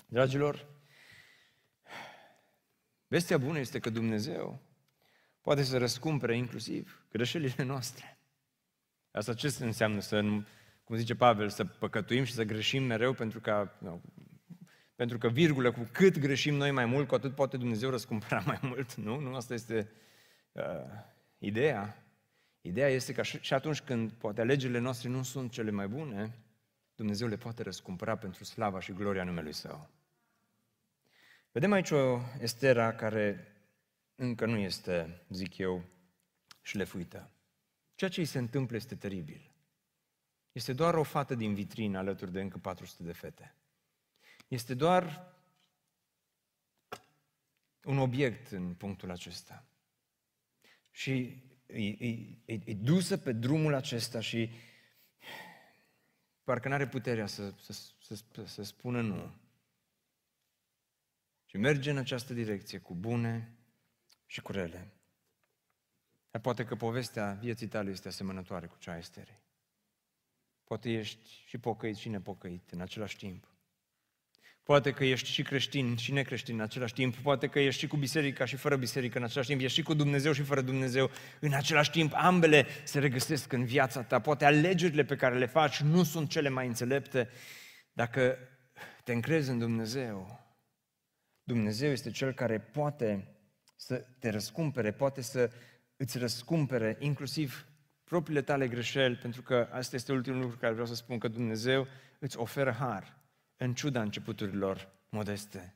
Dragilor, 0.07 0.65
vestea 3.07 3.37
bună 3.37 3.59
este 3.59 3.79
că 3.79 3.89
Dumnezeu 3.89 4.61
poate 5.41 5.63
să 5.63 5.77
răscumpere 5.77 6.37
inclusiv 6.37 7.05
greșelile 7.11 7.63
noastre. 7.63 8.19
Asta 9.11 9.33
ce 9.33 9.55
înseamnă 9.59 9.99
să, 9.99 10.21
cum 10.83 10.95
zice 10.95 11.15
Pavel, 11.15 11.49
să 11.49 11.65
păcătuim 11.65 12.23
și 12.23 12.33
să 12.33 12.43
greșim 12.43 12.83
mereu 12.83 13.13
pentru 13.13 13.39
că, 13.39 13.71
nu, 13.77 14.01
pentru 14.95 15.17
că 15.17 15.27
virgulă, 15.27 15.71
cu 15.71 15.89
cât 15.91 16.19
greșim 16.19 16.55
noi 16.55 16.71
mai 16.71 16.85
mult, 16.85 17.07
cu 17.07 17.15
atât 17.15 17.35
poate 17.35 17.57
Dumnezeu 17.57 17.89
răscumpăra 17.89 18.43
mai 18.45 18.59
mult, 18.61 18.93
nu? 18.93 19.19
Nu 19.19 19.35
asta 19.35 19.53
este 19.53 19.77
uh, 19.77 20.08
ideea. 21.37 22.03
Ideea 22.61 22.89
este 22.89 23.13
că 23.13 23.21
și 23.21 23.53
atunci 23.53 23.81
când 23.81 24.11
poate 24.11 24.41
alegerile 24.41 24.79
noastre 24.79 25.09
nu 25.09 25.23
sunt 25.23 25.51
cele 25.51 25.71
mai 25.71 25.87
bune, 25.87 26.35
Dumnezeu 26.95 27.27
le 27.27 27.37
poate 27.37 27.63
răscumpăra 27.63 28.17
pentru 28.17 28.43
slava 28.43 28.79
și 28.79 28.93
gloria 28.93 29.23
numelui 29.23 29.53
Său. 29.53 29.89
Vedem 31.51 31.71
aici 31.71 31.91
o 31.91 32.19
Estera 32.39 32.95
care 32.95 33.47
încă 34.15 34.45
nu 34.45 34.57
este, 34.57 35.21
zic 35.29 35.57
eu, 35.57 35.83
șlefuită. 36.61 37.29
Ceea 37.95 38.09
ce 38.09 38.19
îi 38.19 38.25
se 38.25 38.37
întâmplă 38.37 38.75
este 38.75 38.95
teribil. 38.95 39.51
Este 40.51 40.73
doar 40.73 40.93
o 40.93 41.03
fată 41.03 41.35
din 41.35 41.53
vitrină 41.53 41.97
alături 41.97 42.31
de 42.31 42.41
încă 42.41 42.57
400 42.57 43.03
de 43.03 43.11
fete. 43.11 43.55
Este 44.47 44.73
doar 44.73 45.33
un 47.83 47.97
obiect 47.97 48.51
în 48.51 48.73
punctul 48.73 49.11
acesta. 49.11 49.68
Și 50.99 51.43
e, 51.65 51.87
e, 51.87 52.07
e, 52.45 52.59
e 52.65 52.73
dusă 52.73 53.17
pe 53.17 53.31
drumul 53.31 53.73
acesta 53.73 54.19
și 54.19 54.51
parcă 56.43 56.67
nu 56.67 56.73
are 56.73 56.87
puterea 56.87 57.25
să, 57.25 57.53
să, 57.59 57.73
să, 58.01 58.15
să, 58.33 58.45
să 58.45 58.63
spună 58.63 59.01
nu. 59.01 59.35
Și 61.45 61.57
merge 61.57 61.89
în 61.89 61.97
această 61.97 62.33
direcție 62.33 62.79
cu 62.79 62.95
bune 62.95 63.57
și 64.25 64.41
cu 64.41 64.51
rele. 64.51 64.93
Dar 66.31 66.41
poate 66.41 66.65
că 66.65 66.75
povestea 66.75 67.33
vieții 67.33 67.67
tale 67.67 67.89
este 67.89 68.07
asemănătoare 68.07 68.67
cu 68.67 68.77
cea 68.77 68.91
a 68.91 68.97
Esterei. 68.97 69.41
Poate 70.63 70.91
ești 70.91 71.43
și 71.45 71.57
pocăit 71.57 71.95
și 71.95 72.09
nepocăit 72.09 72.71
în 72.71 72.81
același 72.81 73.17
timp. 73.17 73.47
Poate 74.69 74.91
că 74.91 75.03
ești 75.03 75.29
și 75.29 75.41
creștin 75.41 75.95
și 75.95 76.11
necreștin 76.11 76.55
în 76.55 76.61
același 76.61 76.93
timp. 76.93 77.15
Poate 77.15 77.47
că 77.47 77.59
ești 77.59 77.79
și 77.79 77.87
cu 77.87 77.97
biserica 77.97 78.45
și 78.45 78.55
fără 78.55 78.75
biserică 78.75 79.17
în 79.17 79.23
același 79.23 79.49
timp. 79.49 79.61
Ești 79.61 79.77
și 79.77 79.83
cu 79.83 79.93
Dumnezeu 79.93 80.31
și 80.31 80.41
fără 80.41 80.61
Dumnezeu 80.61 81.09
în 81.39 81.53
același 81.53 81.91
timp. 81.91 82.11
Ambele 82.15 82.65
se 82.83 82.99
regăsesc 82.99 83.53
în 83.53 83.65
viața 83.65 84.01
ta. 84.01 84.19
Poate 84.19 84.45
alegerile 84.45 85.03
pe 85.03 85.15
care 85.15 85.37
le 85.37 85.45
faci 85.45 85.79
nu 85.79 86.03
sunt 86.03 86.29
cele 86.29 86.49
mai 86.49 86.67
înțelepte. 86.67 87.29
Dacă 87.93 88.37
te 89.03 89.13
încrezi 89.13 89.49
în 89.49 89.59
Dumnezeu, 89.59 90.39
Dumnezeu 91.43 91.91
este 91.91 92.11
Cel 92.11 92.33
care 92.33 92.59
poate 92.59 93.27
să 93.75 94.05
te 94.19 94.29
răscumpere, 94.29 94.91
poate 94.91 95.21
să 95.21 95.51
îți 95.97 96.17
răscumpere 96.17 96.95
inclusiv 96.99 97.67
propriile 98.03 98.41
tale 98.41 98.67
greșeli, 98.67 99.15
pentru 99.15 99.41
că 99.41 99.67
asta 99.71 99.95
este 99.95 100.11
ultimul 100.11 100.41
lucru 100.41 100.57
care 100.57 100.71
vreau 100.71 100.87
să 100.87 100.95
spun, 100.95 101.17
că 101.17 101.27
Dumnezeu 101.27 101.87
îți 102.19 102.37
oferă 102.37 102.71
har 102.71 103.18
în 103.59 103.73
ciuda 103.73 104.01
începuturilor 104.01 104.91
modeste. 105.09 105.73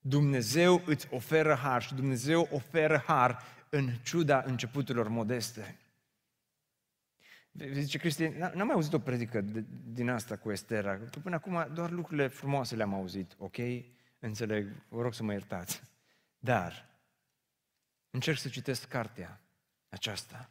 Dumnezeu 0.00 0.82
îți 0.86 1.08
oferă 1.10 1.54
har 1.54 1.82
și 1.82 1.94
Dumnezeu 1.94 2.48
oferă 2.52 3.02
har 3.06 3.42
în 3.68 3.94
ciuda 4.02 4.42
începuturilor 4.46 5.08
modeste. 5.08 5.78
Zice 7.72 7.98
Cristi, 7.98 8.28
n-am 8.28 8.66
mai 8.66 8.74
auzit 8.74 8.92
o 8.92 8.98
predică 8.98 9.40
de, 9.40 9.64
din 9.84 10.08
asta 10.08 10.36
cu 10.36 10.50
Estera, 10.50 10.98
că 10.98 11.18
până 11.18 11.34
acum 11.34 11.68
doar 11.74 11.90
lucrurile 11.90 12.26
frumoase 12.26 12.76
le-am 12.76 12.94
auzit, 12.94 13.34
ok? 13.38 13.56
Înțeleg, 14.18 14.68
vă 14.88 15.02
rog 15.02 15.14
să 15.14 15.22
mă 15.22 15.32
iertați. 15.32 15.82
Dar 16.38 16.88
încerc 18.10 18.38
să 18.38 18.48
citesc 18.48 18.88
cartea 18.88 19.40
aceasta 19.88 20.50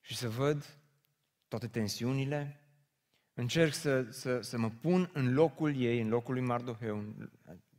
și 0.00 0.16
să 0.16 0.28
văd 0.28 0.78
toate 1.48 1.68
tensiunile, 1.68 2.63
încerc 3.34 3.72
să, 3.72 4.10
să, 4.10 4.40
să 4.40 4.58
mă 4.58 4.70
pun 4.70 5.10
în 5.12 5.34
locul 5.34 5.76
ei, 5.76 6.00
în 6.00 6.08
locul 6.08 6.34
lui 6.34 6.42
Mardoheu, 6.42 6.98
în 6.98 7.30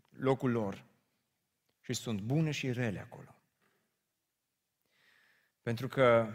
locul 0.10 0.52
lor. 0.52 0.84
Și 1.82 1.94
sunt 1.94 2.22
bune 2.22 2.52
și 2.52 2.72
rele 2.72 3.00
acolo. 3.00 3.36
Pentru 5.62 5.88
că 5.88 6.34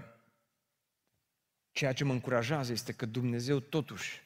ceea 1.72 1.92
ce 1.92 2.04
mă 2.04 2.12
încurajează 2.12 2.72
este 2.72 2.92
că 2.92 3.06
Dumnezeu 3.06 3.60
totuși 3.60 4.22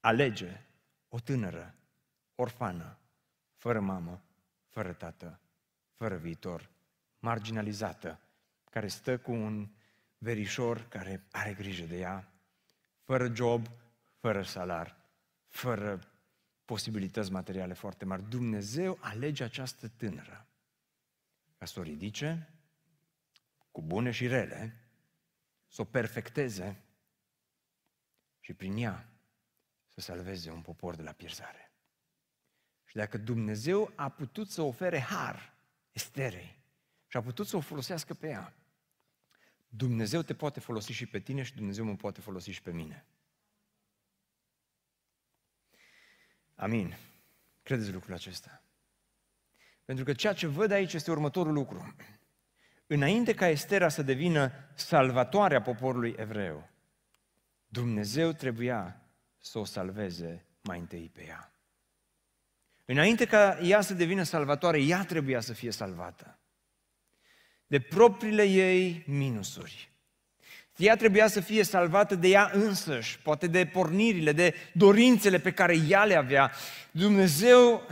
alege 0.00 0.60
o 1.08 1.20
tânără, 1.20 1.74
orfană, 2.34 2.98
fără 3.54 3.80
mamă, 3.80 4.22
fără 4.68 4.92
tată, 4.92 5.40
fără 5.94 6.16
viitor, 6.16 6.70
marginalizată, 7.18 8.20
care 8.70 8.88
stă 8.88 9.18
cu 9.18 9.32
un 9.32 9.68
verișor 10.18 10.88
care 10.88 11.26
are 11.30 11.54
grijă 11.54 11.84
de 11.84 11.98
ea, 11.98 12.35
fără 13.06 13.34
job, 13.34 13.66
fără 14.18 14.42
salar, 14.42 14.96
fără 15.46 16.00
posibilități 16.64 17.32
materiale 17.32 17.72
foarte 17.72 18.04
mari. 18.04 18.28
Dumnezeu 18.28 18.98
alege 19.00 19.44
această 19.44 19.88
tânără 19.88 20.46
ca 21.58 21.64
să 21.64 21.80
o 21.80 21.82
ridice 21.82 22.48
cu 23.70 23.82
bune 23.82 24.10
și 24.10 24.26
rele, 24.26 24.74
să 25.68 25.80
o 25.80 25.84
perfecteze 25.84 26.82
și 28.40 28.52
prin 28.52 28.76
ea 28.76 29.08
să 29.88 30.00
salveze 30.00 30.50
un 30.50 30.62
popor 30.62 30.94
de 30.94 31.02
la 31.02 31.12
pierzare. 31.12 31.70
Și 32.84 32.96
dacă 32.96 33.18
Dumnezeu 33.18 33.92
a 33.94 34.08
putut 34.08 34.50
să 34.50 34.62
ofere 34.62 34.98
har 34.98 35.54
Esterei 35.92 36.58
și 37.06 37.16
a 37.16 37.22
putut 37.22 37.46
să 37.46 37.56
o 37.56 37.60
folosească 37.60 38.14
pe 38.14 38.28
ea, 38.28 38.54
Dumnezeu 39.68 40.22
te 40.22 40.34
poate 40.34 40.60
folosi 40.60 40.92
și 40.92 41.06
pe 41.06 41.20
tine 41.20 41.42
și 41.42 41.54
Dumnezeu 41.54 41.84
mă 41.84 41.96
poate 41.96 42.20
folosi 42.20 42.50
și 42.50 42.62
pe 42.62 42.72
mine. 42.72 43.04
Amin. 46.54 46.96
Credeți 47.62 47.92
lucrul 47.92 48.14
acesta? 48.14 48.62
Pentru 49.84 50.04
că 50.04 50.12
ceea 50.12 50.32
ce 50.32 50.46
văd 50.46 50.70
aici 50.70 50.92
este 50.92 51.10
următorul 51.10 51.52
lucru. 51.52 51.94
Înainte 52.86 53.34
ca 53.34 53.48
Estera 53.48 53.88
să 53.88 54.02
devină 54.02 54.52
salvatoarea 54.74 55.62
poporului 55.62 56.14
evreu, 56.16 56.68
Dumnezeu 57.68 58.32
trebuia 58.32 59.00
să 59.38 59.58
o 59.58 59.64
salveze 59.64 60.44
mai 60.62 60.78
întâi 60.78 61.10
pe 61.12 61.24
ea. 61.24 61.52
Înainte 62.84 63.26
ca 63.26 63.58
ea 63.62 63.80
să 63.80 63.94
devină 63.94 64.22
salvatoare, 64.22 64.82
ea 64.82 65.04
trebuia 65.04 65.40
să 65.40 65.52
fie 65.52 65.70
salvată 65.70 66.38
de 67.66 67.80
propriile 67.80 68.42
ei 68.42 69.02
minusuri. 69.06 69.90
Ea 70.76 70.96
trebuia 70.96 71.26
să 71.26 71.40
fie 71.40 71.62
salvată 71.62 72.14
de 72.14 72.28
ea 72.28 72.50
însăși, 72.52 73.18
poate 73.18 73.46
de 73.46 73.66
pornirile, 73.66 74.32
de 74.32 74.54
dorințele 74.72 75.38
pe 75.38 75.52
care 75.52 75.76
ea 75.88 76.04
le 76.04 76.14
avea. 76.14 76.52
Dumnezeu 76.90 77.86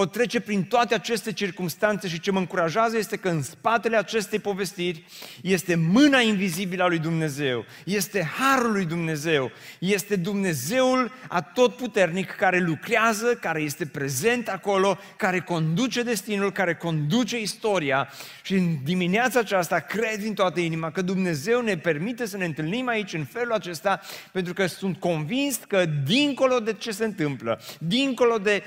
o 0.00 0.06
trece 0.06 0.40
prin 0.40 0.62
toate 0.62 0.94
aceste 0.94 1.32
circunstanțe 1.32 2.08
și 2.08 2.20
ce 2.20 2.30
mă 2.30 2.38
încurajează 2.38 2.96
este 2.96 3.16
că 3.16 3.28
în 3.28 3.42
spatele 3.42 3.96
acestei 3.96 4.38
povestiri 4.38 5.04
este 5.42 5.74
mâna 5.74 6.20
invizibilă 6.20 6.82
a 6.82 6.86
lui 6.86 6.98
Dumnezeu, 6.98 7.64
este 7.84 8.30
harul 8.38 8.72
lui 8.72 8.84
Dumnezeu, 8.84 9.50
este 9.78 10.16
Dumnezeul 10.16 11.12
atotputernic 11.28 12.30
care 12.30 12.58
lucrează, 12.58 13.26
care 13.40 13.60
este 13.60 13.86
prezent 13.86 14.48
acolo, 14.48 14.98
care 15.16 15.40
conduce 15.40 16.02
destinul, 16.02 16.52
care 16.52 16.74
conduce 16.74 17.40
istoria. 17.40 18.08
Și 18.42 18.54
în 18.54 18.76
dimineața 18.84 19.38
aceasta 19.38 19.78
cred 19.78 20.18
din 20.20 20.34
toată 20.34 20.60
inima 20.60 20.90
că 20.90 21.02
Dumnezeu 21.02 21.60
ne 21.60 21.76
permite 21.76 22.26
să 22.26 22.36
ne 22.36 22.44
întâlnim 22.44 22.88
aici 22.88 23.12
în 23.12 23.24
felul 23.24 23.52
acesta 23.52 24.00
pentru 24.32 24.52
că 24.52 24.66
sunt 24.66 24.96
convins 24.96 25.60
că 25.68 25.84
dincolo 26.06 26.58
de 26.58 26.72
ce 26.72 26.90
se 26.90 27.04
întâmplă, 27.04 27.60
dincolo 27.78 28.36
de 28.36 28.62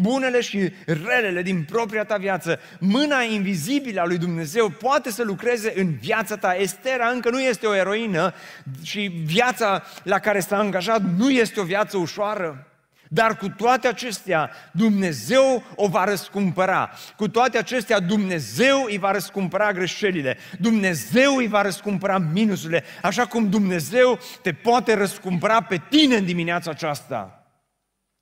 bunele 0.00 0.40
și 0.66 0.94
relele 1.06 1.42
din 1.42 1.64
propria 1.64 2.04
ta 2.04 2.16
viață, 2.16 2.60
mâna 2.78 3.22
invizibilă 3.22 4.00
a 4.00 4.04
lui 4.04 4.18
Dumnezeu 4.18 4.68
poate 4.68 5.10
să 5.10 5.22
lucreze 5.22 5.72
în 5.76 5.94
viața 6.00 6.36
ta. 6.36 6.54
Estera 6.54 7.08
încă 7.08 7.30
nu 7.30 7.40
este 7.40 7.66
o 7.66 7.74
eroină 7.74 8.34
și 8.82 9.00
viața 9.24 9.82
la 10.02 10.18
care 10.18 10.40
s-a 10.40 10.58
angajat 10.58 11.02
nu 11.16 11.30
este 11.30 11.60
o 11.60 11.64
viață 11.64 11.96
ușoară. 11.96 12.66
Dar 13.08 13.36
cu 13.36 13.48
toate 13.48 13.88
acestea, 13.88 14.50
Dumnezeu 14.72 15.62
o 15.74 15.88
va 15.88 16.04
răscumpăra. 16.04 16.90
Cu 17.16 17.28
toate 17.28 17.58
acestea, 17.58 18.00
Dumnezeu 18.00 18.84
îi 18.88 18.98
va 18.98 19.10
răscumpăra 19.10 19.72
greșelile. 19.72 20.36
Dumnezeu 20.58 21.36
îi 21.36 21.46
va 21.46 21.62
răscumpăra 21.62 22.18
minusurile. 22.18 22.84
Așa 23.02 23.26
cum 23.26 23.48
Dumnezeu 23.48 24.18
te 24.42 24.52
poate 24.52 24.94
răscumpăra 24.94 25.62
pe 25.62 25.80
tine 25.88 26.16
în 26.16 26.24
dimineața 26.24 26.70
aceasta. 26.70 27.45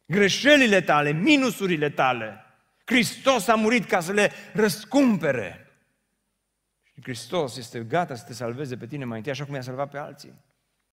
Greșelile 0.07 0.81
tale, 0.81 1.13
minusurile 1.13 1.91
tale. 1.91 2.45
Hristos 2.85 3.49
a 3.49 3.55
murit 3.55 3.85
ca 3.85 4.01
să 4.01 4.13
le 4.13 4.33
răscumpere. 4.53 5.69
Și 6.83 7.03
Hristos 7.03 7.57
este 7.57 7.81
gata 7.81 8.15
să 8.15 8.25
te 8.27 8.33
salveze 8.33 8.77
pe 8.77 8.87
tine 8.87 9.05
mai 9.05 9.17
întâi, 9.17 9.33
așa 9.33 9.45
cum 9.45 9.55
i-a 9.55 9.61
salvat 9.61 9.91
pe 9.91 9.99
alții. 9.99 10.35